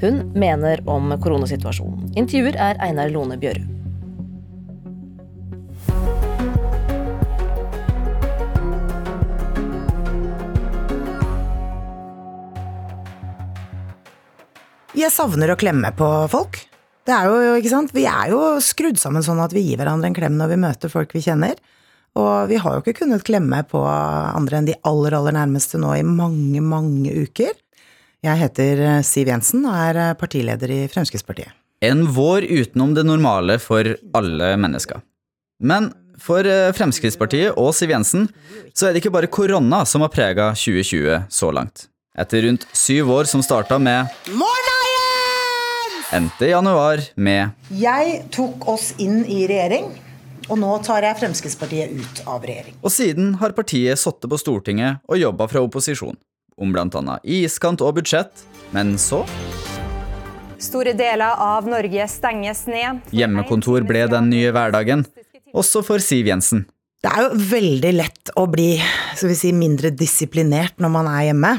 hun 0.00 0.22
mener 0.34 0.80
om 0.88 1.12
koronasituasjonen. 1.20 2.12
Intervjuer 2.16 2.56
er 2.56 2.80
Einar 2.80 3.12
Lone 3.12 3.36
Bjørud. 3.40 3.76
Jeg 15.00 15.14
savner 15.14 15.52
å 15.52 15.56
klemme 15.56 15.92
på 15.96 16.06
folk. 16.28 16.58
Det 17.06 17.14
er 17.14 17.26
jo, 17.30 17.54
ikke 17.56 17.70
sant, 17.72 17.92
Vi 17.94 18.04
er 18.10 18.32
jo 18.32 18.40
skrudd 18.60 18.98
sammen 19.00 19.24
sånn 19.24 19.40
at 19.40 19.54
vi 19.54 19.62
gir 19.64 19.78
hverandre 19.80 20.10
en 20.10 20.16
klem 20.16 20.36
når 20.36 20.50
vi 20.52 20.58
møter 20.66 20.92
folk 20.92 21.14
vi 21.16 21.22
kjenner. 21.24 21.56
Og 22.18 22.50
vi 22.50 22.58
har 22.58 22.74
jo 22.74 22.82
ikke 22.82 23.04
kunnet 23.04 23.24
klemme 23.24 23.62
på 23.70 23.80
andre 23.86 24.58
enn 24.58 24.68
de 24.68 24.76
aller, 24.86 25.14
aller 25.14 25.36
nærmeste 25.38 25.78
nå 25.80 25.94
i 25.94 26.04
mange, 26.06 26.60
mange 26.60 27.14
uker. 27.22 27.54
Jeg 28.20 28.36
heter 28.36 28.80
eh, 28.84 28.98
Siv 29.06 29.30
Jensen 29.30 29.62
og 29.64 29.72
er 29.72 29.96
eh, 29.96 30.16
partileder 30.20 30.72
i 30.74 30.80
Fremskrittspartiet. 30.92 31.54
En 31.80 32.02
vår 32.12 32.44
utenom 32.44 32.92
det 32.92 33.06
normale 33.08 33.56
for 33.62 33.94
alle 34.12 34.50
mennesker. 34.60 35.00
Men 35.64 35.88
for 36.20 36.44
eh, 36.44 36.68
Fremskrittspartiet 36.76 37.56
og 37.56 37.72
Siv 37.76 37.94
Jensen 37.94 38.28
så 38.76 38.88
er 38.88 38.92
det 38.92 39.00
ikke 39.00 39.14
bare 39.14 39.30
korona 39.32 39.86
som 39.88 40.04
har 40.04 40.12
prega 40.12 40.50
2020 40.52 41.32
så 41.32 41.52
langt. 41.56 41.86
Etter 42.20 42.44
rundt 42.44 42.68
syv 42.76 43.08
år 43.16 43.30
som 43.30 43.40
starta 43.44 43.80
med 43.80 44.12
Morna! 44.36 44.76
endte 46.12 46.48
i 46.48 46.50
januar 46.50 47.00
med 47.14 47.70
Jeg 47.78 48.24
tok 48.34 48.66
oss 48.68 48.90
inn 48.98 49.22
i 49.30 49.44
regjering, 49.46 49.92
og 50.50 50.58
nå 50.58 50.72
tar 50.84 51.06
jeg 51.06 51.16
Fremskrittspartiet 51.22 51.94
ut 51.94 52.24
av 52.26 52.44
regjering. 52.44 52.76
Og 52.82 52.92
siden 52.92 53.36
har 53.40 53.54
partiet 53.56 53.96
sittet 54.02 54.28
på 54.28 54.40
Stortinget 54.42 55.00
og 55.08 55.22
jobba 55.22 55.46
fra 55.48 55.62
opposisjon. 55.64 56.18
Om 56.60 56.74
bl.a. 56.74 57.18
iskant 57.24 57.80
og 57.80 57.96
budsjett. 58.00 58.44
Men 58.76 58.94
så 59.00 59.24
Store 60.60 60.92
deler 60.92 61.40
av 61.40 61.64
Norge 61.68 62.04
stenges 62.12 62.66
ned. 62.68 63.00
Hjemmekontor 63.16 63.86
ble 63.88 64.04
den 64.12 64.28
nye 64.28 64.50
hverdagen, 64.52 65.06
også 65.56 65.80
for 65.86 66.04
Siv 66.04 66.28
Jensen. 66.28 66.66
Det 67.00 67.08
er 67.08 67.24
jo 67.24 67.38
veldig 67.48 67.92
lett 67.96 68.32
å 68.36 68.44
bli 68.52 68.74
skal 69.16 69.30
vi 69.30 69.38
si, 69.38 69.54
mindre 69.56 69.88
disiplinert 69.96 70.76
når 70.84 70.92
man 70.92 71.08
er 71.08 71.30
hjemme. 71.30 71.54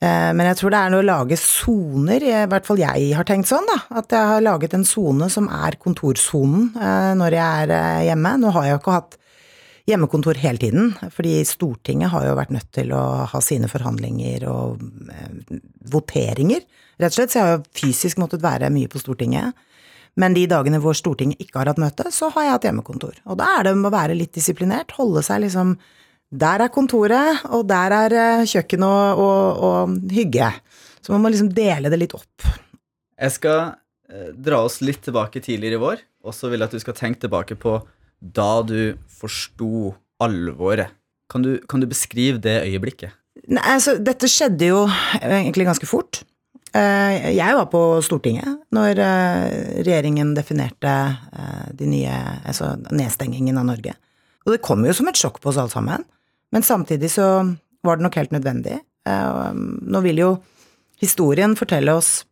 Eh, 0.00 0.30
men 0.32 0.48
jeg 0.48 0.58
tror 0.60 0.72
det 0.72 0.80
er 0.80 0.94
noe 0.94 1.04
å 1.04 1.06
lage 1.10 1.36
soner, 1.40 2.24
i 2.24 2.32
hvert 2.48 2.64
fall 2.64 2.80
jeg 2.80 3.10
har 3.16 3.28
tenkt 3.28 3.50
sånn, 3.50 3.68
da. 3.68 3.76
At 4.00 4.16
jeg 4.16 4.30
har 4.32 4.46
laget 4.46 4.76
en 4.76 4.88
sone 4.88 5.28
som 5.32 5.50
er 5.52 5.76
kontorsonen 5.80 6.70
eh, 6.80 7.12
når 7.20 7.36
jeg 7.36 7.66
er 7.66 7.74
eh, 7.76 8.06
hjemme. 8.08 8.34
Nå 8.40 8.54
har 8.56 8.70
jeg 8.70 8.74
jo 8.74 8.80
ikke 8.80 8.96
hatt 8.96 9.18
hjemmekontor 9.88 10.38
hele 10.40 10.60
tiden, 10.60 10.94
fordi 11.12 11.36
Stortinget 11.48 12.12
har 12.14 12.24
jo 12.28 12.36
vært 12.38 12.54
nødt 12.54 12.70
til 12.72 12.92
å 12.96 13.02
ha 13.28 13.40
sine 13.44 13.68
forhandlinger 13.68 14.46
og 14.48 14.80
voteringer, 15.92 16.64
rett 17.00 17.12
og 17.12 17.18
slett. 17.18 17.32
Så 17.34 17.38
jeg 17.38 17.44
har 17.44 17.56
jo 17.58 17.64
fysisk 17.76 18.20
måttet 18.22 18.44
være 18.44 18.72
mye 18.72 18.90
på 18.90 19.02
Stortinget. 19.02 19.52
Men 20.20 20.36
de 20.36 20.46
dagene 20.48 20.78
hvor 20.80 20.96
Stortinget 20.96 21.42
ikke 21.42 21.60
har 21.60 21.72
hatt 21.72 21.82
møte, 21.82 22.06
så 22.14 22.30
har 22.32 22.46
jeg 22.46 22.56
hatt 22.56 22.66
hjemmekontor. 22.68 23.18
Og 23.26 23.38
da 23.40 23.50
er 23.58 23.68
det 23.68 23.76
med 23.76 23.90
å 23.90 23.94
være 23.96 24.16
litt 24.16 24.34
disiplinert, 24.36 24.94
holde 24.96 25.24
seg 25.26 25.42
liksom 25.44 25.76
der 26.34 26.64
er 26.64 26.72
kontoret, 26.72 27.44
og 27.54 27.66
der 27.70 27.94
er 27.94 28.12
kjøkken 28.14 28.48
kjøkkenet 28.50 29.20
og, 29.20 29.20
og, 29.22 29.64
og, 29.68 30.12
hygge. 30.14 30.48
Så 31.04 31.12
man 31.12 31.22
må 31.22 31.30
liksom 31.30 31.52
dele 31.54 31.92
det 31.92 32.00
litt 32.00 32.14
opp. 32.16 32.46
Jeg 33.20 33.34
skal 33.36 33.60
eh, 34.10 34.32
dra 34.34 34.62
oss 34.66 34.80
litt 34.82 35.04
tilbake 35.04 35.42
tidligere 35.44 35.78
i 35.78 35.82
vår, 35.82 36.02
og 36.24 36.34
så 36.34 36.50
vil 36.50 36.64
jeg 36.64 36.72
at 36.72 36.74
du 36.74 36.82
skal 36.82 36.96
tenke 36.98 37.22
tilbake 37.22 37.58
på 37.60 37.76
da 38.20 38.62
du 38.66 38.94
forsto 39.08 39.94
alvoret. 40.22 40.92
Kan 41.30 41.42
du, 41.42 41.56
kan 41.68 41.82
du 41.82 41.88
beskrive 41.90 42.38
det 42.42 42.60
øyeblikket? 42.68 43.16
Nei, 43.48 43.64
altså, 43.74 43.96
dette 44.00 44.28
skjedde 44.30 44.70
jo 44.70 44.84
egentlig 45.20 45.66
ganske 45.66 45.88
fort. 45.88 46.22
Eh, 46.74 47.34
jeg 47.34 47.56
var 47.58 47.66
på 47.72 47.80
Stortinget 48.04 48.62
når 48.74 49.00
regjeringen 49.80 50.32
definerte 50.36 50.94
de 51.74 51.88
nye, 51.90 52.14
altså 52.44 52.74
nedstengingen 52.90 53.58
av 53.60 53.68
Norge. 53.68 53.94
Og 54.44 54.54
det 54.54 54.64
kom 54.64 54.84
jo 54.84 54.94
som 54.96 55.08
et 55.08 55.18
sjokk 55.18 55.40
på 55.42 55.50
oss 55.50 55.60
alle 55.60 55.72
sammen. 55.72 56.04
Men 56.54 56.62
samtidig 56.66 57.10
så 57.16 57.28
var 57.84 57.98
det 57.98 58.06
nok 58.06 58.18
helt 58.20 58.34
nødvendig. 58.34 58.78
Eh, 59.08 59.52
nå 59.54 60.02
vil 60.04 60.20
jo 60.22 60.30
historien 61.02 61.56
fortelle 61.58 61.96
oss 61.96 62.22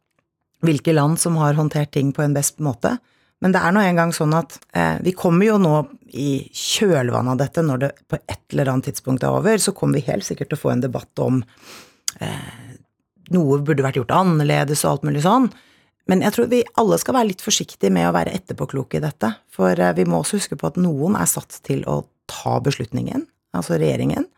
hvilke 0.62 0.94
land 0.94 1.18
som 1.20 1.36
har 1.40 1.58
håndtert 1.58 1.92
ting 1.92 2.12
på 2.14 2.22
en 2.24 2.36
best 2.36 2.62
måte. 2.62 2.96
Men 3.42 3.54
det 3.54 3.62
er 3.62 3.74
nå 3.74 3.82
engang 3.82 4.12
sånn 4.14 4.34
at 4.38 4.54
eh, 4.78 5.00
vi 5.02 5.14
kommer 5.18 5.48
jo 5.48 5.58
nå 5.58 5.74
i 6.14 6.44
kjølvannet 6.54 7.34
av 7.34 7.40
dette, 7.40 7.64
når 7.66 7.82
det 7.82 7.90
på 8.10 8.20
et 8.20 8.54
eller 8.54 8.70
annet 8.70 8.90
tidspunkt 8.90 9.24
er 9.26 9.34
over, 9.34 9.58
så 9.58 9.74
kommer 9.74 9.98
vi 9.98 10.06
helt 10.10 10.26
sikkert 10.26 10.52
til 10.52 10.60
å 10.60 10.62
få 10.62 10.72
en 10.74 10.84
debatt 10.84 11.22
om 11.24 11.40
eh, 12.22 12.72
noe 13.34 13.58
burde 13.64 13.84
vært 13.84 13.98
gjort 13.98 14.14
annerledes 14.14 14.84
og 14.84 14.92
alt 14.92 15.06
mulig 15.08 15.24
sånn. 15.26 15.50
Men 16.10 16.22
jeg 16.24 16.34
tror 16.34 16.50
vi 16.50 16.62
alle 16.78 16.98
skal 16.98 17.16
være 17.16 17.30
litt 17.30 17.44
forsiktige 17.44 17.92
med 17.94 18.08
å 18.08 18.14
være 18.14 18.34
etterpåkloke 18.36 18.98
i 18.98 19.04
dette. 19.04 19.32
For 19.54 19.74
eh, 19.74 19.94
vi 19.98 20.06
må 20.06 20.22
også 20.22 20.40
huske 20.40 20.58
på 20.60 20.70
at 20.70 20.80
noen 20.80 21.18
er 21.18 21.30
satt 21.30 21.60
til 21.66 21.82
å 21.90 22.02
ta 22.30 22.58
beslutningen, 22.64 23.26
altså 23.56 23.78
regjeringen. 23.80 24.28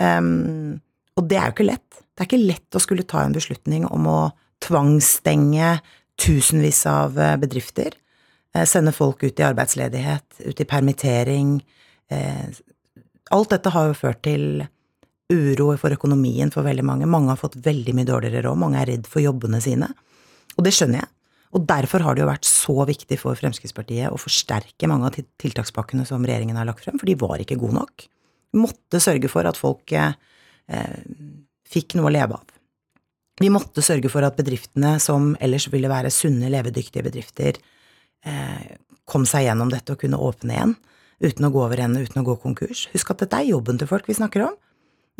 Um, 0.00 0.80
og 1.18 1.26
det 1.28 1.38
er 1.38 1.50
jo 1.50 1.56
ikke 1.58 1.70
lett. 1.70 2.02
Det 2.14 2.24
er 2.24 2.28
ikke 2.28 2.48
lett 2.48 2.76
å 2.76 2.82
skulle 2.82 3.06
ta 3.08 3.22
en 3.24 3.36
beslutning 3.36 3.86
om 3.88 4.06
å 4.08 4.20
tvangsstenge 4.64 5.78
tusenvis 6.20 6.82
av 6.88 7.18
eh, 7.20 7.36
bedrifter. 7.40 7.96
Eh, 8.54 8.66
sende 8.66 8.92
folk 8.92 9.22
ut 9.22 9.40
i 9.40 9.46
arbeidsledighet, 9.46 10.42
ut 10.46 10.60
i 10.60 10.68
permittering. 10.68 11.58
Alt 13.30 13.52
dette 13.52 13.70
har 13.70 13.86
jo 13.86 13.94
ført 13.94 14.24
til 14.26 14.64
uro 15.30 15.70
for 15.78 15.94
økonomien 15.94 16.50
for 16.50 16.66
veldig 16.66 16.84
mange. 16.86 17.06
Mange 17.06 17.30
har 17.30 17.38
fått 17.38 17.60
veldig 17.62 17.94
mye 17.94 18.08
dårligere 18.08 18.48
råd. 18.48 18.58
Mange 18.58 18.80
er 18.80 18.90
redd 18.90 19.08
for 19.10 19.22
jobbene 19.22 19.60
sine. 19.62 19.86
Og 20.56 20.66
det 20.66 20.74
skjønner 20.74 21.04
jeg. 21.04 21.10
Og 21.56 21.66
derfor 21.66 22.04
har 22.04 22.14
det 22.14 22.22
jo 22.22 22.30
vært 22.30 22.46
så 22.46 22.76
viktig 22.86 23.18
for 23.18 23.38
Fremskrittspartiet 23.38 24.12
å 24.12 24.18
forsterke 24.20 24.90
mange 24.90 25.08
av 25.08 25.16
tiltakspakkene 25.42 26.04
som 26.06 26.22
regjeringen 26.26 26.58
har 26.58 26.68
lagt 26.68 26.84
frem, 26.84 26.98
for 27.00 27.10
de 27.10 27.18
var 27.18 27.42
ikke 27.42 27.58
gode 27.58 27.78
nok. 27.80 28.06
Vi 28.50 28.62
måtte 28.62 29.00
sørge 29.02 29.30
for 29.30 29.46
at 29.46 29.58
folk 29.58 29.94
eh, 29.94 30.14
fikk 31.70 31.96
noe 31.98 32.10
å 32.10 32.14
leve 32.14 32.38
av. 32.38 32.54
Vi 33.40 33.50
måtte 33.50 33.82
sørge 33.82 34.10
for 34.12 34.26
at 34.26 34.38
bedriftene, 34.38 34.98
som 35.02 35.32
ellers 35.42 35.66
ville 35.72 35.90
være 35.90 36.12
sunne, 36.14 36.52
levedyktige 36.52 37.06
bedrifter, 37.06 37.58
eh, 38.26 38.76
kom 39.10 39.26
seg 39.28 39.46
gjennom 39.48 39.70
dette 39.72 39.94
og 39.94 40.02
kunne 40.02 40.20
åpne 40.20 40.56
igjen 40.56 40.74
uten 41.20 41.46
å 41.46 41.52
gå 41.52 41.62
over 41.66 41.80
ende, 41.84 42.00
uten 42.00 42.22
å 42.22 42.26
gå 42.26 42.36
konkurs. 42.40 42.86
Husk 42.94 43.12
at 43.12 43.24
dette 43.24 43.36
er 43.36 43.50
jobben 43.50 43.80
til 43.80 43.88
folk 43.90 44.08
vi 44.08 44.16
snakker 44.16 44.46
om. 44.46 44.56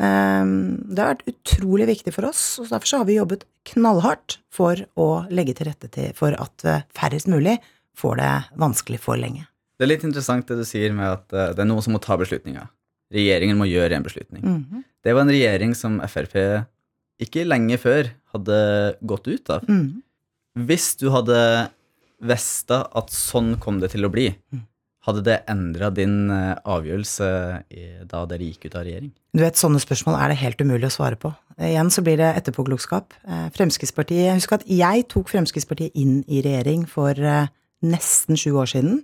Eh, 0.01 0.45
det 0.89 1.03
har 1.03 1.13
vært 1.13 1.29
utrolig 1.29 1.91
viktig 1.91 2.15
for 2.17 2.31
oss, 2.31 2.45
og 2.63 2.71
derfor 2.71 2.93
så 2.93 3.03
har 3.03 3.11
vi 3.11 3.19
jobbet 3.19 3.45
knallhardt 3.73 4.39
for 4.53 4.81
å 4.97 5.11
legge 5.33 5.59
til 5.59 5.69
rette 5.69 5.91
til 5.93 6.15
for 6.17 6.37
at 6.41 6.67
eh, 6.67 6.85
færrest 6.97 7.29
mulig 7.31 7.59
får 8.01 8.21
det 8.21 8.35
vanskelig 8.61 9.01
for 9.03 9.21
lenge. 9.21 9.47
Det 9.77 9.87
er 9.87 9.95
litt 9.95 10.05
interessant 10.05 10.49
det 10.49 10.61
du 10.61 10.67
sier 10.69 10.93
med 10.97 11.09
at 11.09 11.33
eh, 11.37 11.53
det 11.57 11.65
er 11.65 11.69
noen 11.69 11.85
som 11.85 11.97
må 11.97 12.01
ta 12.03 12.17
beslutninger. 12.21 12.69
Regjeringen 13.11 13.59
må 13.59 13.67
gjøre 13.67 13.97
en 13.97 14.07
beslutning. 14.07 14.43
Mm 14.45 14.65
-hmm. 14.65 14.83
Det 15.03 15.13
var 15.13 15.23
en 15.23 15.35
regjering 15.35 15.75
som 15.75 16.01
Frp 16.01 16.37
ikke 17.21 17.45
lenge 17.45 17.77
før 17.79 18.11
hadde 18.33 18.97
gått 19.01 19.29
ut 19.29 19.51
av. 19.51 19.69
Mm 19.69 19.81
-hmm. 19.87 20.03
Hvis 20.67 20.97
du 20.97 21.11
hadde 21.11 21.71
visst 22.21 22.73
at 22.73 23.14
sånn 23.14 23.55
kom 23.62 23.81
det 23.81 23.93
til 23.95 24.05
å 24.07 24.12
bli, 24.12 24.29
mm. 24.53 24.66
Hadde 25.09 25.23
det 25.25 25.39
endra 25.49 25.89
din 25.97 26.29
eh, 26.29 26.59
avgjørelse 26.68 27.29
da 28.11 28.25
dere 28.29 28.49
gikk 28.51 28.66
ut 28.68 28.75
av 28.77 28.85
regjering? 28.85 29.12
Du 29.33 29.41
vet, 29.41 29.57
Sånne 29.57 29.81
spørsmål 29.81 30.18
er 30.18 30.33
det 30.33 30.41
helt 30.43 30.61
umulig 30.61 30.91
å 30.91 30.93
svare 30.93 31.16
på. 31.21 31.31
Igjen 31.57 31.93
så 31.93 32.05
blir 32.05 32.18
det 32.21 32.29
etterpåklokskap. 32.43 33.16
Eh, 33.25 33.47
Fremskrittspartiet, 33.57 34.35
Husk 34.37 34.53
at 34.59 34.66
jeg 34.68 35.07
tok 35.09 35.33
Fremskrittspartiet 35.33 35.97
inn 35.97 36.21
i 36.29 36.43
regjering 36.45 36.85
for 36.91 37.16
eh, 37.16 37.49
nesten 37.87 38.37
sju 38.37 38.53
år 38.61 38.71
siden. 38.75 39.01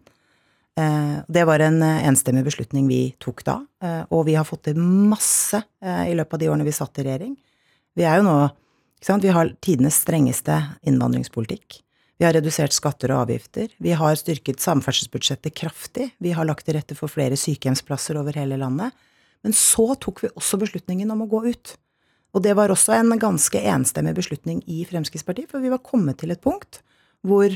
Det 0.77 1.47
var 1.49 1.63
en 1.65 1.79
enstemmig 1.81 2.43
beslutning 2.45 2.85
vi 2.85 2.99
tok 3.17 3.39
da, 3.47 3.55
og 4.13 4.27
vi 4.27 4.35
har 4.37 4.45
fått 4.45 4.67
til 4.67 4.77
masse 4.77 5.57
i 5.81 6.13
løpet 6.13 6.37
av 6.37 6.43
de 6.43 6.51
årene 6.53 6.67
vi 6.67 6.75
satt 6.77 7.01
i 7.01 7.07
regjering. 7.07 7.31
Vi 7.97 8.05
er 8.05 8.21
jo 8.21 8.27
nå 8.27 8.35
ikke 8.99 9.09
sant, 9.09 9.25
Vi 9.25 9.33
har 9.33 9.55
tidenes 9.65 10.03
strengeste 10.05 10.59
innvandringspolitikk. 10.85 11.79
Vi 12.17 12.25
har 12.25 12.33
redusert 12.33 12.73
skatter 12.73 13.13
og 13.13 13.27
avgifter. 13.27 13.69
Vi 13.83 13.93
har 13.93 14.17
styrket 14.17 14.63
samferdselsbudsjettet 14.65 15.55
kraftig. 15.57 16.11
Vi 16.23 16.33
har 16.33 16.49
lagt 16.49 16.65
til 16.65 16.79
rette 16.79 16.97
for 16.97 17.13
flere 17.13 17.37
sykehjemsplasser 17.37 18.17
over 18.17 18.39
hele 18.41 18.57
landet. 18.61 18.97
Men 19.45 19.53
så 19.57 19.93
tok 20.01 20.25
vi 20.25 20.33
også 20.33 20.59
beslutningen 20.63 21.13
om 21.13 21.27
å 21.27 21.29
gå 21.31 21.43
ut. 21.51 21.75
Og 22.37 22.43
det 22.45 22.57
var 22.57 22.73
også 22.73 22.97
en 22.97 23.13
ganske 23.21 23.61
enstemmig 23.69 24.17
beslutning 24.17 24.63
i 24.69 24.83
Fremskrittspartiet, 24.89 25.51
for 25.53 25.65
vi 25.65 25.73
var 25.73 25.85
kommet 25.85 26.21
til 26.21 26.33
et 26.33 26.43
punkt 26.45 26.81
hvor 27.27 27.53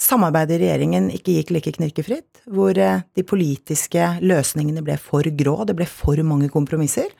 samarbeidet 0.00 0.56
i 0.56 0.62
regjeringen 0.64 1.08
ikke 1.14 1.34
gikk 1.36 1.52
like 1.54 1.72
knirkefritt, 1.76 2.42
hvor 2.50 2.78
eh, 2.78 3.02
de 3.16 3.24
politiske 3.26 4.06
løsningene 4.22 4.82
ble 4.84 4.96
for 5.00 5.26
grå, 5.36 5.56
det 5.68 5.76
ble 5.78 5.86
for 5.88 6.20
mange 6.26 6.50
kompromisser. 6.52 7.10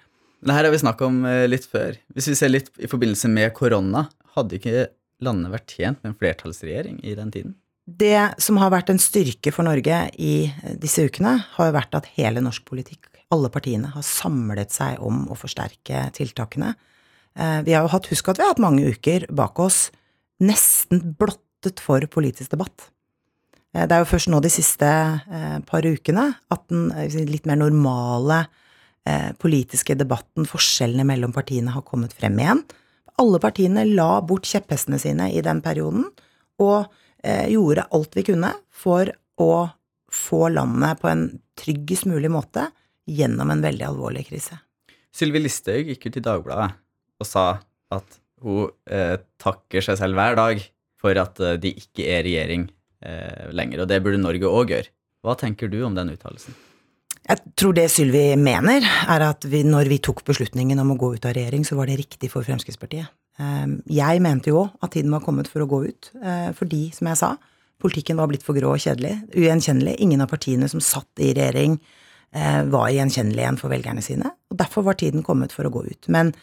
Det 0.40 0.56
her 0.56 0.66
har 0.66 0.72
vi 0.72 0.80
snakka 0.82 1.08
om 1.08 1.20
eh, 1.28 1.44
litt 1.50 1.68
før. 1.68 1.98
Hvis 2.16 2.30
vi 2.32 2.38
ser 2.38 2.52
litt 2.52 2.72
i 2.80 2.88
forbindelse 2.90 3.30
med 3.32 3.52
korona, 3.56 4.06
hadde 4.36 4.58
ikke 4.58 4.88
landet 5.24 5.52
vært 5.52 5.74
tjent 5.76 6.00
med 6.02 6.12
en 6.12 6.20
flertallsregjering 6.20 7.00
i 7.06 7.16
den 7.18 7.32
tiden? 7.34 7.56
Det 7.90 8.36
som 8.42 8.58
har 8.60 8.70
vært 8.70 8.92
en 8.92 9.00
styrke 9.02 9.52
for 9.54 9.66
Norge 9.66 9.96
i 10.20 10.34
disse 10.78 11.02
ukene, 11.06 11.38
har 11.56 11.70
jo 11.70 11.74
vært 11.74 11.96
at 11.98 12.10
hele 12.16 12.42
norsk 12.44 12.66
politikk, 12.68 13.08
alle 13.34 13.50
partiene, 13.52 13.90
har 13.94 14.06
samlet 14.06 14.74
seg 14.74 15.00
om 15.06 15.24
å 15.30 15.38
forsterke 15.38 16.08
tiltakene. 16.14 16.74
Eh, 17.38 17.60
vi 17.66 17.74
har 17.74 17.86
jo 17.86 17.92
hatt, 17.92 18.08
Husk 18.10 18.30
at 18.30 18.40
vi 18.40 18.44
har 18.44 18.54
hatt 18.54 18.62
mange 18.62 18.86
uker 18.90 19.26
bak 19.34 19.58
oss 19.62 19.88
nesten 20.42 21.14
blottet 21.18 21.82
for 21.82 22.04
politisk 22.10 22.52
debatt. 22.54 22.90
Eh, 23.74 23.86
det 23.86 23.96
er 23.96 24.02
jo 24.02 24.10
først 24.12 24.30
nå 24.32 24.40
de 24.42 24.50
siste 24.52 24.86
eh, 24.86 25.58
par 25.66 25.86
ukene 25.86 26.26
at 26.50 26.66
den 26.70 26.90
litt 27.30 27.48
mer 27.48 27.60
normale 27.60 28.44
politiske 29.40 29.94
debatten, 29.96 30.44
forskjellene 30.46 31.06
mellom 31.08 31.32
partiene, 31.32 31.72
har 31.72 31.82
kommet 31.88 32.12
frem 32.12 32.36
igjen. 32.38 32.60
Alle 33.20 33.40
partiene 33.42 33.84
la 33.84 34.22
bort 34.24 34.48
kjepphestene 34.48 34.98
sine 35.00 35.28
i 35.34 35.42
den 35.44 35.60
perioden, 35.64 36.06
og 36.60 36.88
eh, 37.22 37.50
gjorde 37.52 37.88
alt 37.96 38.16
vi 38.16 38.24
kunne 38.30 38.54
for 38.72 39.10
å 39.40 39.52
få 40.10 40.48
landet 40.52 41.00
på 41.02 41.10
en 41.10 41.26
tryggest 41.60 42.08
mulig 42.08 42.30
måte 42.32 42.66
gjennom 43.10 43.52
en 43.52 43.62
veldig 43.64 43.86
alvorlig 43.90 44.26
krise. 44.30 44.58
Sylvi 45.12 45.42
Listhaug 45.42 45.90
gikk 45.90 46.08
ut 46.08 46.18
i 46.20 46.24
Dagbladet 46.24 46.70
og 47.20 47.28
sa 47.28 47.46
at 47.92 48.18
hun 48.40 48.70
eh, 48.88 49.18
takker 49.42 49.84
seg 49.84 49.98
selv 50.00 50.16
hver 50.16 50.38
dag 50.38 50.62
for 51.00 51.20
at 51.20 51.40
eh, 51.44 51.58
de 51.60 51.74
ikke 51.76 52.06
er 52.08 52.24
regjering 52.24 52.68
eh, 53.04 53.50
lenger, 53.52 53.84
og 53.84 53.90
det 53.90 54.00
burde 54.04 54.22
Norge 54.22 54.48
òg 54.48 54.74
gjøre. 54.76 54.92
Hva 55.20 55.36
tenker 55.36 55.68
du 55.68 55.82
om 55.84 55.96
den 55.96 56.14
uttalelsen? 56.14 56.56
Jeg 57.30 57.52
tror 57.60 57.74
det 57.76 57.84
Sylvi 57.92 58.24
mener, 58.40 58.82
er 58.82 59.22
at 59.22 59.44
vi, 59.46 59.60
når 59.62 59.86
vi 59.92 60.00
tok 60.02 60.24
beslutningen 60.26 60.80
om 60.82 60.96
å 60.96 60.98
gå 60.98 61.12
ut 61.14 61.26
av 61.28 61.36
regjering, 61.36 61.62
så 61.62 61.76
var 61.78 61.86
det 61.86 62.00
riktig 62.00 62.26
for 62.32 62.42
Fremskrittspartiet. 62.42 63.06
Ehm, 63.38 63.76
jeg 63.86 64.22
mente 64.24 64.50
jo 64.50 64.64
at 64.82 64.90
tiden 64.96 65.14
var 65.14 65.22
kommet 65.22 65.46
for 65.46 65.62
å 65.62 65.68
gå 65.70 65.78
ut, 65.86 66.10
eh, 66.18 66.50
fordi, 66.58 66.88
som 66.96 67.06
jeg 67.06 67.20
sa, 67.20 67.36
politikken 67.78 68.18
var 68.18 68.26
blitt 68.32 68.42
for 68.42 68.58
grå 68.58 68.72
og 68.74 68.82
kjedelig, 68.82 69.14
ugjenkjennelig. 69.30 69.94
Ingen 70.02 70.24
av 70.24 70.28
partiene 70.32 70.68
som 70.68 70.82
satt 70.82 71.22
i 71.22 71.30
regjering, 71.32 71.78
eh, 72.32 72.64
var 72.64 72.90
gjenkjennelige 72.90 73.46
igjen 73.46 73.60
for 73.62 73.70
velgerne 73.70 74.02
sine. 74.02 74.32
Og 74.50 74.58
derfor 74.58 74.82
var 74.82 74.94
tiden 74.94 75.22
kommet 75.22 75.52
for 75.52 75.62
å 75.64 75.70
gå 75.70 75.86
ut. 75.86 76.08
Men 76.08 76.34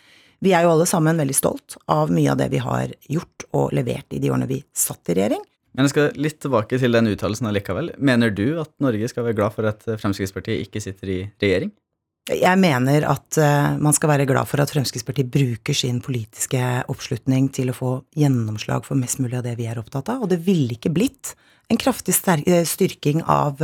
vi 0.41 0.53
er 0.53 0.63
jo 0.63 0.71
alle 0.71 0.85
sammen 0.85 1.17
veldig 1.17 1.35
stolt 1.35 1.75
av 1.89 2.09
mye 2.09 2.31
av 2.31 2.38
det 2.38 2.49
vi 2.49 2.59
har 2.59 2.88
gjort 3.09 3.43
og 3.53 3.71
levert 3.73 4.07
i 4.11 4.19
de 4.19 4.29
årene 4.29 4.47
vi 4.47 4.63
satt 4.73 5.03
i 5.09 5.15
regjering. 5.15 5.43
Men 5.78 5.86
jeg 5.86 5.93
skal 5.93 6.15
litt 6.17 6.39
tilbake 6.41 6.80
til 6.82 6.95
den 6.97 7.11
uttalelsen 7.11 7.47
allikevel. 7.51 7.91
Mener 8.01 8.32
du 8.34 8.57
at 8.63 8.71
Norge 8.82 9.09
skal 9.11 9.28
være 9.28 9.38
glad 9.38 9.53
for 9.53 9.69
at 9.69 9.86
Fremskrittspartiet 10.01 10.65
ikke 10.65 10.82
sitter 10.82 11.11
i 11.13 11.19
regjering? 11.38 11.69
Jeg 12.34 12.59
mener 12.59 13.05
at 13.07 13.38
uh, 13.39 13.78
man 13.80 13.95
skal 13.95 14.09
være 14.11 14.25
glad 14.28 14.49
for 14.49 14.59
at 14.59 14.73
Fremskrittspartiet 14.73 15.30
bruker 15.32 15.78
sin 15.78 16.01
politiske 16.03 16.59
oppslutning 16.91 17.51
til 17.55 17.69
å 17.71 17.78
få 17.78 17.91
gjennomslag 18.17 18.89
for 18.89 18.99
mest 18.99 19.21
mulig 19.21 19.38
av 19.38 19.45
det 19.45 19.53
vi 19.61 19.69
er 19.69 19.78
opptatt 19.80 20.09
av. 20.11 20.25
Og 20.25 20.34
det 20.34 20.41
ville 20.43 20.75
ikke 20.75 20.91
blitt 20.91 21.36
en 21.69 21.80
kraftig 21.80 22.17
eh, 22.34 22.65
styrking 22.67 23.21
av 23.30 23.61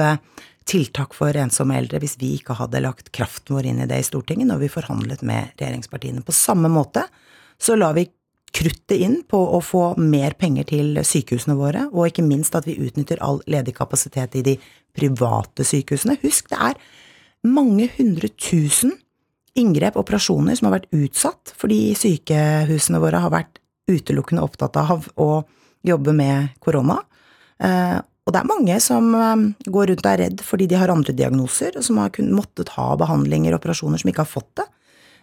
tiltak 0.70 1.18
for 1.18 1.36
ensomme 1.36 1.76
eldre 1.76 2.00
hvis 2.00 2.16
vi 2.22 2.36
ikke 2.38 2.56
hadde 2.62 2.82
lagt 2.86 3.12
kraften 3.16 3.58
vår 3.58 3.68
inn 3.72 3.84
i 3.84 3.90
det 3.90 4.00
i 4.00 4.06
Stortinget 4.08 4.48
når 4.48 4.62
vi 4.64 4.72
forhandlet 4.72 5.26
med 5.28 5.58
regjeringspartiene. 5.60 6.24
På 6.24 6.36
samme 6.36 6.72
måte 6.72 7.08
så 7.60 7.76
la 7.80 7.92
vi 7.96 8.06
kruttet 8.54 9.00
inn 9.02 9.22
på 9.30 9.40
å 9.56 9.60
få 9.66 9.86
mer 9.98 10.36
penger 10.40 10.68
til 10.70 11.00
sykehusene 11.02 11.56
våre, 11.58 11.88
og 11.92 12.10
ikke 12.10 12.26
minst 12.26 12.56
at 12.58 12.68
vi 12.70 12.78
utnytter 12.78 13.22
all 13.26 13.42
ledig 13.50 13.76
kapasitet 13.80 14.38
i 14.38 14.44
de 14.46 14.58
private 14.94 15.66
sykehusene. 15.66 16.20
Husk, 16.22 16.52
det 16.52 16.60
er 16.70 16.78
mange 17.44 17.90
hundre 17.98 18.30
tusen 18.38 18.94
inngrep, 19.58 19.98
operasjoner, 20.02 20.58
som 20.58 20.70
har 20.70 20.80
vært 20.80 20.94
utsatt 20.96 21.54
fordi 21.58 21.94
sykehusene 21.98 23.02
våre 23.02 23.22
har 23.22 23.34
vært 23.34 23.60
utelukkende 23.90 24.46
opptatt 24.46 24.78
av 24.80 25.10
å 25.20 25.30
jobbe 25.84 26.14
med 26.16 26.54
korona. 26.64 27.02
Eh, 27.60 28.00
og 28.24 28.32
det 28.32 28.40
er 28.40 28.50
mange 28.50 28.78
som 28.82 29.10
eh, 29.18 29.44
går 29.68 29.92
rundt 29.92 30.06
og 30.06 30.12
er 30.14 30.22
redd 30.24 30.46
fordi 30.46 30.70
de 30.72 30.80
har 30.80 30.94
andre 30.94 31.16
diagnoser, 31.16 31.76
og 31.78 31.86
som 31.86 32.00
har 32.02 32.16
måttet 32.30 32.74
ha 32.78 32.94
behandlinger 33.00 33.54
og 33.54 33.62
operasjoner 33.62 34.02
som 34.02 34.14
ikke 34.14 34.24
har 34.24 34.32
fått 34.32 34.52
det. 34.62 34.68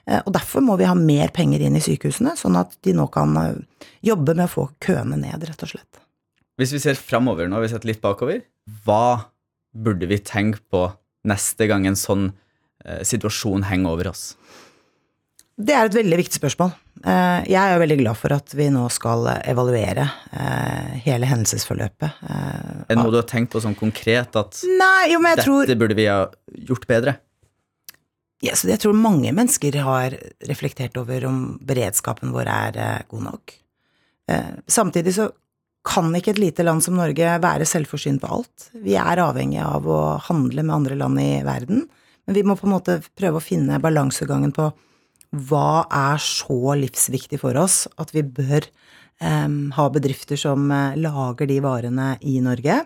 Eh, 0.08 0.20
og 0.24 0.32
derfor 0.34 0.64
må 0.64 0.76
vi 0.80 0.88
ha 0.88 0.96
mer 0.96 1.32
penger 1.34 1.62
inn 1.64 1.78
i 1.78 1.84
sykehusene, 1.84 2.36
sånn 2.38 2.58
at 2.60 2.76
de 2.86 2.94
nå 2.96 3.06
kan 3.12 3.36
eh, 3.40 3.86
jobbe 4.06 4.36
med 4.36 4.46
å 4.48 4.54
få 4.54 4.68
køene 4.82 5.18
ned, 5.20 5.44
rett 5.48 5.66
og 5.66 5.74
slett. 5.74 6.02
Hvis 6.60 6.74
vi 6.76 6.82
ser 6.82 6.98
framover 6.98 7.48
nå, 7.48 7.60
vi 7.62 7.70
setter 7.72 7.92
litt 7.92 8.02
bakover, 8.04 8.42
hva 8.84 9.30
burde 9.70 10.08
vi 10.10 10.20
tenke 10.24 10.60
på 10.72 10.88
neste 11.28 11.68
gang 11.70 11.86
en 11.88 11.98
sånn 11.98 12.30
eh, 12.84 13.02
situasjon 13.06 13.68
henger 13.70 13.96
over 13.96 14.12
oss? 14.12 14.34
Det 15.60 15.74
er 15.76 15.90
et 15.90 15.96
veldig 15.98 16.16
viktig 16.22 16.38
spørsmål. 16.40 16.70
Jeg 17.04 17.56
er 17.56 17.80
veldig 17.80 17.98
glad 18.00 18.16
for 18.16 18.32
at 18.32 18.52
vi 18.56 18.70
nå 18.72 18.86
skal 18.92 19.26
evaluere 19.28 20.06
hele 21.04 21.28
hendelsesforløpet. 21.28 22.22
Er 22.24 22.88
det 22.88 22.96
noe 22.96 23.12
du 23.12 23.18
har 23.18 23.26
tenkt 23.28 23.52
på 23.52 23.60
sånn 23.60 23.76
konkret 23.76 24.38
at 24.40 24.62
Nei, 24.64 25.10
jo, 25.12 25.20
dette 25.24 25.44
tror... 25.44 25.72
burde 25.82 25.96
vi 25.96 26.06
ha 26.08 26.22
gjort 26.64 26.88
bedre? 26.88 27.18
Ja, 28.40 28.54
så 28.56 28.70
jeg 28.70 28.80
tror 28.80 28.96
mange 28.96 29.32
mennesker 29.36 29.76
har 29.84 30.16
reflektert 30.48 30.96
over 31.00 31.26
om 31.28 31.40
beredskapen 31.66 32.32
vår 32.32 32.48
er 32.48 32.78
eh, 32.80 33.02
god 33.10 33.26
nok. 33.26 33.54
Eh, 34.32 34.52
samtidig 34.70 35.12
så 35.18 35.28
kan 35.86 36.12
ikke 36.16 36.34
et 36.34 36.40
lite 36.40 36.64
land 36.64 36.84
som 36.84 36.96
Norge 36.96 37.34
være 37.40 37.68
selvforsynt 37.68 38.22
på 38.22 38.30
alt. 38.36 38.70
Vi 38.84 38.96
er 39.00 39.20
avhengig 39.22 39.60
av 39.64 39.88
å 39.88 40.00
handle 40.28 40.64
med 40.64 40.76
andre 40.76 40.96
land 41.00 41.20
i 41.20 41.32
verden, 41.44 41.86
men 42.26 42.36
vi 42.36 42.44
må 42.44 42.56
på 42.56 42.68
en 42.68 42.74
måte 42.76 43.00
prøve 43.16 43.40
å 43.40 43.44
finne 43.44 43.80
balansegangen 43.80 44.52
på 44.56 44.70
hva 45.50 45.84
er 45.94 46.20
så 46.20 46.74
livsviktig 46.76 47.38
for 47.40 47.56
oss 47.60 47.84
at 48.02 48.10
vi 48.12 48.24
bør 48.26 48.66
um, 49.22 49.70
ha 49.76 49.86
bedrifter 49.94 50.40
som 50.40 50.66
uh, 50.72 50.96
lager 50.98 51.48
de 51.48 51.60
varene 51.64 52.12
i 52.26 52.40
Norge. 52.44 52.80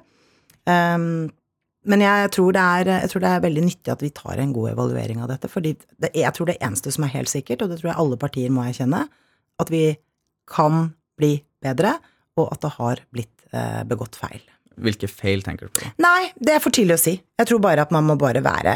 Um, 0.68 1.32
men 1.91 2.05
jeg 2.05 2.30
tror, 2.37 2.57
er, 2.57 2.89
jeg 3.03 3.11
tror, 3.12 3.24
det 3.24 3.30
er, 3.30 3.45
veldig 3.45 3.64
nyttig 3.66 3.93
at 3.93 4.03
vi 4.05 4.12
tar 4.14 4.41
en 4.41 4.55
god 4.57 4.72
evaluering 4.72 5.20
av 5.24 5.30
dette. 5.35 5.51
fordi 5.53 5.74
det, 6.01 6.11
jeg 6.16 6.32
tror 6.37 6.49
det 6.51 6.59
eneste 6.61 6.93
som 6.95 7.05
er 7.07 7.14
helt 7.14 7.32
sikkert, 7.32 7.62
og 7.62 7.72
det 7.72 7.80
tror 7.80 7.93
jeg 7.93 8.01
alle 8.01 8.20
partier 8.20 8.53
må 8.55 8.64
erkjenne, 8.64 9.05
at 9.61 9.70
vi 9.72 9.85
kan 10.51 10.91
bli 11.20 11.37
bedre, 11.64 11.97
og 12.41 12.51
at 12.51 12.64
det 12.64 12.72
har 12.78 13.03
blitt 13.14 13.49
eh, 13.53 13.82
begått 13.89 14.18
feil. 14.18 14.43
Hvilke 14.74 15.07
feil 15.07 15.45
tenker 15.47 15.68
du 15.68 15.76
på? 15.76 15.91
Nei, 16.03 16.32
det 16.35 16.57
er 16.57 16.62
for 16.62 16.74
tidlig 16.74 16.97
å 16.97 17.03
si. 17.05 17.14
Jeg 17.39 17.47
tror 17.47 17.61
bare 17.62 17.85
at 17.85 17.93
man 17.95 18.07
må 18.09 18.16
bare 18.18 18.43
være, 18.43 18.72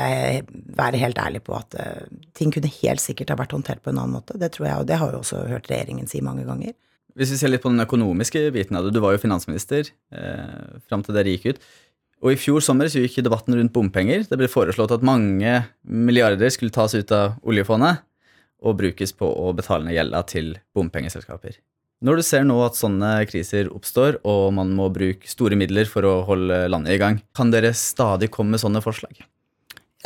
være 0.78 1.00
helt 1.02 1.18
ærlig 1.18 1.40
på 1.48 1.56
at 1.58 1.74
uh, 1.74 2.04
ting 2.38 2.52
kunne 2.54 2.70
helt 2.70 3.02
sikkert 3.02 3.32
ha 3.32 3.38
vært 3.40 3.56
håndtert 3.56 3.82
på 3.82 3.90
en 3.90 3.98
annen 3.98 4.14
måte. 4.20 4.38
Det 4.38 4.52
tror 4.54 4.68
jeg, 4.68 4.76
og 4.78 4.86
det 4.86 5.00
har 5.00 5.10
jo 5.14 5.22
også 5.24 5.42
hørt 5.50 5.66
regjeringen 5.72 6.06
si 6.10 6.22
mange 6.22 6.46
ganger. 6.46 6.76
Hvis 7.18 7.32
vi 7.34 7.40
ser 7.40 7.50
litt 7.50 7.64
på 7.64 7.72
den 7.72 7.82
økonomiske 7.82 8.44
biten 8.54 8.78
av 8.78 8.86
det, 8.86 8.94
du 8.94 9.02
var 9.02 9.16
jo 9.16 9.22
finansminister 9.24 9.90
eh, 9.90 10.76
fram 10.86 11.02
til 11.02 11.16
dere 11.16 11.34
gikk 11.34 11.48
ut. 11.50 11.64
Og 12.18 12.34
i 12.34 12.38
fjor 12.40 12.62
sommer 12.64 12.90
så 12.90 13.02
gikk 13.02 13.20
debatten 13.22 13.54
rundt 13.54 13.72
bompenger. 13.74 14.24
Det 14.26 14.38
ble 14.40 14.50
foreslått 14.50 14.94
at 14.94 15.06
mange 15.06 15.60
milliarder 15.86 16.50
skulle 16.50 16.74
tas 16.74 16.96
ut 16.98 17.14
av 17.14 17.38
oljefondet 17.46 18.02
og 18.58 18.78
brukes 18.80 19.14
på 19.14 19.26
å 19.28 19.52
betale 19.54 19.86
ned 19.86 19.94
gjelda 19.94 20.24
til 20.26 20.56
bompengeselskaper. 20.74 21.60
Når 22.02 22.18
du 22.18 22.24
ser 22.26 22.44
nå 22.46 22.56
at 22.62 22.78
sånne 22.78 23.10
kriser 23.26 23.70
oppstår, 23.74 24.20
og 24.26 24.52
man 24.54 24.70
må 24.74 24.86
bruke 24.94 25.30
store 25.30 25.58
midler 25.58 25.86
for 25.90 26.06
å 26.06 26.20
holde 26.26 26.64
landet 26.70 26.94
i 26.94 27.00
gang, 27.00 27.18
kan 27.34 27.50
dere 27.54 27.72
stadig 27.74 28.30
komme 28.34 28.54
med 28.54 28.62
sånne 28.62 28.82
forslag? 28.82 29.18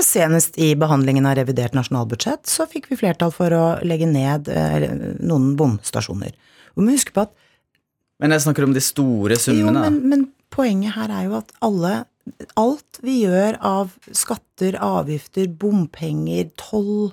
Senest 0.00 0.56
i 0.60 0.70
behandlingen 0.80 1.28
av 1.28 1.36
revidert 1.36 1.76
nasjonalbudsjett 1.76 2.48
så 2.48 2.64
fikk 2.68 2.88
vi 2.88 2.96
flertall 3.02 3.32
for 3.32 3.52
å 3.52 3.64
legge 3.84 4.08
ned 4.08 4.48
eh, 4.48 4.88
noen 5.20 5.52
bomstasjoner. 5.60 6.32
Vi 6.72 6.84
må 6.84 6.96
huske 6.96 7.12
på 7.12 7.26
at 7.26 7.36
Men 8.22 8.32
jeg 8.32 8.44
snakker 8.46 8.64
om 8.64 8.72
de 8.72 8.80
store 8.80 9.36
summene. 9.40 9.84
Jo, 9.84 9.90
men, 9.90 10.00
men 10.08 10.24
poenget 10.52 10.94
her 10.96 11.12
er 11.12 11.28
jo 11.28 11.38
at 11.42 11.54
alle 11.64 12.02
Alt 12.54 13.00
vi 13.02 13.24
gjør 13.24 13.56
av 13.66 13.96
skatter, 14.14 14.76
avgifter, 14.78 15.48
bompenger, 15.58 16.52
toll, 16.54 17.10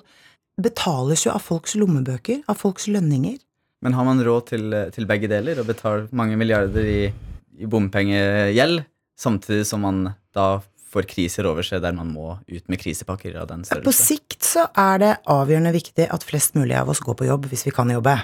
betales 0.62 1.24
jo 1.26 1.32
av 1.34 1.42
folks 1.42 1.74
lommebøker, 1.74 2.44
av 2.46 2.60
folks 2.60 2.86
lønninger. 2.86 3.40
Men 3.82 3.96
har 3.98 4.06
man 4.06 4.22
råd 4.22 4.46
til, 4.52 4.76
til 4.94 5.08
begge 5.10 5.26
deler 5.32 5.58
og 5.58 5.66
betaler 5.66 6.06
mange 6.14 6.38
milliarder 6.38 6.86
i, 6.86 7.10
i 7.58 7.66
bompengegjeld, 7.70 8.84
samtidig 9.18 9.66
som 9.66 9.82
man 9.82 10.02
da 10.36 10.60
får 10.90 11.06
kriser 11.10 11.46
over 11.46 11.66
seg 11.66 11.82
der 11.84 11.94
man 11.96 12.10
må 12.12 12.34
ut 12.50 12.66
med 12.70 12.80
krisepakker 12.82 13.38
av 13.40 13.48
den 13.50 13.64
størrelse? 13.66 13.86
På 13.86 13.94
sikt 13.94 14.46
så 14.46 14.66
er 14.78 15.02
det 15.02 15.12
avgjørende 15.30 15.72
viktig 15.74 16.06
at 16.10 16.26
flest 16.26 16.58
mulig 16.58 16.76
av 16.78 16.90
oss 16.92 17.02
går 17.04 17.18
på 17.18 17.28
jobb 17.30 17.50
hvis 17.50 17.66
vi 17.68 17.74
kan 17.74 17.90
jobbe. 17.92 18.16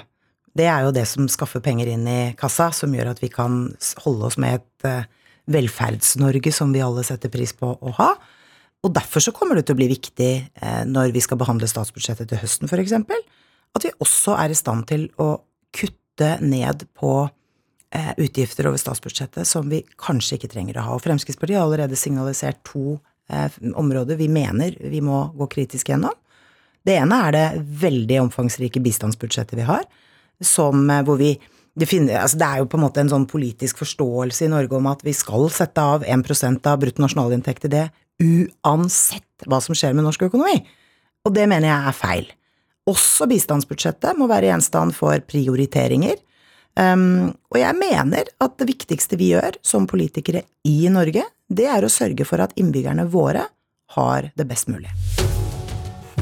Det 0.57 0.65
er 0.65 0.85
jo 0.85 0.93
det 0.95 1.05
som 1.09 1.27
skaffer 1.29 1.61
penger 1.63 1.91
inn 1.91 2.07
i 2.09 2.33
kassa, 2.37 2.71
som 2.73 2.93
gjør 2.95 3.11
at 3.11 3.21
vi 3.21 3.29
kan 3.33 3.67
holde 4.03 4.29
oss 4.29 4.37
med 4.41 4.57
et 4.57 4.87
eh, 4.89 5.05
Velferds-Norge 5.53 6.51
som 6.55 6.73
vi 6.73 6.83
alle 6.83 7.03
setter 7.05 7.31
pris 7.31 7.53
på 7.55 7.69
å 7.75 7.93
ha. 7.99 8.09
Og 8.85 8.93
derfor 8.95 9.23
så 9.23 9.33
kommer 9.35 9.57
det 9.57 9.67
til 9.67 9.77
å 9.77 9.79
bli 9.81 9.89
viktig 9.91 10.31
eh, 10.47 10.83
når 10.89 11.13
vi 11.15 11.21
skal 11.23 11.39
behandle 11.39 11.69
statsbudsjettet 11.69 12.31
til 12.31 12.41
høsten, 12.41 12.69
f.eks., 12.71 12.95
at 13.77 13.85
vi 13.85 13.93
også 14.01 14.33
er 14.39 14.53
i 14.53 14.57
stand 14.57 14.87
til 14.89 15.09
å 15.21 15.35
kutte 15.75 16.31
ned 16.41 16.87
på 16.97 17.11
eh, 17.27 18.13
utgifter 18.17 18.69
over 18.71 18.81
statsbudsjettet 18.81 19.45
som 19.45 19.69
vi 19.69 19.83
kanskje 20.01 20.39
ikke 20.39 20.49
trenger 20.55 20.79
å 20.79 20.87
ha. 20.87 20.97
Og 20.97 21.03
Fremskrittspartiet 21.05 21.59
har 21.59 21.67
allerede 21.67 21.99
signalisert 21.99 22.63
to 22.65 22.97
områder 23.75 24.15
vi 24.15 24.29
mener 24.31 24.77
vi 24.79 25.01
må 25.03 25.25
gå 25.35 25.49
kritisk 25.51 25.89
gjennom. 25.91 26.13
Det 26.87 26.93
ene 26.95 27.17
er 27.25 27.33
det 27.35 27.47
veldig 27.81 28.21
omfangsrike 28.21 28.79
bistandsbudsjettet 28.79 29.59
vi 29.59 29.65
har, 29.67 29.83
som, 30.43 30.87
hvor 31.05 31.19
vi 31.19 31.35
det, 31.77 31.85
finner, 31.85 32.23
altså 32.23 32.39
det, 32.41 32.47
er 32.47 32.61
jo 32.61 32.69
på 32.71 32.79
en 32.79 32.85
måte 32.87 33.01
en 33.03 33.11
sånn 33.11 33.27
politisk 33.29 33.83
forståelse 33.83 34.47
i 34.47 34.49
Norge 34.49 34.79
om 34.79 34.87
at 34.89 35.03
vi 35.05 35.13
skal 35.13 35.45
sette 35.53 35.77
av 35.81 36.05
1% 36.05 36.69
av 36.71 36.79
bruttonasjonalinntekt 36.81 37.67
til 37.67 37.73
det, 37.75 37.85
uansett 38.17 39.45
hva 39.45 39.59
som 39.61 39.77
skjer 39.77 39.93
med 39.93 40.07
norsk 40.07 40.25
økonomi. 40.25 40.57
Og 41.27 41.35
det 41.35 41.45
mener 41.49 41.69
jeg 41.69 41.91
er 41.91 41.97
feil. 41.97 42.31
Også 42.89 43.27
bistandsbudsjettet 43.29 44.17
må 44.17 44.29
være 44.31 44.49
gjenstand 44.49 44.95
for 44.97 45.21
prioriteringer. 45.29 46.17
Um, 46.77 47.33
og 47.51 47.57
jeg 47.59 47.77
mener 47.77 48.29
at 48.41 48.57
det 48.61 48.67
viktigste 48.69 49.17
vi 49.19 49.31
gjør 49.33 49.57
som 49.65 49.85
politikere 49.89 50.43
i 50.69 50.79
Norge, 50.93 51.25
det 51.49 51.67
er 51.69 51.85
å 51.85 51.91
sørge 51.91 52.25
for 52.27 52.41
at 52.43 52.53
innbyggerne 52.59 53.07
våre 53.11 53.43
har 53.97 54.31
det 54.37 54.45
best 54.49 54.69
mulig. 54.71 54.91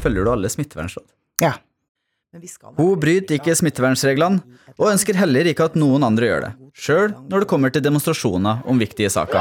Følger 0.02 0.26
du 0.26 0.32
alle 0.32 0.50
smittevernråd? 0.52 1.06
Ja. 1.42 1.56
Hun 2.76 3.00
bryter 3.00 3.38
ikke 3.38 3.54
smittevernreglene, 3.56 4.42
og 4.76 4.90
ønsker 4.92 5.16
heller 5.16 5.48
ikke 5.48 5.70
at 5.70 5.78
noen 5.78 6.04
andre 6.04 6.28
gjør 6.28 6.44
det, 6.46 6.52
sjøl 6.76 7.14
når 7.30 7.44
det 7.44 7.50
kommer 7.50 7.72
til 7.72 7.84
demonstrasjoner 7.84 8.66
om 8.68 8.80
viktige 8.82 9.12
saker. 9.12 9.40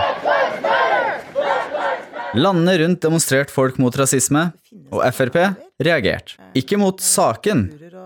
Landene 2.35 2.73
rundt 2.81 2.99
demonstrerte 3.03 3.53
folk 3.55 3.77
mot 3.79 3.95
rasisme, 3.95 4.49
og 4.91 5.03
Frp 5.15 5.37
reagerte. 5.83 6.35
Ikke 6.55 6.79
mot 6.79 6.99
saken, 7.03 7.65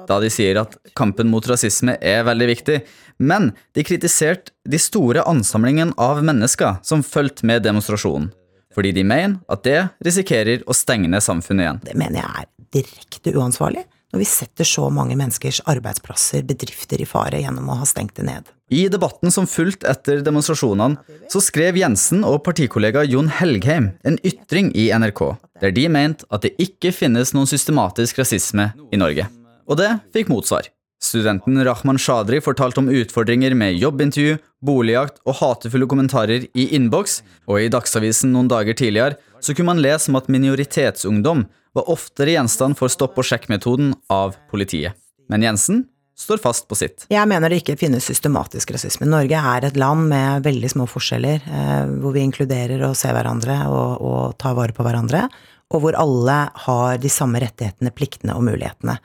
da 0.10 0.20
de 0.22 0.30
sier 0.34 0.62
at 0.62 0.76
kampen 0.98 1.32
mot 1.32 1.46
rasisme 1.50 1.96
er 1.98 2.26
veldig 2.28 2.50
viktig, 2.52 2.78
men 3.18 3.52
de 3.78 3.86
kritiserte 3.86 4.54
de 4.70 4.80
store 4.82 5.26
ansamlingene 5.30 5.98
av 5.98 6.22
mennesker 6.26 6.78
som 6.86 7.06
fulgte 7.06 7.50
med 7.50 7.66
demonstrasjonen, 7.66 8.30
fordi 8.76 8.94
de 9.00 9.06
mener 9.06 9.40
at 9.50 9.66
det 9.66 9.80
risikerer 10.06 10.62
å 10.70 10.78
stenge 10.78 11.10
ned 11.10 11.26
samfunnet 11.26 11.66
igjen. 11.66 11.82
Det 11.90 11.98
mener 11.98 12.22
jeg 12.22 12.46
er 12.46 12.52
direkte 12.78 13.34
uansvarlig 13.34 13.88
når 14.14 14.24
vi 14.24 14.28
setter 14.28 14.68
så 14.68 14.88
mange 14.94 15.18
menneskers 15.20 15.62
arbeidsplasser, 15.70 16.46
bedrifter, 16.48 17.02
i 17.02 17.08
fare 17.10 17.42
gjennom 17.44 17.70
å 17.70 17.78
ha 17.82 17.88
stengt 17.90 18.18
det 18.18 18.26
ned. 18.30 18.50
I 18.70 18.86
debatten 18.92 19.34
som 19.34 19.48
fulgte 19.50 19.90
etter 19.90 20.24
demonstrasjonene, 20.26 21.00
så 21.30 21.42
skrev 21.42 21.78
Jensen 21.80 22.26
og 22.26 22.42
partikollega 22.46 23.06
Jon 23.10 23.32
Helgheim 23.40 23.92
en 24.06 24.20
ytring 24.26 24.74
i 24.78 24.90
NRK, 24.94 25.24
der 25.62 25.74
de 25.74 25.86
mente 25.90 26.28
at 26.34 26.46
det 26.46 26.56
ikke 26.62 26.94
finnes 26.94 27.34
noen 27.34 27.50
systematisk 27.50 28.22
rasisme 28.22 28.72
i 28.94 29.02
Norge. 29.02 29.30
Og 29.70 29.78
det 29.82 29.96
fikk 30.14 30.30
motsvar. 30.34 30.70
Studenten 31.00 31.56
Rahman 31.64 31.98
Shadri 32.02 32.42
fortalte 32.44 32.82
om 32.82 32.90
utfordringer 32.92 33.54
med 33.56 33.78
jobbintervju, 33.80 34.36
boligjakt 34.66 35.22
og 35.24 35.38
hatefulle 35.40 35.88
kommentarer 35.88 36.50
i 36.52 36.66
innboks, 36.76 37.22
og 37.48 37.62
i 37.62 37.70
Dagsavisen 37.72 38.34
noen 38.36 38.50
dager 38.52 38.76
tidligere 38.76 39.16
så 39.40 39.56
kunne 39.56 39.72
man 39.72 39.84
lese 39.86 40.12
om 40.12 40.18
at 40.20 40.28
minoritetsungdom 40.28 41.46
var 41.78 41.90
oftere 41.92 42.34
gjenstand 42.34 42.78
for 42.80 42.92
stopp-og-sjekk-metoden 42.92 43.94
av 44.14 44.36
politiet. 44.52 44.98
Men 45.30 45.46
Jensen 45.46 45.84
står 46.20 46.42
fast 46.44 46.68
på 46.68 46.76
sitt. 46.76 47.06
Jeg 47.12 47.28
mener 47.32 47.52
det 47.52 47.62
ikke 47.62 47.78
finnes 47.80 48.04
systematisk 48.10 48.74
rasisme. 48.76 49.08
Norge 49.08 49.40
er 49.40 49.68
et 49.68 49.78
land 49.80 50.10
med 50.12 50.44
veldig 50.48 50.72
små 50.74 50.88
forskjeller, 50.90 51.46
eh, 51.46 51.86
hvor 52.02 52.16
vi 52.16 52.26
inkluderer 52.26 52.84
og 52.90 52.98
ser 53.00 53.16
hverandre 53.16 53.62
og, 53.70 54.02
og 54.04 54.36
tar 54.42 54.58
vare 54.58 54.76
på 54.76 54.84
hverandre, 54.84 55.28
og 55.70 55.84
hvor 55.84 55.98
alle 56.00 56.40
har 56.66 57.00
de 57.00 57.12
samme 57.14 57.40
rettighetene, 57.44 57.94
pliktene 57.96 58.36
og 58.36 58.44
mulighetene. 58.50 58.98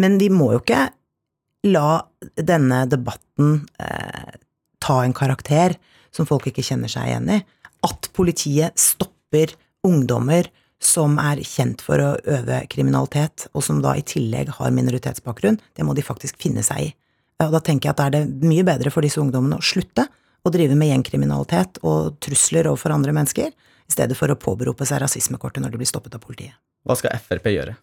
Men 0.00 0.16
vi 0.20 0.30
må 0.32 0.52
jo 0.54 0.62
ikke 0.62 0.86
la 1.68 2.00
denne 2.40 2.84
debatten 2.88 3.66
eh, 3.82 4.36
ta 4.80 5.00
en 5.04 5.16
karakter 5.16 5.76
som 6.14 6.28
folk 6.28 6.48
ikke 6.48 6.64
kjenner 6.64 6.90
seg 6.90 7.10
igjen 7.10 7.28
i. 7.36 7.40
At 7.84 8.08
politiet 8.16 8.80
stopper 8.80 9.52
ungdommer 9.86 10.48
som 10.80 11.18
er 11.20 11.42
kjent 11.44 11.82
for 11.84 12.00
å 12.00 12.14
øve 12.18 12.62
kriminalitet, 12.72 13.46
og 13.52 13.64
som 13.64 13.82
da 13.84 13.92
i 13.98 14.04
tillegg 14.06 14.54
har 14.56 14.72
minoritetsbakgrunn, 14.74 15.60
det 15.76 15.84
må 15.86 15.94
de 15.96 16.04
faktisk 16.04 16.40
finne 16.40 16.64
seg 16.66 16.88
i. 16.88 16.88
Og 17.44 17.52
da 17.54 17.60
tenker 17.64 17.88
jeg 17.88 17.94
at 17.94 18.00
da 18.00 18.08
er 18.08 18.16
det 18.16 18.48
mye 18.48 18.64
bedre 18.66 18.92
for 18.92 19.04
disse 19.04 19.20
ungdommene 19.20 19.60
å 19.60 19.64
slutte 19.64 20.06
å 20.40 20.52
drive 20.52 20.76
med 20.78 20.90
gjengkriminalitet 20.90 21.82
og 21.84 22.16
trusler 22.24 22.68
overfor 22.70 22.96
andre 22.96 23.14
mennesker, 23.16 23.52
i 23.52 23.92
stedet 23.92 24.16
for 24.16 24.32
å 24.32 24.38
påberope 24.38 24.86
seg 24.86 25.02
rasismekortet 25.02 25.64
når 25.64 25.74
de 25.74 25.80
blir 25.82 25.88
stoppet 25.88 26.16
av 26.16 26.22
politiet. 26.24 26.56
Hva 26.86 26.96
skal 26.96 27.16
Frp 27.20 27.50
gjøre? 27.52 27.76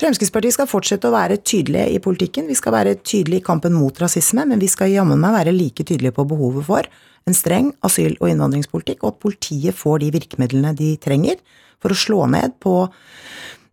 Fremskrittspartiet 0.00 0.54
skal 0.56 0.68
fortsette 0.70 1.10
å 1.10 1.12
være 1.12 1.36
tydelige 1.44 1.90
i 1.92 2.00
politikken. 2.00 2.46
Vi 2.48 2.56
skal 2.56 2.72
være 2.72 2.96
tydelige 3.04 3.42
i 3.42 3.44
kampen 3.44 3.74
mot 3.76 3.98
rasisme, 4.00 4.46
men 4.48 4.60
vi 4.62 4.68
skal 4.72 4.88
jammen 4.94 5.20
meg 5.20 5.34
være 5.34 5.52
like 5.52 5.84
tydelige 5.84 6.16
på 6.16 6.24
behovet 6.30 6.64
for 6.64 6.88
en 7.28 7.36
streng 7.36 7.68
asyl- 7.84 8.16
og 8.16 8.30
innvandringspolitikk, 8.30 9.02
og 9.02 9.12
at 9.12 9.18
politiet 9.26 9.76
får 9.76 10.00
de 10.00 10.12
virkemidlene 10.14 10.72
de 10.78 10.94
trenger 11.04 11.36
for 11.82 11.92
å 11.92 11.98
slå 12.00 12.24
ned 12.32 12.56
på 12.64 12.88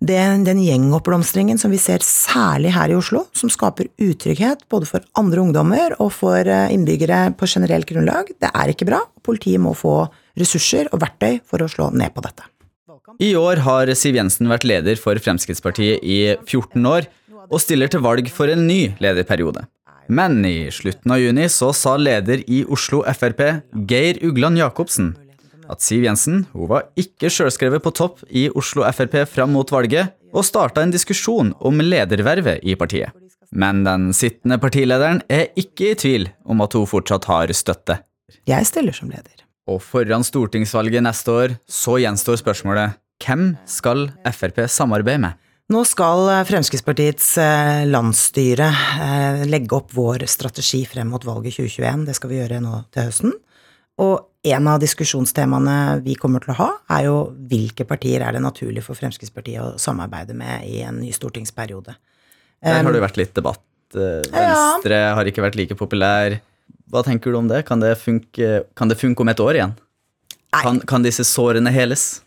den, 0.04 0.44
den 0.44 0.60
gjengoppblomstringen 0.62 1.58
som 1.58 1.72
vi 1.72 1.80
ser 1.82 2.04
særlig 2.06 2.76
her 2.76 2.92
i 2.92 3.00
Oslo, 3.00 3.24
som 3.32 3.50
skaper 3.50 3.88
utrygghet 3.96 4.68
både 4.70 4.90
for 4.90 5.08
andre 5.18 5.42
ungdommer 5.48 5.96
og 5.96 6.12
for 6.18 6.44
eh, 6.44 6.68
innbyggere 6.76 7.24
på 7.40 7.48
generelt 7.48 7.88
grunnlag. 7.88 8.36
Det 8.36 8.52
er 8.52 8.76
ikke 8.76 8.90
bra. 8.92 9.00
Politiet 9.24 9.64
må 9.64 9.72
få 9.80 10.02
ressurser 10.38 10.92
og 10.92 11.02
verktøy 11.08 11.40
for 11.48 11.64
å 11.64 11.72
slå 11.72 11.90
ned 11.96 12.12
på 12.14 12.28
dette. 12.28 12.52
I 13.24 13.32
år 13.40 13.62
har 13.64 13.90
Siv 13.96 14.18
Jensen 14.20 14.50
vært 14.52 14.66
leder 14.68 15.00
for 15.00 15.16
Fremskrittspartiet 15.24 16.04
i 16.04 16.36
14 16.44 16.84
år, 16.90 17.08
og 17.48 17.62
stiller 17.64 17.88
til 17.88 18.04
valg 18.04 18.28
for 18.34 18.52
en 18.52 18.66
ny 18.68 18.92
lederperiode. 19.04 19.64
Men 20.12 20.40
i 20.48 20.68
slutten 20.72 21.12
av 21.12 21.22
juni 21.22 21.48
så 21.52 21.72
sa 21.76 21.96
leder 22.00 22.44
i 22.48 22.64
Oslo 22.68 23.02
Frp, 23.08 23.42
Geir 23.88 24.20
Ugland 24.28 24.60
Jacobsen, 24.60 25.14
at 25.68 25.84
Siv 25.84 26.04
Jensen 26.08 26.46
hun 26.54 26.70
var 26.72 26.88
ikke 27.00 27.32
sjølskrevet 27.32 27.84
på 27.84 27.96
topp 27.96 28.24
i 28.28 28.48
Oslo 28.56 28.84
Frp 28.92 29.22
fram 29.32 29.56
mot 29.56 29.72
valget, 29.72 30.14
og 30.36 30.44
starta 30.44 30.84
en 30.84 30.92
diskusjon 30.92 31.54
om 31.64 31.80
ledervervet 31.84 32.64
i 32.68 32.76
partiet. 32.80 33.16
Men 33.56 33.86
den 33.88 34.12
sittende 34.16 34.60
partilederen 34.60 35.24
er 35.32 35.48
ikke 35.56 35.94
i 35.94 36.00
tvil 36.00 36.30
om 36.44 36.64
at 36.64 36.76
hun 36.76 36.88
fortsatt 36.90 37.28
har 37.32 37.56
støtte. 37.56 38.02
Jeg 38.48 38.68
stiller 38.68 38.96
som 38.96 39.12
leder. 39.12 39.47
Og 39.68 39.82
foran 39.84 40.24
stortingsvalget 40.24 41.04
neste 41.04 41.34
år 41.34 41.58
så 41.68 41.98
gjenstår 42.00 42.40
spørsmålet 42.40 42.96
hvem 43.24 43.52
skal 43.68 44.08
Frp 44.30 44.64
samarbeide 44.70 45.22
med? 45.26 45.44
Nå 45.74 45.82
skal 45.84 46.30
eh, 46.32 46.46
Fremskrittspartiets 46.48 47.34
eh, 47.44 47.82
landsstyre 47.90 48.68
eh, 49.04 49.42
legge 49.50 49.76
opp 49.76 49.92
vår 49.98 50.24
strategi 50.32 50.86
frem 50.88 51.10
mot 51.12 51.26
valget 51.28 51.58
2021. 51.58 52.06
Det 52.08 52.16
skal 52.16 52.32
vi 52.32 52.40
gjøre 52.40 52.62
nå 52.64 52.80
til 52.96 53.10
høsten. 53.10 53.36
Og 54.00 54.48
en 54.48 54.70
av 54.72 54.80
diskusjonstemaene 54.80 56.00
vi 56.06 56.16
kommer 56.16 56.46
til 56.46 56.54
å 56.54 56.60
ha, 56.62 56.70
er 56.96 57.10
jo 57.10 57.18
hvilke 57.52 57.84
partier 57.90 58.24
er 58.24 58.38
det 58.38 58.44
naturlig 58.46 58.86
for 58.86 58.96
Fremskrittspartiet 58.96 59.60
å 59.60 59.82
samarbeide 59.82 60.38
med 60.38 60.70
i 60.70 60.84
en 60.88 61.02
ny 61.02 61.12
stortingsperiode. 61.12 61.98
Der 62.64 62.86
har 62.86 62.96
det 62.96 63.04
vært 63.04 63.20
litt 63.20 63.36
debatt. 63.36 63.66
Venstre 63.92 65.02
har 65.18 65.28
ikke 65.28 65.44
vært 65.44 65.58
like 65.60 65.76
populær. 65.80 66.38
Hva 66.92 67.04
tenker 67.04 67.34
du 67.34 67.40
om 67.40 67.50
det? 67.50 67.66
Kan 67.68 67.84
det 67.84 67.98
funke, 68.00 68.62
kan 68.78 68.92
det 68.92 69.00
funke 69.00 69.24
om 69.24 69.32
et 69.32 69.44
år 69.44 69.60
igjen? 69.60 69.76
Kan, 70.56 70.80
kan 70.88 71.04
disse 71.04 71.26
sårene 71.28 71.72
heles? 71.76 72.22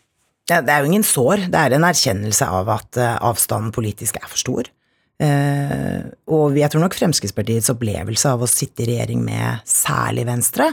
Det, 0.49 0.61
det 0.67 0.73
er 0.73 0.83
jo 0.83 0.91
ingen 0.91 1.05
sår, 1.05 1.47
det 1.53 1.57
er 1.57 1.75
en 1.75 1.87
erkjennelse 1.87 2.45
av 2.49 2.69
at 2.73 2.99
uh, 2.99 3.17
avstanden 3.31 3.73
politisk 3.73 4.19
er 4.21 4.29
for 4.29 4.41
stor. 4.41 4.69
Uh, 5.21 6.09
og 6.33 6.57
jeg 6.57 6.71
tror 6.73 6.85
nok 6.85 6.97
Fremskrittspartiets 6.97 7.71
opplevelse 7.73 8.31
av 8.31 8.41
å 8.41 8.49
sitte 8.49 8.85
i 8.85 8.89
regjering 8.93 9.21
med 9.25 9.61
særlig 9.69 10.25
Venstre, 10.29 10.71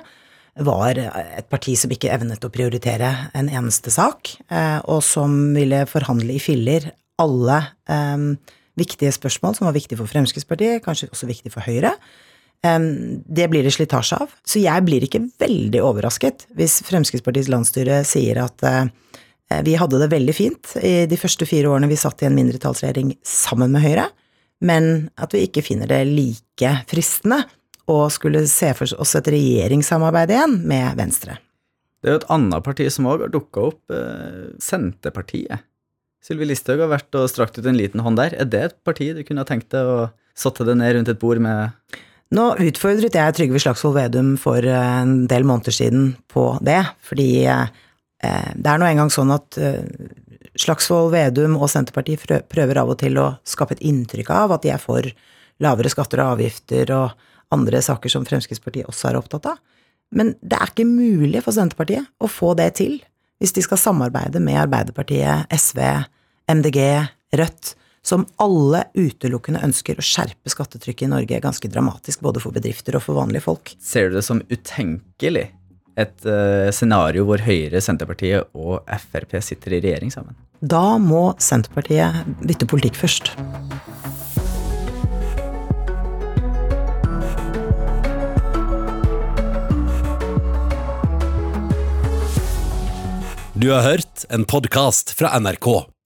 var 0.59 0.99
et 0.99 1.47
parti 1.47 1.77
som 1.79 1.93
ikke 1.95 2.11
evnet 2.11 2.43
å 2.43 2.51
prioritere 2.51 3.13
en 3.39 3.51
eneste 3.53 3.93
sak, 3.95 4.33
uh, 4.51 4.81
og 4.91 5.05
som 5.07 5.37
ville 5.57 5.85
forhandle 5.89 6.35
i 6.35 6.43
filler 6.43 6.91
alle 7.23 7.61
um, 7.91 8.33
viktige 8.79 9.13
spørsmål 9.15 9.57
som 9.59 9.69
var 9.69 9.77
viktige 9.77 9.99
for 10.01 10.11
Fremskrittspartiet, 10.11 10.83
kanskje 10.85 11.11
også 11.13 11.29
viktige 11.31 11.55
for 11.55 11.67
Høyre. 11.67 11.95
Det 12.63 13.47
blir 13.53 13.63
det 13.63 13.71
slitasje 13.71 14.17
av. 14.19 14.33
Så 14.43 14.59
jeg 14.59 14.83
blir 14.83 15.05
ikke 15.07 15.21
veldig 15.39 15.83
overrasket 15.87 16.49
hvis 16.59 16.81
Fremskrittspartiets 16.89 17.51
landsstyre 17.53 18.01
sier 18.09 18.41
at 18.43 18.65
vi 19.65 19.77
hadde 19.79 20.01
det 20.03 20.11
veldig 20.11 20.35
fint 20.35 20.73
i 20.83 21.07
de 21.09 21.19
første 21.21 21.47
fire 21.49 21.71
årene 21.71 21.89
vi 21.89 22.01
satt 22.01 22.25
i 22.25 22.27
en 22.29 22.35
mindretallsregjering 22.35 23.15
sammen 23.25 23.71
med 23.73 23.87
Høyre, 23.87 24.09
men 24.61 25.09
at 25.17 25.33
vi 25.33 25.45
ikke 25.47 25.63
finner 25.65 25.89
det 25.89 26.03
like 26.11 26.73
fristende 26.91 27.45
å 27.89 28.01
skulle 28.13 28.45
se 28.51 28.73
for 28.77 29.01
oss 29.01 29.15
et 29.17 29.31
regjeringssamarbeid 29.33 30.35
igjen 30.35 30.59
med 30.69 30.99
Venstre. 30.99 31.39
Det 31.99 32.11
er 32.11 32.15
jo 32.15 32.21
et 32.21 32.31
annet 32.35 32.65
parti 32.67 32.87
som 32.93 33.09
òg 33.11 33.25
har 33.25 33.33
dukka 33.33 33.65
opp, 33.73 33.81
eh, 33.91 34.53
Senterpartiet. 34.63 35.65
Sylvi 36.23 36.47
Listhaug 36.51 36.83
har 36.85 36.93
vært 36.93 37.15
og 37.19 37.31
strakt 37.31 37.59
ut 37.59 37.67
en 37.67 37.79
liten 37.79 38.03
hånd 38.05 38.19
der. 38.19 38.35
Er 38.35 38.45
det 38.45 38.63
et 38.63 38.77
parti 38.85 39.15
du 39.15 39.23
kunne 39.25 39.43
ha 39.43 39.49
tenkt 39.49 39.71
deg 39.71 39.87
å 39.87 40.11
satte 40.37 40.67
deg 40.67 40.77
ned 40.79 40.95
rundt 40.95 41.09
et 41.09 41.19
bord 41.19 41.41
med 41.41 41.73
Nå 42.37 42.45
utfordret 42.61 43.15
jeg 43.17 43.35
Trygve 43.37 43.61
Slagsvold 43.63 43.97
Vedum 43.97 44.35
for 44.41 44.61
en 44.61 45.23
del 45.31 45.47
måneder 45.49 45.73
siden 45.73 46.11
på 46.29 46.51
det, 46.61 46.83
fordi 47.01 47.31
det 47.49 48.69
er 48.69 48.81
nå 48.83 48.85
engang 48.85 49.09
sånn 49.13 49.33
at 49.33 49.57
Slagsvold 50.59 51.15
Vedum 51.15 51.57
og 51.57 51.71
Senterpartiet 51.73 52.49
prøver 52.51 52.83
av 52.83 52.93
og 52.93 52.99
til 53.01 53.17
å 53.21 53.31
skape 53.49 53.79
et 53.79 53.85
inntrykk 53.87 54.33
av 54.35 54.53
at 54.57 54.67
de 54.67 54.75
er 54.75 54.83
for 54.83 55.09
lavere 55.63 55.91
skatter 55.93 56.21
og 56.21 56.35
avgifter 56.37 56.93
og 56.95 57.27
andre 57.55 57.81
saker 57.85 58.13
som 58.13 58.27
Fremskrittspartiet 58.29 58.91
også 58.91 59.09
er 59.09 59.19
opptatt 59.23 59.49
av. 59.55 59.61
Men 60.13 60.35
det 60.41 60.59
er 60.59 60.73
ikke 60.73 60.89
mulig 60.89 61.43
for 61.45 61.57
Senterpartiet 61.57 62.09
å 62.21 62.29
få 62.29 62.55
det 62.59 62.75
til 62.81 62.99
hvis 63.39 63.55
de 63.55 63.63
skal 63.63 63.79
samarbeide 63.81 64.41
med 64.43 64.59
Arbeiderpartiet, 64.59 65.47
SV, 65.55 65.81
MDG, 66.51 66.81
Rødt, 67.39 67.75
som 68.09 68.25
alle 68.41 68.87
utelukkende 68.97 69.61
ønsker 69.67 70.01
å 70.01 70.05
skjerpe 70.05 70.53
skattetrykket 70.53 71.07
i 71.09 71.13
Norge 71.13 71.41
ganske 71.45 71.69
dramatisk, 71.69 72.25
både 72.25 72.41
for 72.41 72.57
bedrifter 72.57 72.97
og 72.97 73.05
for 73.05 73.21
vanlige 73.21 73.45
folk. 73.45 73.75
Ser 73.85 74.09
du 74.09 74.19
det 74.19 74.27
som 74.27 74.41
utenkelig? 74.49 75.51
et 75.99 76.27
uh, 76.31 76.71
scenario 76.75 77.25
hvor 77.27 77.43
Høyre, 77.43 77.81
Senterpartiet 77.83 78.53
og 78.55 78.87
Frp 78.87 79.39
sitter 79.43 79.75
i 79.75 79.83
regjering 79.83 80.13
sammen? 80.15 80.37
Da 80.63 80.99
må 81.03 81.33
Senterpartiet 81.43 82.23
bytte 82.43 82.69
politikk 82.71 82.99
først. 82.99 83.35
Du 93.59 93.73
har 93.75 93.83
hørt 93.83 94.23
en 94.31 94.45
podkast 94.47 95.17
fra 95.19 95.35
NRK. 95.43 95.98